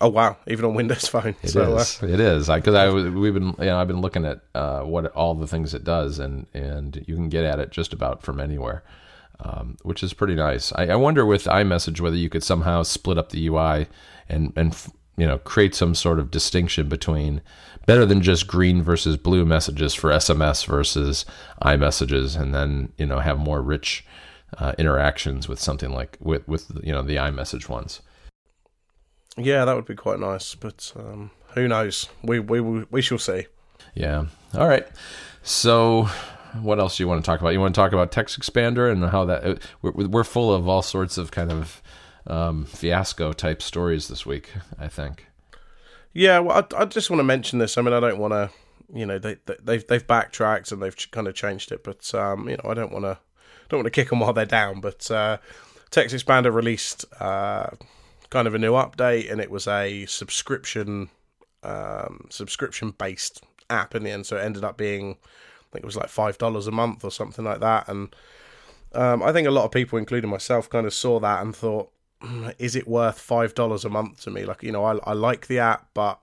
Oh 0.00 0.08
wow! 0.08 0.36
Even 0.46 0.64
on 0.64 0.74
Windows 0.74 1.08
Phone, 1.08 1.34
it 1.42 1.50
so, 1.50 1.76
is. 1.76 2.02
Uh, 2.02 2.06
it 2.06 2.20
is 2.20 2.48
because 2.48 2.74
I, 2.74 2.86
I, 2.86 3.08
we've 3.10 3.34
been 3.34 3.54
you 3.58 3.66
know 3.66 3.78
I've 3.78 3.88
been 3.88 4.00
looking 4.00 4.24
at 4.24 4.40
uh, 4.54 4.82
what 4.82 5.06
all 5.12 5.34
the 5.34 5.46
things 5.46 5.74
it 5.74 5.84
does 5.84 6.18
and 6.18 6.46
and 6.54 7.04
you 7.06 7.14
can 7.14 7.28
get 7.28 7.44
at 7.44 7.58
it 7.58 7.70
just 7.70 7.92
about 7.92 8.22
from 8.22 8.40
anywhere 8.40 8.82
um, 9.40 9.76
which 9.82 10.02
is 10.02 10.12
pretty 10.12 10.34
nice. 10.34 10.72
I, 10.72 10.88
I, 10.88 10.96
wonder 10.96 11.24
with 11.24 11.44
iMessage 11.44 12.00
whether 12.00 12.16
you 12.16 12.28
could 12.28 12.42
somehow 12.42 12.82
split 12.82 13.18
up 13.18 13.30
the 13.30 13.46
UI 13.46 13.86
and 14.28 14.52
and 14.56 14.76
you 15.18 15.26
know 15.26 15.38
create 15.38 15.74
some 15.74 15.94
sort 15.94 16.18
of 16.18 16.30
distinction 16.30 16.88
between 16.88 17.42
better 17.86 18.06
than 18.06 18.22
just 18.22 18.46
green 18.46 18.82
versus 18.82 19.16
blue 19.16 19.44
messages 19.44 19.94
for 19.94 20.10
SMS 20.10 20.64
versus 20.64 21.26
iMessages, 21.62 22.40
and 22.40 22.54
then 22.54 22.92
you 22.96 23.04
know 23.04 23.18
have 23.18 23.38
more 23.38 23.60
rich 23.60 24.06
uh, 24.58 24.72
interactions 24.78 25.48
with 25.48 25.60
something 25.60 25.90
like 25.90 26.16
with 26.20 26.46
with 26.48 26.70
you 26.82 26.92
know 26.92 27.02
the 27.02 27.16
iMessage 27.16 27.68
ones. 27.68 28.00
Yeah, 29.36 29.64
that 29.64 29.76
would 29.76 29.86
be 29.86 29.94
quite 29.94 30.18
nice, 30.18 30.54
but 30.54 30.92
um, 30.96 31.30
who 31.54 31.68
knows? 31.68 32.08
We 32.22 32.38
we 32.40 32.60
we 32.60 33.02
shall 33.02 33.18
see. 33.18 33.46
Yeah. 33.94 34.26
All 34.54 34.68
right. 34.68 34.86
So 35.42 36.08
what 36.62 36.78
else 36.78 36.96
do 36.96 37.02
you 37.02 37.08
want 37.08 37.24
to 37.24 37.26
talk 37.26 37.40
about? 37.40 37.50
You 37.50 37.60
want 37.60 37.74
to 37.74 37.80
talk 37.80 37.92
about 37.92 38.12
TextExpander 38.12 38.90
and 38.90 39.04
how 39.04 39.24
that 39.26 39.44
uh, 39.44 39.54
we're, 39.82 40.06
we're 40.06 40.24
full 40.24 40.52
of 40.52 40.68
all 40.68 40.82
sorts 40.82 41.18
of 41.18 41.30
kind 41.30 41.52
of 41.52 41.82
um, 42.26 42.64
fiasco 42.64 43.32
type 43.32 43.62
stories 43.62 44.08
this 44.08 44.26
week. 44.26 44.50
I 44.78 44.88
think. 44.88 45.26
Yeah, 46.12 46.40
well, 46.40 46.66
I, 46.74 46.82
I, 46.82 46.84
just 46.86 47.10
want 47.10 47.20
to 47.20 47.24
mention 47.24 47.58
this. 47.58 47.78
I 47.78 47.82
mean, 47.82 47.94
I 47.94 48.00
don't 48.00 48.18
want 48.18 48.32
to, 48.32 48.50
you 48.92 49.06
know, 49.06 49.18
they, 49.18 49.36
they 49.46 49.56
they've 49.62 49.86
they've 49.86 50.06
backtracked 50.06 50.72
and 50.72 50.82
they've 50.82 50.96
kind 51.10 51.28
of 51.28 51.34
changed 51.34 51.70
it, 51.72 51.84
but 51.84 52.12
um, 52.14 52.48
you 52.48 52.56
know, 52.56 52.70
I 52.70 52.74
don't 52.74 52.92
want 52.92 53.04
to 53.04 53.18
don't 53.68 53.78
want 53.78 53.86
to 53.86 53.90
kick 53.90 54.10
them 54.10 54.20
while 54.20 54.32
they're 54.32 54.46
down. 54.46 54.80
But 54.80 55.10
uh, 55.10 55.38
TextExpander 55.90 56.52
released 56.52 57.04
uh, 57.20 57.70
kind 58.30 58.48
of 58.48 58.54
a 58.54 58.58
new 58.58 58.72
update, 58.72 59.30
and 59.30 59.40
it 59.40 59.50
was 59.50 59.68
a 59.68 60.06
subscription 60.06 61.10
um, 61.62 62.26
subscription 62.30 62.92
based 62.92 63.44
app 63.70 63.94
in 63.94 64.02
the 64.02 64.10
end. 64.10 64.26
So 64.26 64.36
it 64.36 64.44
ended 64.44 64.64
up 64.64 64.76
being 64.76 65.12
I 65.12 65.72
think 65.72 65.82
it 65.82 65.86
was 65.86 65.96
like 65.96 66.08
five 66.08 66.38
dollars 66.38 66.66
a 66.66 66.72
month 66.72 67.04
or 67.04 67.10
something 67.10 67.44
like 67.44 67.60
that. 67.60 67.88
And 67.88 68.14
um, 68.92 69.22
I 69.22 69.32
think 69.32 69.46
a 69.46 69.52
lot 69.52 69.64
of 69.64 69.70
people, 69.70 69.98
including 69.98 70.30
myself, 70.30 70.70
kind 70.70 70.86
of 70.86 70.94
saw 70.94 71.20
that 71.20 71.42
and 71.42 71.54
thought, 71.54 71.90
is 72.58 72.76
it 72.76 72.88
worth 72.88 73.18
five 73.18 73.54
dollars 73.54 73.84
a 73.84 73.88
month 73.88 74.22
to 74.22 74.30
me? 74.30 74.44
Like, 74.44 74.62
you 74.62 74.72
know, 74.72 74.84
I, 74.84 74.98
I 75.04 75.12
like 75.12 75.46
the 75.46 75.58
app, 75.58 75.88
but 75.94 76.18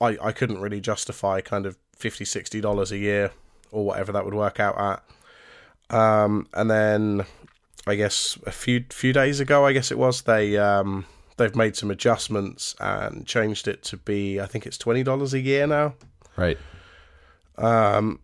I, 0.00 0.18
I 0.22 0.32
couldn't 0.32 0.60
really 0.60 0.80
justify 0.80 1.40
kind 1.40 1.66
of 1.66 1.76
50 1.96 2.24
60 2.24 2.60
dollars 2.60 2.92
a 2.92 2.98
year 2.98 3.32
or 3.70 3.84
whatever 3.84 4.12
that 4.12 4.24
would 4.24 4.34
work 4.34 4.60
out 4.60 4.78
at. 4.78 5.96
Um, 5.96 6.48
and 6.54 6.70
then 6.70 7.26
I 7.86 7.94
guess 7.94 8.38
a 8.46 8.52
few 8.52 8.84
few 8.90 9.12
days 9.12 9.40
ago, 9.40 9.64
I 9.64 9.72
guess 9.72 9.90
it 9.90 9.98
was 9.98 10.22
they 10.22 10.56
um, 10.56 11.06
they've 11.36 11.54
made 11.54 11.76
some 11.76 11.90
adjustments 11.90 12.74
and 12.80 13.26
changed 13.26 13.68
it 13.68 13.82
to 13.84 13.96
be 13.96 14.40
I 14.40 14.46
think 14.46 14.66
it's 14.66 14.78
twenty 14.78 15.02
dollars 15.02 15.34
a 15.34 15.40
year 15.40 15.66
now. 15.66 15.94
Right. 16.36 16.58
Um, 17.56 18.20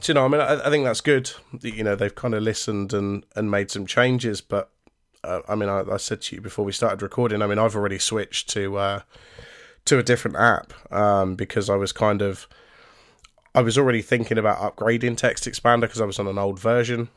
so, 0.00 0.10
you 0.10 0.14
know, 0.14 0.24
I 0.24 0.28
mean, 0.28 0.40
I, 0.40 0.66
I 0.66 0.70
think 0.70 0.84
that's 0.84 1.02
good. 1.02 1.30
You 1.60 1.84
know, 1.84 1.94
they've 1.94 2.14
kind 2.14 2.34
of 2.34 2.42
listened 2.42 2.92
and, 2.92 3.24
and 3.36 3.50
made 3.50 3.70
some 3.70 3.86
changes. 3.86 4.40
But 4.40 4.70
uh, 5.24 5.40
I 5.48 5.54
mean, 5.54 5.68
I, 5.68 5.82
I, 5.82 5.96
said 5.98 6.20
to 6.22 6.36
you 6.36 6.42
before 6.42 6.64
we 6.64 6.72
started 6.72 7.02
recording. 7.02 7.42
I 7.42 7.46
mean, 7.46 7.58
I've 7.58 7.76
already 7.76 7.98
switched 7.98 8.50
to 8.50 8.76
uh, 8.76 9.00
to 9.84 9.98
a 9.98 10.02
different 10.02 10.36
app 10.36 10.72
um, 10.92 11.36
because 11.36 11.70
I 11.70 11.76
was 11.76 11.92
kind 11.92 12.22
of 12.22 12.48
I 13.54 13.60
was 13.60 13.76
already 13.76 14.02
thinking 14.02 14.38
about 14.38 14.58
upgrading 14.58 15.16
TextExpander 15.16 15.82
because 15.82 16.00
I 16.00 16.06
was 16.06 16.18
on 16.18 16.26
an 16.26 16.38
old 16.38 16.58
version. 16.58 17.08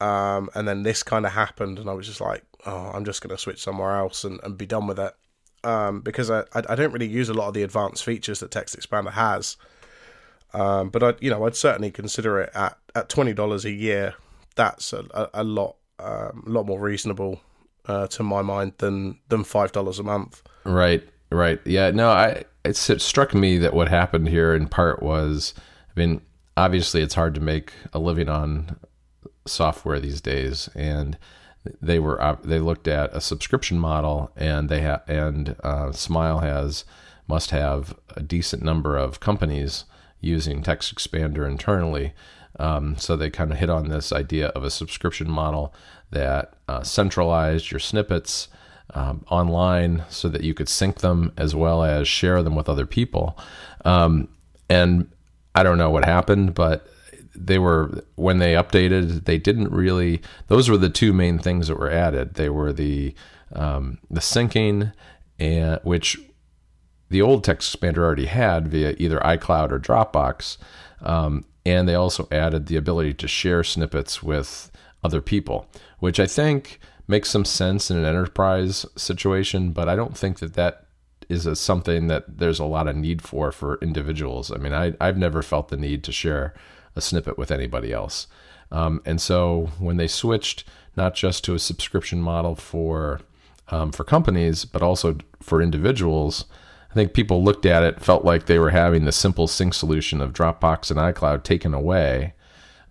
Um, 0.00 0.50
and 0.54 0.66
then 0.66 0.82
this 0.82 1.02
kind 1.02 1.24
of 1.24 1.32
happened, 1.32 1.78
and 1.78 1.88
I 1.88 1.92
was 1.92 2.06
just 2.06 2.20
like, 2.20 2.42
oh, 2.66 2.90
I'm 2.92 3.04
just 3.04 3.22
going 3.22 3.34
to 3.34 3.40
switch 3.40 3.62
somewhere 3.62 3.96
else 3.96 4.24
and, 4.24 4.40
and 4.42 4.58
be 4.58 4.66
done 4.66 4.86
with 4.86 4.98
it. 4.98 5.14
Um, 5.62 6.00
because 6.00 6.30
I, 6.30 6.44
I, 6.54 6.74
don't 6.74 6.92
really 6.92 7.08
use 7.08 7.30
a 7.30 7.34
lot 7.34 7.48
of 7.48 7.54
the 7.54 7.62
advanced 7.62 8.04
features 8.04 8.40
that 8.40 8.50
TextExpander 8.50 9.12
has. 9.12 9.56
Um, 10.52 10.90
but 10.90 11.02
I, 11.02 11.14
you 11.20 11.30
know, 11.30 11.46
I'd 11.46 11.56
certainly 11.56 11.90
consider 11.90 12.38
it 12.40 12.50
at, 12.54 12.76
at 12.94 13.08
twenty 13.08 13.32
dollars 13.32 13.64
a 13.64 13.70
year. 13.70 14.14
That's 14.56 14.92
a, 14.92 15.06
a, 15.14 15.30
a 15.34 15.44
lot, 15.44 15.76
um, 15.98 16.44
a 16.46 16.50
lot 16.50 16.66
more 16.66 16.80
reasonable 16.80 17.40
uh, 17.86 18.06
to 18.08 18.22
my 18.22 18.42
mind 18.42 18.72
than 18.78 19.18
than 19.28 19.44
five 19.44 19.72
dollars 19.72 19.98
a 19.98 20.02
month. 20.02 20.42
Right, 20.64 21.02
right. 21.30 21.60
Yeah, 21.64 21.90
no, 21.90 22.10
I 22.10 22.44
it 22.64 22.76
struck 22.76 23.34
me 23.34 23.58
that 23.58 23.74
what 23.74 23.88
happened 23.88 24.28
here 24.28 24.54
in 24.54 24.68
part 24.68 25.02
was, 25.02 25.52
I 25.94 26.00
mean, 26.00 26.22
obviously 26.56 27.02
it's 27.02 27.14
hard 27.14 27.34
to 27.34 27.40
make 27.40 27.72
a 27.92 27.98
living 27.98 28.28
on 28.28 28.76
software 29.46 30.00
these 30.00 30.20
days, 30.20 30.68
and 30.74 31.18
they 31.80 31.98
were 31.98 32.38
they 32.42 32.58
looked 32.58 32.88
at 32.88 33.14
a 33.14 33.20
subscription 33.20 33.78
model, 33.78 34.30
and 34.36 34.68
they 34.68 34.82
ha- 34.82 35.02
and 35.06 35.56
uh, 35.62 35.92
Smile 35.92 36.40
has 36.40 36.84
must 37.26 37.50
have 37.50 37.98
a 38.16 38.22
decent 38.22 38.62
number 38.62 38.96
of 38.96 39.20
companies 39.20 39.84
using 40.20 40.62
TextExpander 40.62 41.46
internally. 41.46 42.12
Um, 42.58 42.96
so 42.96 43.16
they 43.16 43.30
kind 43.30 43.52
of 43.52 43.58
hit 43.58 43.70
on 43.70 43.88
this 43.88 44.12
idea 44.12 44.48
of 44.48 44.64
a 44.64 44.70
subscription 44.70 45.30
model 45.30 45.74
that 46.10 46.54
uh, 46.68 46.82
centralized 46.82 47.70
your 47.70 47.80
snippets 47.80 48.48
um, 48.94 49.24
online 49.28 50.04
so 50.08 50.28
that 50.28 50.42
you 50.42 50.54
could 50.54 50.68
sync 50.68 50.98
them 50.98 51.32
as 51.36 51.54
well 51.54 51.82
as 51.82 52.06
share 52.06 52.42
them 52.42 52.54
with 52.54 52.68
other 52.68 52.86
people. 52.86 53.36
Um, 53.84 54.28
and 54.68 55.10
I 55.54 55.62
don't 55.62 55.78
know 55.78 55.90
what 55.90 56.04
happened, 56.04 56.54
but 56.54 56.86
they 57.34 57.58
were 57.58 58.04
when 58.14 58.38
they 58.38 58.54
updated, 58.54 59.24
they 59.24 59.38
didn't 59.38 59.70
really. 59.72 60.22
Those 60.46 60.68
were 60.68 60.76
the 60.76 60.88
two 60.88 61.12
main 61.12 61.38
things 61.38 61.68
that 61.68 61.78
were 61.78 61.90
added. 61.90 62.34
They 62.34 62.48
were 62.48 62.72
the 62.72 63.14
um, 63.52 63.98
the 64.10 64.20
syncing, 64.20 64.92
and 65.38 65.80
which 65.82 66.18
the 67.10 67.22
old 67.22 67.44
TextExpander 67.44 67.98
already 67.98 68.26
had 68.26 68.68
via 68.68 68.94
either 68.98 69.18
iCloud 69.20 69.72
or 69.72 69.78
Dropbox. 69.78 70.56
Um, 71.02 71.44
and 71.66 71.88
they 71.88 71.94
also 71.94 72.28
added 72.30 72.66
the 72.66 72.76
ability 72.76 73.14
to 73.14 73.28
share 73.28 73.64
snippets 73.64 74.22
with 74.22 74.70
other 75.02 75.20
people, 75.20 75.68
which 75.98 76.20
I 76.20 76.26
think 76.26 76.78
makes 77.06 77.30
some 77.30 77.44
sense 77.44 77.90
in 77.90 77.96
an 77.96 78.04
enterprise 78.04 78.86
situation, 78.96 79.72
but 79.72 79.88
I 79.88 79.96
don't 79.96 80.16
think 80.16 80.38
that 80.38 80.54
that 80.54 80.86
is 81.28 81.46
a, 81.46 81.56
something 81.56 82.06
that 82.08 82.38
there's 82.38 82.58
a 82.58 82.64
lot 82.64 82.88
of 82.88 82.96
need 82.96 83.22
for 83.22 83.52
for 83.52 83.78
individuals. 83.80 84.50
I 84.50 84.56
mean, 84.56 84.72
I, 84.72 84.94
I've 85.00 85.18
never 85.18 85.42
felt 85.42 85.68
the 85.68 85.76
need 85.76 86.04
to 86.04 86.12
share 86.12 86.54
a 86.96 87.00
snippet 87.00 87.38
with 87.38 87.50
anybody 87.50 87.92
else. 87.92 88.26
Um, 88.70 89.02
and 89.04 89.20
so 89.20 89.70
when 89.78 89.96
they 89.96 90.06
switched 90.06 90.64
not 90.96 91.14
just 91.14 91.44
to 91.44 91.54
a 91.54 91.58
subscription 91.58 92.20
model 92.20 92.54
for 92.54 93.20
um, 93.68 93.92
for 93.92 94.04
companies, 94.04 94.64
but 94.64 94.82
also 94.82 95.16
for 95.40 95.62
individuals, 95.62 96.44
I 96.94 96.96
think 96.96 97.12
people 97.12 97.42
looked 97.42 97.66
at 97.66 97.82
it, 97.82 98.00
felt 98.00 98.24
like 98.24 98.46
they 98.46 98.60
were 98.60 98.70
having 98.70 99.04
the 99.04 99.10
simple 99.10 99.48
sync 99.48 99.74
solution 99.74 100.20
of 100.20 100.32
Dropbox 100.32 100.92
and 100.92 101.00
iCloud 101.00 101.42
taken 101.42 101.74
away, 101.74 102.34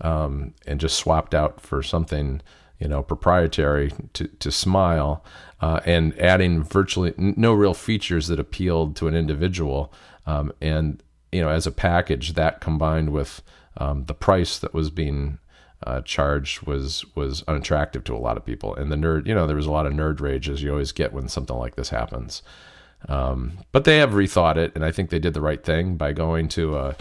um, 0.01 0.53
and 0.67 0.81
just 0.81 0.97
swapped 0.97 1.33
out 1.33 1.61
for 1.61 1.81
something 1.81 2.41
you 2.79 2.89
know 2.89 3.01
proprietary 3.01 3.93
to 4.11 4.27
to 4.27 4.51
Smile, 4.51 5.23
uh, 5.61 5.79
and 5.85 6.19
adding 6.19 6.63
virtually 6.63 7.13
no 7.17 7.53
real 7.53 7.73
features 7.73 8.27
that 8.27 8.41
appealed 8.41 8.97
to 8.97 9.07
an 9.07 9.15
individual, 9.15 9.93
um, 10.25 10.51
and 10.59 11.01
you 11.31 11.39
know 11.39 11.47
as 11.47 11.65
a 11.65 11.71
package 11.71 12.33
that 12.33 12.59
combined 12.59 13.13
with 13.13 13.41
um, 13.77 14.03
the 14.07 14.13
price 14.13 14.59
that 14.59 14.73
was 14.73 14.89
being 14.89 15.39
uh, 15.87 16.01
charged 16.01 16.63
was 16.63 17.05
was 17.15 17.41
unattractive 17.47 18.03
to 18.03 18.13
a 18.13 18.19
lot 18.19 18.35
of 18.35 18.45
people, 18.45 18.75
and 18.75 18.91
the 18.91 18.97
nerd 18.97 19.27
you 19.27 19.33
know 19.33 19.47
there 19.47 19.55
was 19.55 19.65
a 19.65 19.71
lot 19.71 19.85
of 19.85 19.93
nerd 19.93 20.19
rage 20.19 20.49
as 20.49 20.61
you 20.61 20.71
always 20.71 20.91
get 20.91 21.13
when 21.13 21.29
something 21.29 21.55
like 21.55 21.77
this 21.77 21.87
happens. 21.87 22.41
Um, 23.09 23.57
but 23.71 23.83
they 23.83 23.97
have 23.97 24.11
rethought 24.11 24.55
it, 24.55 24.71
and 24.75 24.85
I 24.85 24.91
think 24.91 25.09
they 25.09 25.19
did 25.19 25.33
the 25.33 25.41
right 25.41 25.63
thing 25.63 25.97
by 25.97 26.13
going 26.13 26.47
to 26.49 26.77
a, 26.77 26.95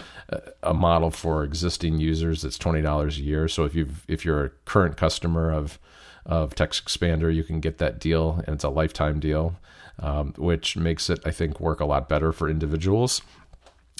a 0.61 0.73
model 0.73 1.11
for 1.11 1.43
existing 1.43 1.99
users 1.99 2.41
that's 2.41 2.57
twenty 2.57 2.81
dollars 2.81 3.17
a 3.17 3.21
year. 3.21 3.47
So 3.47 3.63
if 3.63 3.73
you 3.73 3.87
if 4.07 4.25
you're 4.25 4.43
a 4.45 4.49
current 4.65 4.97
customer 4.97 5.51
of 5.51 5.79
of 6.25 6.55
TextExpander, 6.55 7.33
you 7.33 7.43
can 7.43 7.59
get 7.59 7.77
that 7.77 7.99
deal, 7.99 8.41
and 8.45 8.55
it's 8.55 8.63
a 8.63 8.69
lifetime 8.69 9.19
deal, 9.19 9.55
um, 9.99 10.33
which 10.37 10.75
makes 10.75 11.09
it 11.09 11.19
I 11.25 11.31
think 11.31 11.59
work 11.59 11.79
a 11.79 11.85
lot 11.85 12.09
better 12.09 12.31
for 12.31 12.49
individuals. 12.49 13.21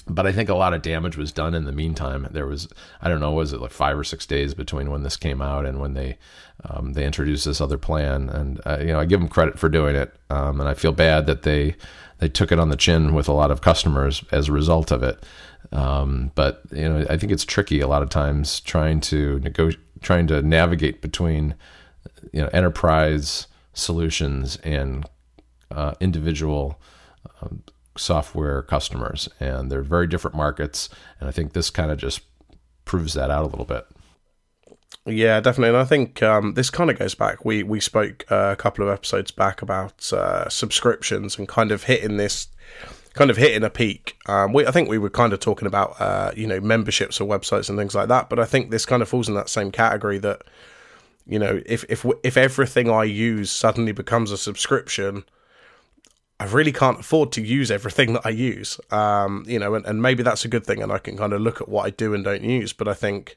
But 0.06 0.26
I 0.26 0.32
think 0.32 0.50
a 0.50 0.54
lot 0.54 0.74
of 0.74 0.82
damage 0.82 1.16
was 1.16 1.32
done 1.32 1.54
in 1.54 1.64
the 1.64 1.72
meantime. 1.72 2.28
There 2.30 2.46
was 2.46 2.68
I 3.00 3.08
don't 3.08 3.20
know 3.20 3.32
was 3.32 3.52
it 3.52 3.60
like 3.60 3.70
five 3.70 3.98
or 3.98 4.04
six 4.04 4.26
days 4.26 4.52
between 4.52 4.90
when 4.90 5.02
this 5.02 5.16
came 5.16 5.40
out 5.40 5.64
and 5.64 5.80
when 5.80 5.94
they 5.94 6.18
um, 6.64 6.92
they 6.92 7.06
introduced 7.06 7.44
this 7.46 7.60
other 7.60 7.78
plan, 7.78 8.28
and 8.28 8.60
uh, 8.66 8.78
you 8.80 8.88
know 8.88 9.00
I 9.00 9.06
give 9.06 9.20
them 9.20 9.28
credit 9.28 9.58
for 9.58 9.68
doing 9.68 9.96
it, 9.96 10.14
um, 10.30 10.60
and 10.60 10.68
I 10.68 10.74
feel 10.74 10.92
bad 10.92 11.26
that 11.26 11.42
they 11.42 11.76
they 12.18 12.28
took 12.28 12.52
it 12.52 12.58
on 12.58 12.68
the 12.68 12.76
chin 12.76 13.14
with 13.14 13.28
a 13.28 13.32
lot 13.32 13.50
of 13.50 13.62
customers 13.62 14.22
as 14.30 14.48
a 14.48 14.52
result 14.52 14.90
of 14.90 15.02
it. 15.02 15.22
Um, 15.72 16.32
but 16.34 16.62
you 16.70 16.88
know 16.88 17.06
I 17.08 17.16
think 17.16 17.32
it's 17.32 17.44
tricky 17.44 17.80
a 17.80 17.88
lot 17.88 18.02
of 18.02 18.10
times 18.10 18.60
trying 18.60 19.00
to 19.02 19.40
negotiate, 19.40 20.02
trying 20.02 20.26
to 20.26 20.42
navigate 20.42 21.00
between 21.00 21.54
you 22.32 22.42
know 22.42 22.50
enterprise 22.52 23.46
solutions 23.72 24.56
and 24.64 25.08
uh, 25.70 25.94
individual 26.00 26.80
um, 27.40 27.62
software 27.96 28.62
customers, 28.62 29.28
and 29.40 29.70
they're 29.70 29.82
very 29.82 30.06
different 30.06 30.36
markets, 30.36 30.88
and 31.20 31.28
I 31.28 31.32
think 31.32 31.52
this 31.52 31.70
kind 31.70 31.90
of 31.90 31.98
just 31.98 32.22
proves 32.84 33.14
that 33.14 33.30
out 33.30 33.44
a 33.44 33.48
little 33.48 33.64
bit. 33.64 33.86
Yeah, 35.06 35.40
definitely. 35.40 35.70
And 35.70 35.78
I 35.78 35.84
think 35.84 36.22
um, 36.22 36.54
this 36.54 36.70
kind 36.70 36.90
of 36.90 36.98
goes 36.98 37.14
back. 37.14 37.44
We 37.44 37.62
we 37.62 37.78
spoke 37.80 38.24
uh, 38.30 38.50
a 38.52 38.56
couple 38.56 38.86
of 38.86 38.92
episodes 38.92 39.30
back 39.30 39.60
about 39.60 40.12
uh, 40.12 40.48
subscriptions 40.48 41.38
and 41.38 41.46
kind 41.46 41.72
of 41.72 41.84
hitting 41.84 42.16
this, 42.16 42.48
kind 43.12 43.30
of 43.30 43.36
hitting 43.36 43.64
a 43.64 43.70
peak. 43.70 44.16
Um, 44.26 44.54
we 44.54 44.66
I 44.66 44.70
think 44.70 44.88
we 44.88 44.96
were 44.96 45.10
kind 45.10 45.34
of 45.34 45.40
talking 45.40 45.66
about 45.66 46.00
uh, 46.00 46.32
you 46.34 46.46
know 46.46 46.58
memberships 46.60 47.20
or 47.20 47.28
websites 47.28 47.68
and 47.68 47.78
things 47.78 47.94
like 47.94 48.08
that. 48.08 48.30
But 48.30 48.38
I 48.38 48.46
think 48.46 48.70
this 48.70 48.86
kind 48.86 49.02
of 49.02 49.08
falls 49.08 49.28
in 49.28 49.34
that 49.34 49.50
same 49.50 49.70
category 49.70 50.18
that 50.18 50.42
you 51.26 51.38
know 51.38 51.60
if 51.66 51.84
if 51.90 52.06
if 52.22 52.38
everything 52.38 52.90
I 52.90 53.04
use 53.04 53.52
suddenly 53.52 53.92
becomes 53.92 54.30
a 54.30 54.38
subscription. 54.38 55.24
I 56.44 56.46
really 56.46 56.72
can't 56.72 57.00
afford 57.00 57.32
to 57.32 57.42
use 57.42 57.70
everything 57.70 58.12
that 58.12 58.26
I 58.26 58.28
use, 58.28 58.78
um, 58.90 59.44
you 59.46 59.58
know, 59.58 59.74
and, 59.74 59.86
and 59.86 60.02
maybe 60.02 60.22
that's 60.22 60.44
a 60.44 60.48
good 60.48 60.66
thing, 60.66 60.82
and 60.82 60.92
I 60.92 60.98
can 60.98 61.16
kind 61.16 61.32
of 61.32 61.40
look 61.40 61.62
at 61.62 61.70
what 61.70 61.86
I 61.86 61.90
do 61.90 62.12
and 62.12 62.22
don't 62.22 62.42
use. 62.44 62.74
But 62.74 62.86
I 62.86 62.92
think, 62.92 63.36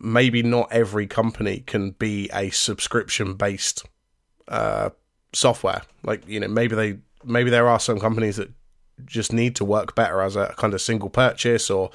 maybe 0.00 0.42
not 0.42 0.72
every 0.72 1.06
company 1.06 1.64
can 1.66 1.90
be 1.90 2.30
a 2.32 2.48
subscription 2.48 3.34
based 3.34 3.84
uh, 4.48 4.88
software. 5.34 5.82
Like 6.02 6.26
you 6.26 6.40
know, 6.40 6.48
maybe 6.48 6.74
they 6.74 6.98
maybe 7.24 7.50
there 7.50 7.68
are 7.68 7.78
some 7.78 8.00
companies 8.00 8.36
that 8.36 8.50
just 9.04 9.30
need 9.30 9.54
to 9.56 9.64
work 9.64 9.94
better 9.94 10.22
as 10.22 10.34
a 10.34 10.54
kind 10.56 10.72
of 10.72 10.80
single 10.80 11.10
purchase 11.10 11.68
or 11.68 11.90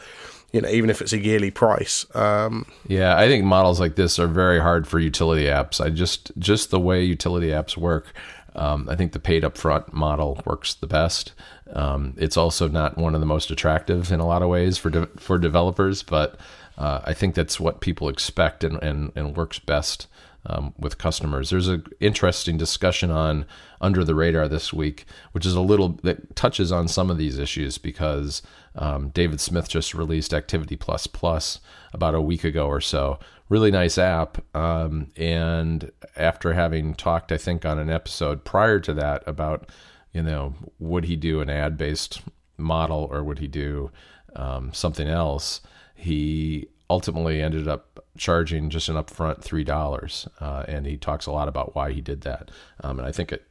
you 0.51 0.61
know 0.61 0.69
even 0.69 0.89
if 0.89 1.01
it's 1.01 1.13
a 1.13 1.17
yearly 1.17 1.49
price 1.49 2.05
um, 2.15 2.65
yeah 2.87 3.17
i 3.17 3.27
think 3.27 3.43
models 3.43 3.79
like 3.79 3.95
this 3.95 4.19
are 4.19 4.27
very 4.27 4.59
hard 4.59 4.87
for 4.87 4.99
utility 4.99 5.45
apps 5.45 5.81
i 5.83 5.89
just 5.89 6.31
just 6.37 6.69
the 6.69 6.79
way 6.79 7.03
utility 7.03 7.47
apps 7.47 7.75
work 7.75 8.13
um, 8.55 8.87
i 8.89 8.95
think 8.95 9.11
the 9.11 9.19
paid 9.19 9.43
upfront 9.43 9.91
model 9.93 10.41
works 10.45 10.73
the 10.73 10.87
best. 10.87 11.33
Um, 11.73 12.15
it's 12.17 12.35
also 12.35 12.67
not 12.67 12.97
one 12.97 13.15
of 13.15 13.21
the 13.21 13.25
most 13.25 13.49
attractive 13.49 14.11
in 14.11 14.19
a 14.19 14.27
lot 14.27 14.41
of 14.41 14.49
ways 14.49 14.77
for 14.77 14.89
de- 14.89 15.09
for 15.17 15.37
developers 15.37 16.03
but 16.03 16.37
uh, 16.77 17.01
I 17.03 17.13
think 17.13 17.35
that's 17.35 17.59
what 17.59 17.79
people 17.79 18.09
expect 18.09 18.63
and, 18.63 18.81
and, 18.81 19.11
and 19.15 19.37
works 19.37 19.59
best 19.59 20.07
um, 20.45 20.73
with 20.77 20.97
customers. 20.97 21.49
There's 21.49 21.67
an 21.67 21.85
interesting 21.99 22.57
discussion 22.57 23.11
on 23.11 23.45
Under 23.79 24.03
the 24.03 24.15
Radar 24.15 24.47
this 24.47 24.73
week, 24.73 25.05
which 25.31 25.45
is 25.45 25.55
a 25.55 25.61
little 25.61 25.99
that 26.03 26.35
touches 26.35 26.71
on 26.71 26.87
some 26.87 27.09
of 27.09 27.17
these 27.17 27.37
issues 27.37 27.77
because 27.77 28.41
um, 28.75 29.09
David 29.09 29.39
Smith 29.39 29.69
just 29.69 29.93
released 29.93 30.33
Activity 30.33 30.75
Plus 30.75 31.07
Plus 31.07 31.59
about 31.93 32.15
a 32.15 32.21
week 32.21 32.43
ago 32.43 32.67
or 32.67 32.81
so. 32.81 33.19
Really 33.49 33.71
nice 33.71 33.97
app. 33.97 34.43
Um, 34.55 35.11
and 35.17 35.91
after 36.15 36.53
having 36.53 36.93
talked, 36.95 37.31
I 37.31 37.37
think, 37.37 37.65
on 37.65 37.77
an 37.77 37.89
episode 37.89 38.45
prior 38.45 38.79
to 38.79 38.93
that 38.93 39.23
about, 39.27 39.69
you 40.13 40.23
know, 40.23 40.55
would 40.79 41.05
he 41.05 41.15
do 41.15 41.41
an 41.41 41.49
ad 41.49 41.77
based 41.77 42.21
model 42.57 43.09
or 43.11 43.23
would 43.23 43.39
he 43.39 43.47
do 43.47 43.91
um, 44.35 44.73
something 44.73 45.07
else? 45.07 45.61
he 46.01 46.67
ultimately 46.89 47.41
ended 47.43 47.67
up 47.67 47.90
charging 48.17 48.69
just 48.69 48.89
an 48.89 48.95
upfront 48.95 49.41
three 49.41 49.63
dollars, 49.63 50.27
uh, 50.39 50.63
and 50.67 50.85
he 50.85 50.97
talks 50.97 51.25
a 51.25 51.31
lot 51.31 51.47
about 51.47 51.75
why 51.75 51.91
he 51.91 52.01
did 52.01 52.21
that. 52.21 52.51
Um, 52.83 52.99
and 52.99 53.07
I 53.07 53.11
think 53.11 53.31
it 53.31 53.45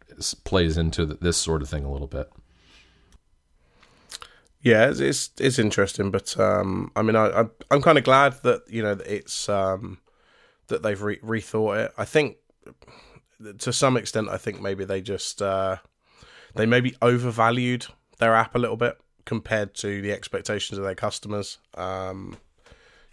plays 0.44 0.76
into 0.76 1.06
this 1.06 1.36
sort 1.36 1.62
of 1.62 1.68
thing 1.68 1.84
a 1.84 1.92
little 1.92 2.06
bit. 2.06 2.30
Yeah, 4.62 4.90
it's 4.90 5.00
it's, 5.00 5.30
it's 5.38 5.58
interesting, 5.58 6.10
but 6.10 6.38
um, 6.38 6.92
I 6.94 7.02
mean, 7.02 7.16
I, 7.16 7.30
I'm 7.30 7.50
I'm 7.70 7.82
kind 7.82 7.98
of 7.98 8.04
glad 8.04 8.42
that 8.42 8.62
you 8.68 8.82
know 8.82 8.98
it's 9.06 9.48
um, 9.48 9.98
that 10.68 10.82
they've 10.82 11.00
re- 11.00 11.18
rethought 11.18 11.86
it. 11.86 11.92
I 11.96 12.04
think 12.04 12.36
to 13.58 13.72
some 13.72 13.96
extent, 13.96 14.28
I 14.28 14.36
think 14.36 14.60
maybe 14.60 14.84
they 14.84 15.00
just 15.00 15.40
uh, 15.40 15.76
they 16.54 16.66
maybe 16.66 16.94
overvalued 17.00 17.86
their 18.18 18.34
app 18.34 18.54
a 18.54 18.58
little 18.58 18.76
bit 18.76 18.98
compared 19.24 19.74
to 19.76 20.02
the 20.02 20.12
expectations 20.12 20.78
of 20.78 20.84
their 20.84 20.94
customers. 20.94 21.58
Um, 21.74 22.36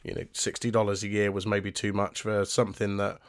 you 0.07 0.15
know, 0.15 0.23
sixty 0.31 0.71
dollars 0.71 1.03
a 1.03 1.07
year 1.07 1.31
was 1.31 1.45
maybe 1.45 1.71
too 1.71 1.93
much 1.93 2.21
for 2.21 2.45
something 2.45 2.97
that 2.97 3.19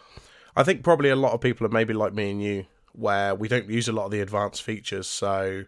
I 0.57 0.63
think 0.63 0.83
probably 0.83 1.11
a 1.11 1.17
lot 1.17 1.33
of 1.33 1.41
people 1.41 1.67
are 1.67 1.71
maybe 1.71 1.93
like 1.93 2.15
me 2.15 2.31
and 2.31 2.43
you, 2.43 2.67
where 2.93 3.35
we 3.35 3.49
don't 3.49 3.69
use 3.69 3.89
a 3.89 3.93
lot 3.93 4.07
of 4.07 4.11
the 4.13 4.21
advanced 4.21 4.63
features, 4.63 5.07
so 5.07 5.65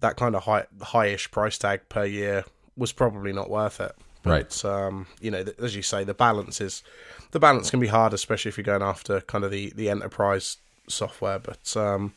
that 0.00 0.16
kind 0.16 0.34
of 0.36 0.44
high 0.44 0.66
highish 0.78 1.30
price 1.30 1.58
tag 1.58 1.88
per 1.88 2.04
year 2.04 2.44
was 2.76 2.92
probably 2.92 3.32
not 3.32 3.50
worth 3.50 3.80
it. 3.80 3.92
Right. 4.24 4.64
um, 4.64 5.06
you 5.20 5.32
know, 5.32 5.44
as 5.60 5.74
you 5.74 5.82
say, 5.82 6.04
the 6.04 6.14
balance 6.14 6.60
is 6.60 6.84
the 7.32 7.40
balance 7.40 7.70
can 7.70 7.80
be 7.80 7.88
hard, 7.88 8.14
especially 8.14 8.50
if 8.50 8.56
you're 8.56 8.64
going 8.64 8.82
after 8.82 9.20
kind 9.22 9.44
of 9.44 9.50
the 9.50 9.72
the 9.74 9.90
enterprise 9.90 10.58
software. 10.88 11.40
But 11.40 11.76
um, 11.76 12.14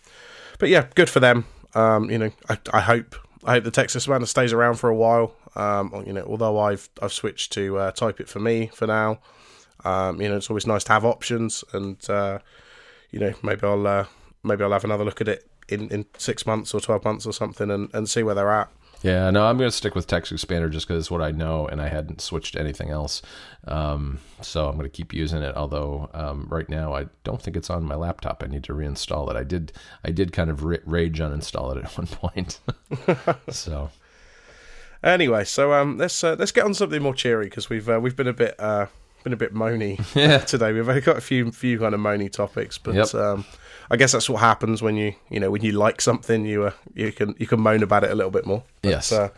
but 0.60 0.70
yeah, 0.70 0.88
good 0.94 1.10
for 1.10 1.20
them. 1.20 1.46
Um, 1.74 2.10
you 2.10 2.18
know, 2.18 2.32
I, 2.48 2.60
I 2.72 2.82
hope 2.82 3.16
I 3.44 3.54
hope 3.54 3.64
the 3.64 3.72
TextExpander 3.72 4.28
stays 4.28 4.54
around 4.54 4.76
for 4.76 4.90
a 4.90 4.96
while. 4.96 5.34
Um, 5.56 6.04
you 6.06 6.14
know, 6.14 6.26
although 6.28 6.60
I've 6.60 6.90
I've 7.02 7.14
switched 7.14 7.54
to 7.54 7.78
uh, 7.78 7.92
TypeIt4Me 7.92 8.74
for 8.74 8.88
now. 8.88 9.20
Um, 9.84 10.20
you 10.20 10.28
know, 10.28 10.38
it's 10.38 10.50
always 10.50 10.66
nice 10.66 10.84
to 10.86 10.94
have 10.94 11.06
options, 11.06 11.64
and 11.72 11.98
uh, 12.10 12.40
you 13.12 13.20
know, 13.20 13.34
maybe 13.44 13.62
I'll 13.64 13.86
uh, 13.86 14.06
maybe 14.44 14.64
I'll 14.64 14.72
have 14.72 14.84
another 14.84 15.06
look 15.06 15.22
at 15.22 15.28
it 15.28 15.48
in, 15.70 15.90
in 15.90 16.06
six 16.18 16.46
months 16.46 16.74
or 16.74 16.80
twelve 16.80 17.06
months 17.06 17.26
or 17.26 17.34
something, 17.34 17.70
and, 17.70 17.94
and 17.94 18.10
see 18.10 18.24
where 18.24 18.36
they're 18.36 18.52
at. 18.52 18.70
Yeah, 19.06 19.30
no, 19.30 19.46
I'm 19.46 19.58
going 19.58 19.70
to 19.70 19.76
stick 19.76 19.94
with 19.94 20.08
TextExpander 20.08 20.72
just 20.72 20.88
because 20.88 21.04
it's 21.04 21.12
what 21.12 21.22
I 21.22 21.30
know, 21.30 21.68
and 21.68 21.80
I 21.80 21.90
hadn't 21.90 22.22
switched 22.22 22.54
to 22.54 22.60
anything 22.60 22.90
else. 22.90 23.22
Um, 23.68 24.20
so 24.42 24.68
I'm 24.68 24.78
going 24.78 24.90
to 24.90 24.98
keep 24.98 25.14
using 25.14 25.44
it. 25.44 25.56
Although 25.56 26.10
um, 26.16 26.48
right 26.50 26.68
now 26.68 26.96
I 26.96 27.06
don't 27.24 27.40
think 27.40 27.56
it's 27.56 27.70
on 27.70 27.84
my 27.84 27.94
laptop. 27.94 28.42
I 28.44 28.48
need 28.48 28.64
to 28.64 28.74
reinstall 28.74 29.30
it. 29.30 29.36
I 29.36 29.44
did, 29.44 29.74
I 30.04 30.10
did 30.10 30.34
kind 30.34 30.50
of 30.50 30.64
rage 30.64 31.20
uninstall 31.20 31.76
it 31.76 31.84
at 31.84 31.98
one 31.98 32.08
point. 32.08 32.60
so 33.50 33.92
anyway, 35.06 35.44
so 35.46 35.72
um, 35.74 35.98
let's 35.98 36.22
uh, 36.24 36.36
let's 36.38 36.52
get 36.52 36.66
on 36.66 36.74
something 36.74 37.02
more 37.02 37.14
cheery 37.14 37.46
because 37.46 37.70
we've 37.70 37.88
uh, 37.88 38.00
we've 38.02 38.16
been 38.16 38.28
a 38.28 38.34
bit 38.34 38.56
uh, 38.60 38.88
been 39.24 39.32
a 39.34 39.38
bit 39.38 39.54
moany 39.54 39.98
Yeah. 40.16 40.40
today. 40.40 40.74
We've 40.74 40.88
only 40.90 41.02
got 41.02 41.18
a 41.18 41.22
few 41.22 41.52
few 41.52 41.80
kind 41.80 41.94
of 41.96 42.02
moany 42.02 42.32
topics, 42.32 42.78
but 42.78 42.96
Yep. 42.96 43.16
um, 43.16 43.46
I 43.90 43.98
guess 43.98 44.12
that's 44.12 44.30
what 44.30 44.40
happens 44.42 44.82
when 44.82 44.96
you 44.98 45.14
you 45.30 45.40
know 45.40 45.52
when 45.52 45.62
you 45.62 45.72
like 45.74 46.02
something, 46.02 46.46
you 46.46 46.66
uh, 46.66 46.72
you 46.94 47.12
can 47.12 47.36
you 47.38 47.48
can 47.48 47.62
moan 47.62 47.84
about 47.84 48.04
it 48.04 48.12
a 48.12 48.16
little 48.16 48.32
bit 48.32 48.46
more. 48.46 48.64
But, 48.82 48.90
Yes. 48.90 49.12
Uh, 49.12 49.30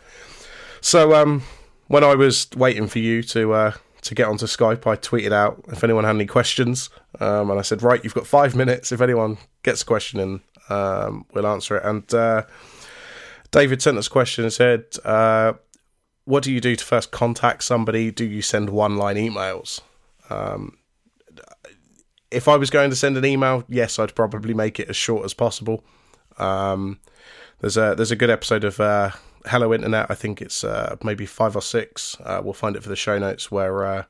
so 0.80 1.14
um, 1.14 1.42
when 1.88 2.04
I 2.04 2.14
was 2.14 2.48
waiting 2.56 2.86
for 2.86 2.98
you 2.98 3.22
to 3.24 3.52
uh, 3.52 3.72
to 4.02 4.14
get 4.14 4.28
onto 4.28 4.46
Skype, 4.46 4.86
I 4.86 4.96
tweeted 4.96 5.32
out 5.32 5.62
if 5.68 5.82
anyone 5.84 6.04
had 6.04 6.14
any 6.14 6.26
questions, 6.26 6.88
um, 7.20 7.50
and 7.50 7.58
I 7.58 7.62
said, 7.62 7.82
right, 7.82 8.02
you've 8.02 8.14
got 8.14 8.26
five 8.26 8.54
minutes. 8.54 8.92
If 8.92 9.00
anyone 9.00 9.38
gets 9.64 9.82
a 9.82 9.84
question 9.84 10.20
in, 10.20 10.40
um, 10.70 11.26
we'll 11.34 11.46
answer 11.46 11.76
it. 11.76 11.84
And 11.84 12.14
uh, 12.14 12.42
David 13.50 13.80
sent 13.80 13.98
us 13.98 14.06
a 14.06 14.10
question 14.10 14.44
and 14.44 14.52
said, 14.52 14.84
uh, 15.04 15.54
"What 16.24 16.42
do 16.42 16.52
you 16.52 16.60
do 16.60 16.76
to 16.76 16.84
first 16.84 17.10
contact 17.10 17.64
somebody? 17.64 18.10
Do 18.10 18.24
you 18.24 18.42
send 18.42 18.70
one-line 18.70 19.16
emails?" 19.16 19.80
Um, 20.30 20.78
if 22.30 22.48
I 22.48 22.56
was 22.56 22.70
going 22.70 22.90
to 22.90 22.96
send 22.96 23.16
an 23.16 23.24
email, 23.24 23.64
yes, 23.68 23.98
I'd 23.98 24.14
probably 24.14 24.54
make 24.54 24.78
it 24.78 24.88
as 24.88 24.96
short 24.96 25.24
as 25.24 25.34
possible. 25.34 25.84
Um, 26.36 27.00
there's 27.60 27.76
a 27.76 27.94
there's 27.96 28.10
a 28.10 28.16
good 28.16 28.30
episode 28.30 28.64
of 28.64 28.78
uh, 28.80 29.10
Hello 29.46 29.72
Internet. 29.72 30.06
I 30.10 30.14
think 30.14 30.42
it's 30.42 30.62
uh, 30.62 30.96
maybe 31.02 31.26
five 31.26 31.56
or 31.56 31.62
six. 31.62 32.16
Uh, 32.22 32.40
we'll 32.42 32.52
find 32.52 32.76
it 32.76 32.82
for 32.82 32.88
the 32.88 32.96
show 32.96 33.18
notes 33.18 33.50
where 33.50 33.84
uh, 33.86 34.04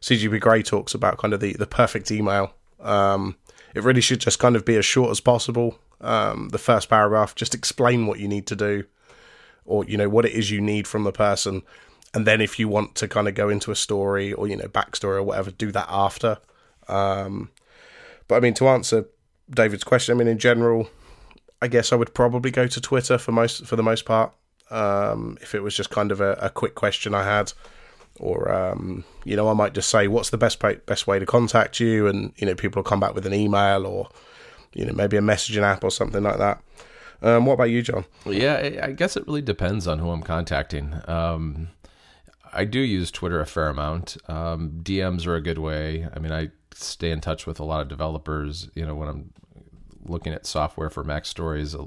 CGP 0.00 0.40
Grey 0.40 0.62
talks 0.62 0.94
about 0.94 1.18
kind 1.18 1.34
of 1.34 1.40
the 1.40 1.54
the 1.54 1.66
perfect 1.66 2.10
email. 2.10 2.52
Um, 2.80 3.36
it 3.74 3.82
really 3.82 4.00
should 4.00 4.20
just 4.20 4.38
kind 4.38 4.56
of 4.56 4.64
be 4.64 4.76
as 4.76 4.84
short 4.84 5.10
as 5.10 5.20
possible. 5.20 5.78
Um, 6.00 6.50
the 6.50 6.58
first 6.58 6.88
paragraph 6.88 7.34
just 7.34 7.54
explain 7.54 8.06
what 8.06 8.20
you 8.20 8.28
need 8.28 8.46
to 8.48 8.56
do, 8.56 8.84
or 9.64 9.84
you 9.84 9.96
know 9.96 10.08
what 10.08 10.24
it 10.24 10.32
is 10.32 10.50
you 10.50 10.60
need 10.60 10.86
from 10.86 11.04
the 11.04 11.12
person, 11.12 11.62
and 12.14 12.26
then 12.26 12.40
if 12.40 12.58
you 12.58 12.68
want 12.68 12.94
to 12.96 13.08
kind 13.08 13.28
of 13.28 13.34
go 13.34 13.48
into 13.48 13.70
a 13.70 13.76
story 13.76 14.32
or 14.32 14.46
you 14.46 14.56
know 14.56 14.66
backstory 14.66 15.16
or 15.16 15.22
whatever, 15.22 15.50
do 15.50 15.72
that 15.72 15.86
after. 15.88 16.38
Um, 16.88 17.50
but 18.28 18.36
I 18.36 18.40
mean, 18.40 18.54
to 18.54 18.68
answer 18.68 19.06
David's 19.50 19.84
question, 19.84 20.14
I 20.14 20.18
mean, 20.18 20.28
in 20.28 20.38
general, 20.38 20.88
I 21.62 21.68
guess 21.68 21.92
I 21.92 21.96
would 21.96 22.14
probably 22.14 22.50
go 22.50 22.66
to 22.66 22.80
Twitter 22.80 23.18
for 23.18 23.32
most 23.32 23.66
for 23.66 23.76
the 23.76 23.82
most 23.82 24.04
part. 24.04 24.32
Um, 24.70 25.38
if 25.40 25.54
it 25.54 25.62
was 25.62 25.76
just 25.76 25.90
kind 25.90 26.10
of 26.10 26.20
a, 26.20 26.32
a 26.34 26.50
quick 26.50 26.74
question 26.74 27.14
I 27.14 27.24
had, 27.24 27.52
or 28.18 28.52
um, 28.52 29.04
you 29.24 29.36
know, 29.36 29.48
I 29.48 29.54
might 29.54 29.72
just 29.72 29.88
say, 29.88 30.08
"What's 30.08 30.30
the 30.30 30.38
best 30.38 30.58
pay, 30.58 30.76
best 30.86 31.06
way 31.06 31.18
to 31.18 31.26
contact 31.26 31.80
you?" 31.80 32.06
And 32.06 32.32
you 32.36 32.46
know, 32.46 32.54
people 32.54 32.80
will 32.80 32.88
come 32.88 33.00
back 33.00 33.14
with 33.14 33.26
an 33.26 33.34
email 33.34 33.86
or 33.86 34.08
you 34.76 34.84
know 34.84 34.92
maybe 34.92 35.16
a 35.16 35.20
messaging 35.20 35.62
app 35.62 35.82
or 35.82 35.90
something 35.90 36.22
like 36.22 36.38
that. 36.38 36.62
Um, 37.22 37.46
what 37.46 37.54
about 37.54 37.70
you, 37.70 37.82
John? 37.82 38.04
Yeah, 38.26 38.80
I 38.82 38.92
guess 38.92 39.16
it 39.16 39.26
really 39.26 39.42
depends 39.42 39.86
on 39.86 39.98
who 39.98 40.10
I'm 40.10 40.22
contacting. 40.22 41.00
Um, 41.08 41.68
I 42.52 42.64
do 42.64 42.78
use 42.78 43.10
Twitter 43.10 43.40
a 43.40 43.46
fair 43.46 43.68
amount. 43.68 44.16
Um, 44.28 44.80
DMs 44.82 45.26
are 45.26 45.34
a 45.34 45.40
good 45.40 45.58
way. 45.58 46.06
I 46.14 46.18
mean, 46.18 46.32
I 46.32 46.50
stay 46.74 47.10
in 47.10 47.20
touch 47.20 47.46
with 47.46 47.58
a 47.58 47.64
lot 47.64 47.80
of 47.80 47.88
developers. 47.88 48.68
You 48.74 48.86
know, 48.86 48.94
when 48.94 49.08
I'm 49.08 49.32
looking 50.04 50.34
at 50.34 50.46
software 50.46 50.90
for 50.90 51.04
MacStories, 51.04 51.74
uh, 51.74 51.86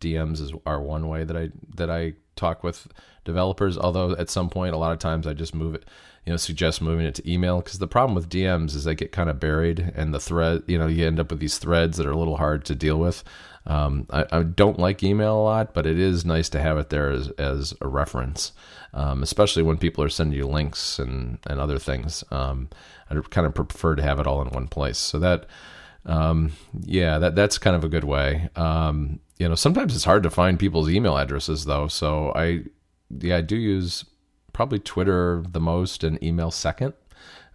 DMs 0.00 0.40
is 0.40 0.52
are 0.64 0.80
one 0.80 1.08
way 1.08 1.24
that 1.24 1.36
I 1.36 1.50
that 1.74 1.90
I 1.90 2.14
talk 2.36 2.62
with 2.62 2.86
developers. 3.24 3.76
Although 3.76 4.12
at 4.12 4.30
some 4.30 4.48
point, 4.48 4.74
a 4.74 4.78
lot 4.78 4.92
of 4.92 5.00
times 5.00 5.26
I 5.26 5.34
just 5.34 5.54
move 5.54 5.74
it. 5.74 5.84
You 6.28 6.34
know, 6.34 6.36
suggest 6.36 6.82
moving 6.82 7.06
it 7.06 7.14
to 7.14 7.30
email 7.30 7.62
because 7.62 7.78
the 7.78 7.86
problem 7.86 8.14
with 8.14 8.28
DMs 8.28 8.74
is 8.74 8.84
they 8.84 8.94
get 8.94 9.12
kind 9.12 9.30
of 9.30 9.40
buried, 9.40 9.94
and 9.96 10.12
the 10.12 10.20
thread. 10.20 10.62
You 10.66 10.78
know, 10.78 10.86
you 10.86 11.06
end 11.06 11.18
up 11.18 11.30
with 11.30 11.40
these 11.40 11.56
threads 11.56 11.96
that 11.96 12.04
are 12.04 12.10
a 12.10 12.18
little 12.18 12.36
hard 12.36 12.66
to 12.66 12.74
deal 12.74 12.98
with. 12.98 13.24
Um, 13.64 14.06
I, 14.10 14.26
I 14.30 14.42
don't 14.42 14.78
like 14.78 15.02
email 15.02 15.38
a 15.38 15.42
lot, 15.42 15.72
but 15.72 15.86
it 15.86 15.98
is 15.98 16.26
nice 16.26 16.50
to 16.50 16.60
have 16.60 16.76
it 16.76 16.90
there 16.90 17.10
as, 17.10 17.30
as 17.38 17.72
a 17.80 17.88
reference, 17.88 18.52
um, 18.92 19.22
especially 19.22 19.62
when 19.62 19.78
people 19.78 20.04
are 20.04 20.10
sending 20.10 20.36
you 20.36 20.46
links 20.46 20.98
and, 20.98 21.38
and 21.46 21.58
other 21.58 21.78
things. 21.78 22.22
Um, 22.30 22.68
I 23.08 23.18
kind 23.30 23.46
of 23.46 23.54
prefer 23.54 23.94
to 23.94 24.02
have 24.02 24.20
it 24.20 24.26
all 24.26 24.42
in 24.42 24.48
one 24.48 24.68
place. 24.68 24.98
So 24.98 25.18
that, 25.20 25.46
um, 26.04 26.52
yeah, 26.82 27.18
that 27.18 27.36
that's 27.36 27.56
kind 27.56 27.74
of 27.74 27.84
a 27.84 27.88
good 27.88 28.04
way. 28.04 28.50
Um, 28.54 29.20
you 29.38 29.48
know, 29.48 29.54
sometimes 29.54 29.94
it's 29.94 30.04
hard 30.04 30.24
to 30.24 30.30
find 30.30 30.58
people's 30.58 30.90
email 30.90 31.16
addresses 31.16 31.64
though. 31.64 31.88
So 31.88 32.32
I, 32.34 32.64
yeah, 33.18 33.38
I 33.38 33.40
do 33.40 33.56
use 33.56 34.04
probably 34.58 34.80
Twitter 34.80 35.44
the 35.48 35.60
most 35.60 36.02
and 36.02 36.20
email 36.20 36.50
second. 36.50 36.92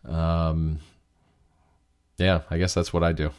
Um, 0.08 0.80
yeah, 2.18 2.43
I 2.49 2.58
guess 2.58 2.74
that's 2.74 2.93
what 2.93 3.04
I 3.04 3.12
do. 3.12 3.32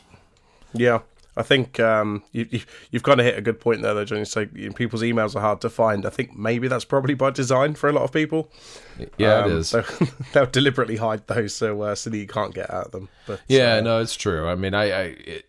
Yeah, 0.75 0.99
I 1.35 1.45
think 1.45 1.81
um, 1.81 2.25
you, 2.31 2.47
you, 2.51 2.61
you've 2.91 3.05
kind 3.05 3.21
of 3.21 3.25
hit 3.25 3.39
a 3.39 3.41
good 3.41 3.61
point 3.61 3.81
there, 3.81 3.95
though, 3.95 4.05
John. 4.05 4.19
You 4.19 4.27
say 4.27 4.51
you 4.55 4.69
know, 4.69 4.75
people's 4.75 5.01
emails 5.01 5.35
are 5.35 5.41
hard 5.41 5.62
to 5.62 5.71
find. 5.71 6.05
I 6.05 6.11
think 6.11 6.37
maybe 6.37 6.69
that's 6.69 6.85
probably 6.85 7.15
by 7.15 7.31
design 7.31 7.75
for 7.75 7.89
a 7.89 7.93
lot 7.95 8.03
of 8.03 8.12
people. 8.12 8.51
Yeah, 9.17 9.39
Um, 9.39 9.51
it 9.51 9.55
is. 9.57 9.69
So 9.69 9.81
they'll 10.35 10.45
deliberately 10.45 10.97
hide 10.97 11.27
those 11.27 11.55
so 11.55 11.81
uh, 11.81 11.95
so 11.95 12.11
that 12.11 12.19
you 12.19 12.27
can't 12.27 12.53
get 12.53 12.69
at 12.69 12.93
them. 12.93 13.09
But 13.27 13.41
Yeah, 13.49 13.77
uh, 13.77 13.81
no, 13.81 14.03
it's 14.03 14.15
true. 14.15 14.47
I 14.47 14.57
mean, 14.57 14.75
I, 14.75 14.91
I, 14.91 15.03
it, 15.05 15.47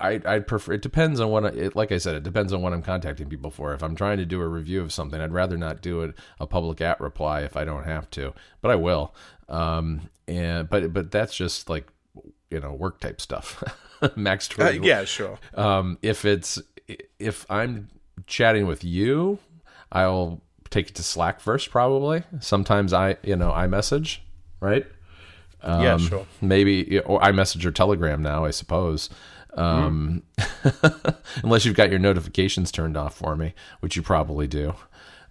I, 0.00 0.20
I 0.24 0.38
prefer. 0.40 0.72
It 0.72 0.82
depends 0.82 1.20
on 1.20 1.30
what. 1.30 1.44
I, 1.44 1.48
it, 1.48 1.76
like 1.76 1.92
I 1.92 1.98
said, 1.98 2.14
it 2.14 2.22
depends 2.22 2.52
on 2.52 2.62
what 2.62 2.72
I'm 2.72 2.82
contacting 2.82 3.28
people 3.28 3.50
for. 3.50 3.74
If 3.74 3.82
I'm 3.82 3.94
trying 3.94 4.18
to 4.18 4.26
do 4.26 4.40
a 4.40 4.48
review 4.48 4.80
of 4.80 4.92
something, 4.92 5.20
I'd 5.20 5.32
rather 5.32 5.56
not 5.56 5.82
do 5.82 6.00
it 6.02 6.14
a 6.38 6.46
public 6.46 6.80
at 6.80 7.00
reply 7.00 7.40
if 7.42 7.56
I 7.56 7.64
don't 7.64 7.84
have 7.84 8.10
to, 8.12 8.32
but 8.62 8.70
I 8.70 8.76
will. 8.76 9.14
Um, 9.48 10.08
and 10.26 10.68
but 10.68 10.92
but 10.92 11.10
that's 11.10 11.34
just 11.34 11.68
like 11.68 11.86
you 12.50 12.60
know 12.60 12.72
work 12.72 13.00
type 13.00 13.20
stuff. 13.20 13.62
Max 14.16 14.48
uh, 14.50 14.54
Twitter. 14.54 14.86
yeah, 14.86 15.04
sure. 15.04 15.38
Um, 15.54 15.98
if 16.02 16.24
it's 16.24 16.60
if 17.18 17.46
I'm 17.50 17.88
chatting 18.26 18.66
with 18.66 18.82
you, 18.84 19.38
I'll 19.92 20.40
take 20.70 20.88
it 20.88 20.94
to 20.96 21.02
Slack 21.02 21.40
first. 21.40 21.70
Probably. 21.70 22.22
Sometimes 22.40 22.92
I 22.92 23.16
you 23.22 23.36
know 23.36 23.50
iMessage 23.50 24.18
right. 24.60 24.86
yeah, 25.62 25.94
Um, 25.94 26.00
sure. 26.00 26.26
Maybe 26.40 27.00
or 27.00 27.20
iMessage 27.20 27.64
or 27.64 27.70
Telegram 27.70 28.22
now, 28.22 28.44
I 28.44 28.50
suppose. 28.50 29.10
Um, 29.54 30.22
unless 31.42 31.64
you've 31.64 31.76
got 31.76 31.90
your 31.90 31.98
notifications 31.98 32.70
turned 32.70 32.96
off 32.96 33.16
for 33.16 33.36
me, 33.36 33.54
which 33.80 33.96
you 33.96 34.02
probably 34.02 34.46
do. 34.46 34.74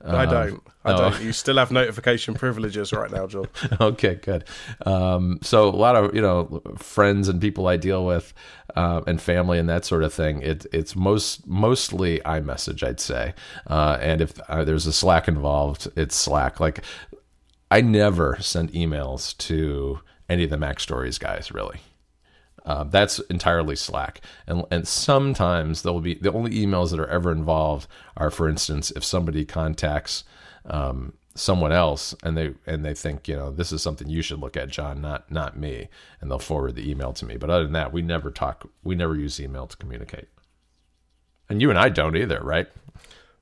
I 0.01 0.25
don't. 0.25 0.63
I 0.85 0.93
oh. 0.93 0.97
don't. 0.97 1.21
You 1.21 1.33
still 1.33 1.57
have 1.57 1.71
notification 1.71 2.33
privileges 2.33 2.93
right 2.93 3.11
now, 3.11 3.27
John. 3.27 3.47
okay, 3.81 4.15
good. 4.15 4.45
Um, 4.85 5.39
so 5.41 5.67
a 5.67 5.75
lot 5.75 5.95
of 5.95 6.15
you 6.15 6.21
know 6.21 6.61
friends 6.77 7.27
and 7.27 7.41
people 7.41 7.67
I 7.67 7.75
deal 7.75 8.05
with, 8.05 8.33
uh, 8.75 9.01
and 9.07 9.21
family 9.21 9.59
and 9.59 9.67
that 9.67 9.83
sort 9.83 10.03
of 10.03 10.13
thing. 10.13 10.41
It, 10.41 10.65
it's 10.71 10.95
most 10.95 11.45
mostly 11.45 12.19
iMessage, 12.19 12.81
I'd 12.81 13.01
say. 13.01 13.33
Uh, 13.67 13.97
and 13.99 14.21
if 14.21 14.39
uh, 14.47 14.63
there's 14.63 14.87
a 14.87 14.93
Slack 14.93 15.27
involved, 15.27 15.89
it's 15.97 16.15
Slack. 16.15 16.61
Like 16.61 16.81
I 17.69 17.81
never 17.81 18.37
send 18.39 18.71
emails 18.71 19.37
to 19.39 19.99
any 20.29 20.45
of 20.45 20.49
the 20.49 20.57
MacStories 20.57 21.19
guys, 21.19 21.51
really. 21.51 21.81
Uh, 22.69 22.83
that's 22.83 23.17
entirely 23.31 23.75
Slack, 23.75 24.21
and 24.45 24.63
and 24.69 24.87
sometimes 24.87 25.81
there'll 25.81 26.01
be 26.01 26.13
the 26.13 26.31
only 26.31 26.51
emails 26.51 26.91
that 26.91 26.99
are 26.99 27.07
ever 27.07 27.31
involved 27.31 27.87
are, 28.15 28.29
for 28.29 28.47
instance, 28.47 28.91
if 28.91 29.03
somebody 29.03 29.43
contacts 29.43 30.23
um, 30.65 31.13
someone 31.33 31.71
else 31.71 32.13
and 32.21 32.37
they 32.37 32.53
and 32.67 32.85
they 32.85 32.93
think 32.93 33.27
you 33.27 33.35
know 33.35 33.49
this 33.49 33.71
is 33.71 33.81
something 33.81 34.07
you 34.07 34.21
should 34.21 34.39
look 34.39 34.55
at, 34.55 34.69
John, 34.69 35.01
not 35.01 35.31
not 35.31 35.57
me, 35.57 35.89
and 36.21 36.29
they'll 36.29 36.37
forward 36.37 36.75
the 36.75 36.87
email 36.87 37.11
to 37.13 37.25
me. 37.25 37.37
But 37.37 37.49
other 37.49 37.63
than 37.63 37.73
that, 37.73 37.91
we 37.91 38.03
never 38.03 38.29
talk, 38.29 38.69
we 38.83 38.93
never 38.93 39.15
use 39.15 39.39
email 39.39 39.65
to 39.65 39.75
communicate, 39.75 40.27
and 41.49 41.63
you 41.63 41.71
and 41.71 41.79
I 41.79 41.89
don't 41.89 42.15
either, 42.15 42.39
right? 42.39 42.67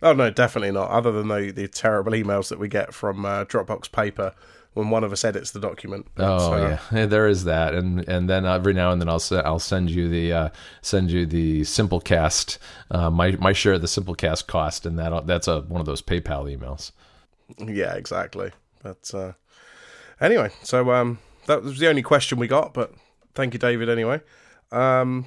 Oh 0.02 0.14
no, 0.14 0.30
definitely 0.30 0.72
not. 0.72 0.90
Other 0.90 1.12
than 1.12 1.28
the, 1.28 1.52
the 1.52 1.68
terrible 1.68 2.14
emails 2.14 2.48
that 2.48 2.60
we 2.60 2.70
get 2.70 2.94
from 2.94 3.26
uh, 3.26 3.44
Dropbox 3.44 3.92
Paper 3.92 4.34
when 4.78 4.92
one 4.92 5.04
of 5.04 5.12
us 5.12 5.26
edits 5.26 5.52
the 5.52 5.60
document. 5.60 6.08
Oh 6.18 6.38
So, 6.38 6.54
uh, 6.54 6.78
yeah, 6.92 7.06
there 7.08 7.28
is 7.28 7.44
that, 7.46 7.74
and 7.74 8.08
and 8.08 8.30
then 8.30 8.46
every 8.46 8.74
now 8.74 8.92
and 8.92 9.02
then 9.02 9.10
I'll 9.10 9.22
I'll 9.44 9.60
send 9.60 9.90
you 9.90 10.08
the 10.08 10.32
uh, 10.32 10.50
send 10.82 11.12
you 11.12 11.26
the 11.26 11.62
Simplecast 11.62 12.58
uh, 12.92 13.10
my 13.10 13.32
my 13.32 13.54
share 13.54 13.74
of 13.74 13.82
the 13.82 13.88
Simplecast 13.88 14.48
cost, 14.48 14.86
and 14.86 14.98
that 15.00 15.26
that's 15.26 15.48
a 15.48 15.62
one 15.62 15.82
of 15.82 15.88
those 15.88 16.02
PayPal 16.02 16.46
emails. 16.46 16.92
yeah, 17.58 17.96
exactly. 17.96 18.52
But 18.84 19.12
uh, 19.14 19.34
anyway, 20.22 20.52
so 20.64 20.92
um, 20.92 21.20
that 21.48 21.64
was 21.64 21.80
the 21.80 21.90
only 21.90 22.04
question 22.04 22.38
we 22.38 22.48
got. 22.48 22.74
But 22.74 22.94
thank 23.34 23.54
you, 23.54 23.60
David. 23.60 23.90
Anyway, 23.90 24.22
um, 24.72 25.26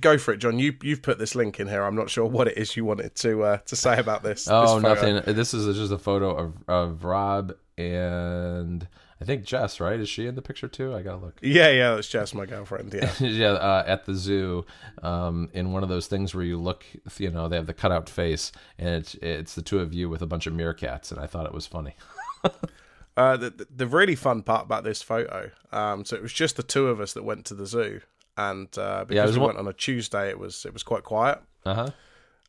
go 0.00 0.18
for 0.18 0.32
it, 0.34 0.38
John. 0.38 0.58
You 0.58 0.74
you've 0.82 1.02
put 1.02 1.18
this 1.18 1.34
link 1.34 1.60
in 1.60 1.68
here. 1.68 1.82
I'm 1.82 1.94
not 1.96 2.10
sure 2.10 2.24
what 2.26 2.48
it 2.48 2.58
is 2.58 2.76
you 2.76 2.84
wanted 2.84 3.14
to 3.16 3.42
uh, 3.44 3.56
to 3.58 3.76
say 3.76 3.98
about 3.98 4.22
this. 4.22 4.48
Oh, 4.50 4.80
this 4.80 4.82
nothing. 4.82 5.34
This 5.34 5.54
is 5.54 5.76
just 5.76 5.92
a 5.92 5.98
photo 5.98 6.34
of 6.36 6.54
of 6.68 7.04
Robb 7.04 7.54
and 7.78 8.88
I 9.20 9.24
think 9.24 9.44
Jess. 9.44 9.80
Right? 9.80 9.98
Is 10.00 10.08
she 10.08 10.26
in 10.26 10.34
the 10.34 10.42
picture 10.42 10.68
too? 10.68 10.94
I 10.94 11.02
gotta 11.02 11.18
look. 11.18 11.38
Yeah, 11.42 11.68
yeah, 11.70 11.94
that's 11.94 12.08
Jess, 12.08 12.34
my 12.34 12.46
girlfriend. 12.46 12.92
Yeah, 12.94 13.12
yeah, 13.20 13.52
uh, 13.52 13.84
at 13.86 14.04
the 14.06 14.14
zoo, 14.14 14.64
um, 15.02 15.48
in 15.52 15.72
one 15.72 15.82
of 15.82 15.88
those 15.88 16.06
things 16.06 16.34
where 16.34 16.44
you 16.44 16.58
look, 16.60 16.84
you 17.18 17.30
know, 17.30 17.48
they 17.48 17.56
have 17.56 17.66
the 17.66 17.74
cutout 17.74 18.08
face, 18.08 18.52
and 18.78 18.88
it's 18.96 19.14
it's 19.16 19.54
the 19.54 19.62
two 19.62 19.80
of 19.80 19.94
you 19.94 20.08
with 20.08 20.22
a 20.22 20.26
bunch 20.26 20.46
of 20.46 20.52
meerkats, 20.54 21.10
and 21.10 21.20
I 21.20 21.26
thought 21.26 21.46
it 21.46 21.54
was 21.54 21.66
funny. 21.66 21.96
uh, 23.16 23.36
the 23.36 23.50
the- 23.50 23.66
the 23.74 23.86
really 23.86 24.14
fun 24.16 24.42
part 24.42 24.64
about 24.64 24.84
this 24.84 25.02
photo. 25.02 25.50
Um, 25.72 26.04
so 26.04 26.16
it 26.16 26.22
was 26.22 26.32
just 26.32 26.56
the 26.56 26.62
two 26.62 26.88
of 26.88 27.00
us 27.00 27.12
that 27.12 27.24
went 27.24 27.44
to 27.46 27.54
the 27.54 27.66
zoo, 27.66 28.00
and 28.36 28.68
uh, 28.78 29.04
Yeah, 29.08 29.22
it 29.22 29.26
was 29.26 29.36
we 29.36 29.40
one- 29.40 29.48
went 29.56 29.58
on 29.58 29.68
a 29.68 29.72
Tuesday, 29.72 30.28
it 30.28 30.38
was 30.38 30.64
it 30.64 30.72
was 30.72 30.82
quite 30.82 31.02
quiet. 31.04 31.40
Uh 31.64 31.74
huh. 31.74 31.90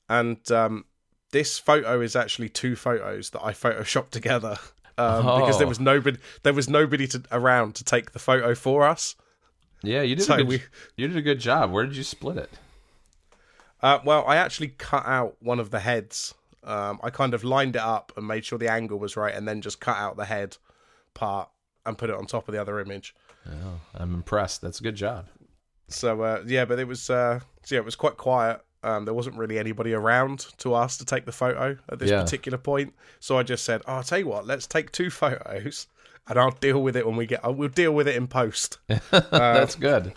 and 0.10 0.52
um, 0.52 0.86
this 1.32 1.58
photo 1.60 2.02
is 2.02 2.16
actually 2.16 2.50
two 2.50 2.76
photos 2.76 3.32
that 3.32 3.44
I 3.44 3.52
photoshopped 3.52 4.12
together 4.12 4.58
um, 4.98 5.24
because 5.26 5.58
there 5.58 5.66
Oh. 5.68 5.70
was 5.70 5.80
nobody 5.80 6.18
there 6.44 6.54
was 6.54 6.70
nobody 6.70 7.08
to, 7.08 7.22
around 7.32 7.76
to 7.76 7.84
take 7.84 8.12
the 8.12 8.20
photo 8.20 8.54
for 8.56 8.88
us. 8.88 9.16
Yeah, 9.84 10.02
you 10.02 10.16
did. 10.16 10.26
So 10.26 10.34
a 10.34 10.38
good, 10.38 10.48
we- 10.48 10.64
you 10.96 11.08
did 11.08 11.18
a 11.18 11.22
good 11.22 11.40
job. 11.40 11.72
Where 11.72 11.86
did 11.86 11.96
you 11.96 12.04
split 12.04 12.38
it? 12.38 12.50
Uh, 13.82 14.00
well, 14.04 14.24
I 14.28 14.38
actually 14.38 14.70
cut 14.70 15.06
out 15.06 15.38
one 15.40 15.60
of 15.60 15.70
the 15.70 15.80
heads. 15.80 16.34
Um, 16.64 17.00
I 17.04 17.10
kind 17.12 17.34
of 17.34 17.44
lined 17.44 17.76
it 17.76 17.82
up 17.82 18.12
and 18.18 18.28
made 18.28 18.44
sure 18.44 18.58
the 18.58 18.72
angle 18.72 18.98
was 19.00 19.16
right, 19.16 19.34
and 19.36 19.48
then 19.48 19.62
just 19.62 19.80
cut 19.80 19.98
out 19.98 20.18
the 20.18 20.26
head 20.26 20.58
part 21.14 21.50
and 21.86 21.98
put 21.98 22.10
it 22.10 22.16
on 22.16 22.26
top 22.26 22.48
of 22.48 22.54
the 22.54 22.60
other 22.62 22.80
image. 22.80 23.16
Oh, 23.48 23.80
I'm 23.94 24.14
impressed. 24.16 24.62
That's 24.62 24.80
a 24.80 24.84
good 24.84 24.96
job. 24.96 25.28
So 25.90 26.22
uh, 26.22 26.44
yeah, 26.46 26.66
but 26.66 26.80
it 26.80 26.88
was 26.88 27.10
uh, 27.10 27.40
so 27.64 27.76
yeah, 27.76 27.80
it 27.80 27.86
was 27.86 27.96
quite 27.96 28.18
quiet. 28.18 28.62
Um, 28.84 29.06
there 29.06 29.14
wasn't 29.14 29.38
really 29.38 29.58
anybody 29.58 29.94
around 29.94 30.46
to 30.60 30.76
ask 30.76 31.00
to 31.00 31.06
take 31.06 31.26
the 31.26 31.32
photo 31.32 31.78
at 31.90 32.00
this 32.00 32.10
Yeah. 32.12 32.22
particular 32.22 32.58
point. 32.58 32.94
So 33.20 33.38
I 33.38 33.44
just 33.44 33.64
said, 33.66 33.82
"Oh, 33.88 33.96
I'll 33.96 34.04
tell 34.04 34.20
you 34.20 34.28
what, 34.28 34.46
let's 34.46 34.68
take 34.68 34.92
two 34.92 35.10
photos, 35.22 35.88
and 36.28 36.38
I'll 36.40 36.52
deal 36.52 36.82
with 36.84 36.96
it 36.96 37.06
when 37.06 37.16
we 37.16 37.26
get. 37.26 37.42
We'll 37.56 37.70
deal 37.70 37.92
with 37.94 38.08
it 38.08 38.16
in 38.16 38.28
post." 38.28 38.78
That's 39.12 39.76
good. 39.76 40.14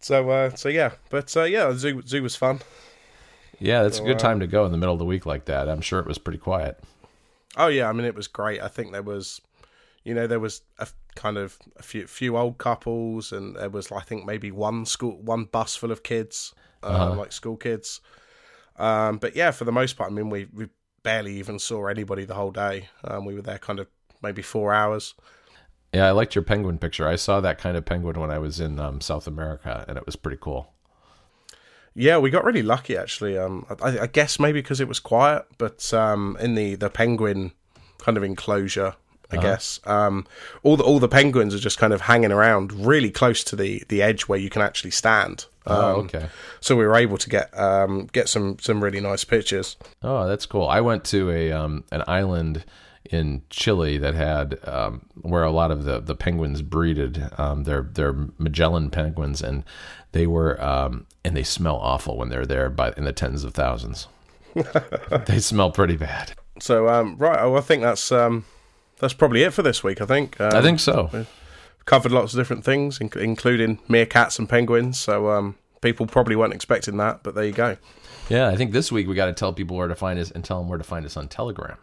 so 0.00 0.30
uh, 0.30 0.54
so 0.54 0.68
yeah, 0.68 0.92
but 1.10 1.36
uh, 1.36 1.44
yeah, 1.44 1.72
zoo 1.74 2.02
zoo 2.06 2.22
was 2.22 2.36
fun. 2.36 2.60
Yeah, 3.58 3.84
that's 3.84 4.00
a 4.00 4.02
good 4.02 4.16
uh, 4.16 4.20
time 4.20 4.40
to 4.40 4.48
go 4.48 4.66
in 4.66 4.72
the 4.72 4.78
middle 4.78 4.94
of 4.94 4.98
the 4.98 5.04
week 5.04 5.24
like 5.24 5.44
that. 5.44 5.68
I'm 5.68 5.80
sure 5.82 6.00
it 6.00 6.06
was 6.06 6.18
pretty 6.18 6.38
quiet. 6.38 6.80
Oh 7.56 7.68
yeah, 7.68 7.88
I 7.88 7.92
mean 7.92 8.06
it 8.06 8.14
was 8.14 8.26
great. 8.26 8.60
I 8.60 8.66
think 8.66 8.90
there 8.90 9.02
was, 9.02 9.40
you 10.04 10.14
know, 10.14 10.26
there 10.26 10.40
was 10.40 10.62
a 10.78 10.88
kind 11.14 11.36
of 11.36 11.58
a 11.76 11.82
few 11.82 12.06
few 12.06 12.36
old 12.36 12.58
couples, 12.58 13.32
and 13.32 13.56
there 13.56 13.70
was 13.70 13.90
I 13.92 14.00
think 14.00 14.26
maybe 14.26 14.50
one 14.50 14.86
school 14.86 15.20
one 15.22 15.44
bus 15.44 15.76
full 15.76 15.92
of 15.92 16.02
kids, 16.02 16.54
uh, 16.82 17.14
like 17.16 17.32
school 17.32 17.56
kids. 17.56 18.00
Um, 18.76 19.18
but 19.18 19.36
yeah, 19.36 19.50
for 19.50 19.64
the 19.64 19.72
most 19.72 19.96
part, 19.96 20.10
I 20.10 20.14
mean 20.14 20.30
we 20.30 20.46
we 20.52 20.68
barely 21.02 21.34
even 21.36 21.58
saw 21.58 21.86
anybody 21.86 22.24
the 22.24 22.34
whole 22.34 22.50
day. 22.50 22.88
Um, 23.04 23.24
we 23.24 23.34
were 23.34 23.42
there 23.42 23.58
kind 23.58 23.78
of 23.78 23.88
maybe 24.22 24.42
four 24.42 24.72
hours. 24.72 25.14
Yeah, 25.92 26.08
I 26.08 26.12
liked 26.12 26.34
your 26.34 26.42
penguin 26.42 26.78
picture. 26.78 27.06
I 27.06 27.16
saw 27.16 27.40
that 27.40 27.58
kind 27.58 27.76
of 27.76 27.84
penguin 27.84 28.18
when 28.18 28.30
I 28.30 28.38
was 28.38 28.60
in 28.60 28.80
um, 28.80 29.00
South 29.00 29.26
America, 29.26 29.84
and 29.86 29.98
it 29.98 30.06
was 30.06 30.16
pretty 30.16 30.38
cool. 30.40 30.72
Yeah, 31.94 32.16
we 32.16 32.30
got 32.30 32.44
really 32.44 32.62
lucky 32.62 32.96
actually. 32.96 33.36
Um, 33.36 33.66
I, 33.82 34.00
I 34.00 34.06
guess 34.06 34.40
maybe 34.40 34.62
because 34.62 34.80
it 34.80 34.88
was 34.88 34.98
quiet, 34.98 35.44
but 35.58 35.92
um, 35.92 36.36
in 36.40 36.54
the 36.54 36.74
the 36.74 36.90
penguin 36.90 37.52
kind 37.98 38.16
of 38.16 38.24
enclosure, 38.24 38.94
I 39.32 39.36
guess 39.42 39.80
um, 39.84 40.26
all 40.62 40.76
the 40.76 40.84
all 40.84 40.98
the 40.98 41.08
penguins 41.08 41.54
are 41.54 41.58
just 41.58 41.78
kind 41.78 41.92
of 41.92 42.02
hanging 42.02 42.32
around 42.32 42.72
really 42.72 43.10
close 43.10 43.42
to 43.44 43.56
the 43.56 43.82
the 43.88 44.02
edge 44.02 44.22
where 44.22 44.38
you 44.38 44.50
can 44.50 44.62
actually 44.62 44.90
stand. 44.90 45.46
Um, 45.66 45.76
Oh, 45.76 45.94
okay. 46.02 46.26
So 46.60 46.76
we 46.76 46.84
were 46.84 46.96
able 46.96 47.18
to 47.18 47.30
get 47.30 47.56
um, 47.58 48.08
get 48.12 48.28
some 48.28 48.58
some 48.60 48.82
really 48.82 49.00
nice 49.00 49.24
pictures. 49.24 49.76
Oh, 50.02 50.26
that's 50.26 50.46
cool. 50.46 50.66
I 50.66 50.80
went 50.80 51.04
to 51.06 51.30
a 51.30 51.52
um, 51.52 51.84
an 51.90 52.02
island 52.06 52.64
in 53.10 53.42
Chile 53.50 53.98
that 53.98 54.14
had 54.14 54.58
um, 54.64 55.06
where 55.20 55.42
a 55.42 55.50
lot 55.50 55.70
of 55.70 55.84
the, 55.84 56.00
the 56.00 56.14
penguins 56.14 56.62
breeded. 56.62 57.30
Um, 57.38 57.64
they're 57.64 57.88
they're 57.92 58.28
Magellan 58.38 58.90
penguins, 58.90 59.42
and 59.42 59.64
they 60.12 60.26
were 60.26 60.62
um, 60.62 61.06
and 61.24 61.36
they 61.36 61.42
smell 61.42 61.76
awful 61.76 62.16
when 62.16 62.28
they're 62.28 62.46
there 62.46 62.70
by 62.70 62.92
in 62.96 63.04
the 63.04 63.12
tens 63.12 63.44
of 63.44 63.54
thousands. 63.54 64.08
they 65.26 65.38
smell 65.38 65.70
pretty 65.70 65.96
bad. 65.96 66.32
So 66.60 66.88
um, 66.88 67.16
right, 67.16 67.38
oh, 67.40 67.56
I 67.56 67.60
think 67.60 67.82
that's 67.82 68.12
um, 68.12 68.44
that's 69.02 69.12
probably 69.12 69.42
it 69.42 69.52
for 69.52 69.60
this 69.62 69.84
week. 69.84 70.00
I 70.00 70.06
think 70.06 70.40
um, 70.40 70.54
I 70.54 70.62
think 70.62 70.80
so. 70.80 71.26
covered 71.84 72.12
lots 72.12 72.32
of 72.32 72.40
different 72.40 72.64
things, 72.64 72.98
inc- 72.98 73.16
including 73.16 73.76
meerkats 73.88 74.38
and 74.38 74.48
penguins. 74.48 74.98
So 74.98 75.28
um, 75.30 75.56
people 75.82 76.06
probably 76.06 76.36
weren't 76.36 76.54
expecting 76.54 76.96
that, 76.96 77.22
but 77.22 77.34
there 77.34 77.44
you 77.44 77.52
go. 77.52 77.76
Yeah, 78.30 78.48
I 78.48 78.56
think 78.56 78.72
this 78.72 78.90
week 78.90 79.06
we 79.06 79.14
got 79.14 79.26
to 79.26 79.32
tell 79.34 79.52
people 79.52 79.76
where 79.76 79.88
to 79.88 79.94
find 79.94 80.18
us 80.18 80.30
and 80.30 80.42
tell 80.42 80.58
them 80.60 80.68
where 80.70 80.78
to 80.78 80.84
find 80.84 81.04
us 81.04 81.16
on 81.18 81.28
Telegram. 81.28 81.76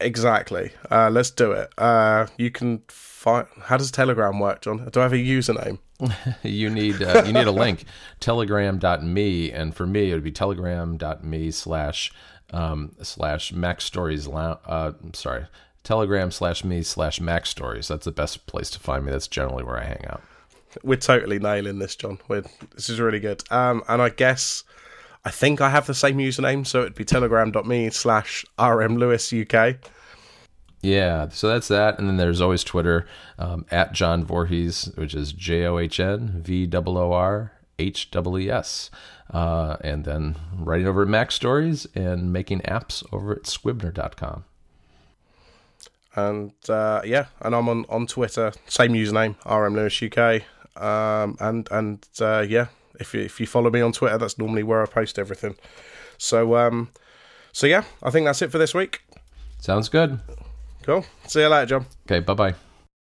Exactly. 0.00 0.72
Uh, 0.90 1.10
let's 1.10 1.30
do 1.30 1.52
it. 1.52 1.72
Uh, 1.78 2.26
you 2.36 2.50
can 2.50 2.82
find. 2.88 3.46
How 3.62 3.76
does 3.76 3.90
Telegram 3.90 4.38
work, 4.38 4.62
John? 4.62 4.88
Do 4.92 5.00
I 5.00 5.04
have 5.04 5.12
a 5.12 5.16
username? 5.16 5.78
you 6.42 6.70
need 6.70 7.02
uh, 7.02 7.24
you 7.26 7.32
need 7.32 7.48
a 7.48 7.52
link 7.52 7.84
telegram.me 8.20 9.50
and 9.50 9.74
for 9.74 9.84
me 9.84 10.10
it 10.10 10.14
would 10.14 10.22
be 10.22 10.30
telegram.me 10.30 11.50
slash 11.50 12.12
um 12.52 12.94
slash 13.02 13.52
macstories 13.52 14.28
lou- 14.28 14.58
uh 14.64 14.92
sorry 15.12 15.46
telegram 15.84 16.30
slash 16.30 16.64
me 16.64 16.82
slash 16.82 17.20
macstories 17.20 17.88
that's 17.88 18.04
the 18.04 18.12
best 18.12 18.46
place 18.46 18.70
to 18.70 18.78
find 18.78 19.04
me 19.04 19.12
that's 19.12 19.28
generally 19.28 19.62
where 19.64 19.78
i 19.78 19.84
hang 19.84 20.04
out 20.08 20.22
We're 20.82 20.96
totally 20.98 21.38
nailing 21.38 21.78
this, 21.78 21.96
John. 21.96 22.18
We're, 22.28 22.44
this 22.74 22.90
is 22.90 23.00
really 23.00 23.20
good. 23.20 23.42
Um, 23.50 23.82
and 23.88 24.02
I 24.02 24.10
guess 24.10 24.64
I 25.24 25.30
think 25.30 25.60
I 25.62 25.70
have 25.70 25.86
the 25.86 25.94
same 25.94 26.18
username, 26.18 26.66
so 26.66 26.82
it'd 26.82 26.94
be 26.94 27.04
telegram.me 27.06 27.88
slash 27.90 28.44
rmlewisuk. 28.58 29.76
yeah 30.82 31.28
so 31.30 31.48
that's 31.48 31.68
that 31.68 31.98
and 31.98 32.06
then 32.08 32.16
there's 32.18 32.40
always 32.40 32.62
twitter 32.62 33.06
um, 33.38 33.64
at 33.70 33.92
john 33.92 34.24
Voorhees, 34.24 34.92
which 34.96 35.14
is 35.14 35.32
j-o-h-n 35.32 36.42
v-o-o-r 36.42 37.52
h-w-e-s 37.80 38.90
uh, 39.32 39.76
and 39.80 40.04
then 40.04 40.36
writing 40.56 40.86
over 40.86 41.02
at 41.02 41.08
MacStories 41.08 41.86
and 41.94 42.32
making 42.32 42.60
apps 42.60 43.02
over 43.12 43.32
at 43.32 43.42
squibner.com 43.44 44.44
And 46.16 46.52
uh, 46.68 47.02
yeah, 47.04 47.26
and 47.40 47.54
I'm 47.54 47.68
on, 47.68 47.84
on 47.88 48.06
Twitter, 48.06 48.52
same 48.66 48.92
username, 48.92 49.36
rmlewisuk. 49.42 50.42
Um, 50.76 51.36
and 51.40 51.68
and 51.70 52.06
uh, 52.20 52.44
yeah, 52.48 52.66
if 53.00 53.14
you, 53.14 53.20
if 53.20 53.40
you 53.40 53.46
follow 53.46 53.70
me 53.70 53.80
on 53.80 53.92
Twitter, 53.92 54.18
that's 54.18 54.38
normally 54.38 54.62
where 54.62 54.82
I 54.82 54.86
post 54.86 55.18
everything. 55.18 55.56
So 56.16 56.56
um, 56.56 56.90
so 57.52 57.66
yeah, 57.66 57.84
I 58.02 58.10
think 58.10 58.26
that's 58.26 58.42
it 58.42 58.50
for 58.50 58.58
this 58.58 58.74
week. 58.74 59.00
sounds 59.60 59.88
good 59.88 60.20
Cool. 60.82 61.04
See 61.26 61.40
you 61.40 61.48
later, 61.48 61.66
John. 61.66 61.86
okay 62.06 62.20
bye-bye 62.20 62.67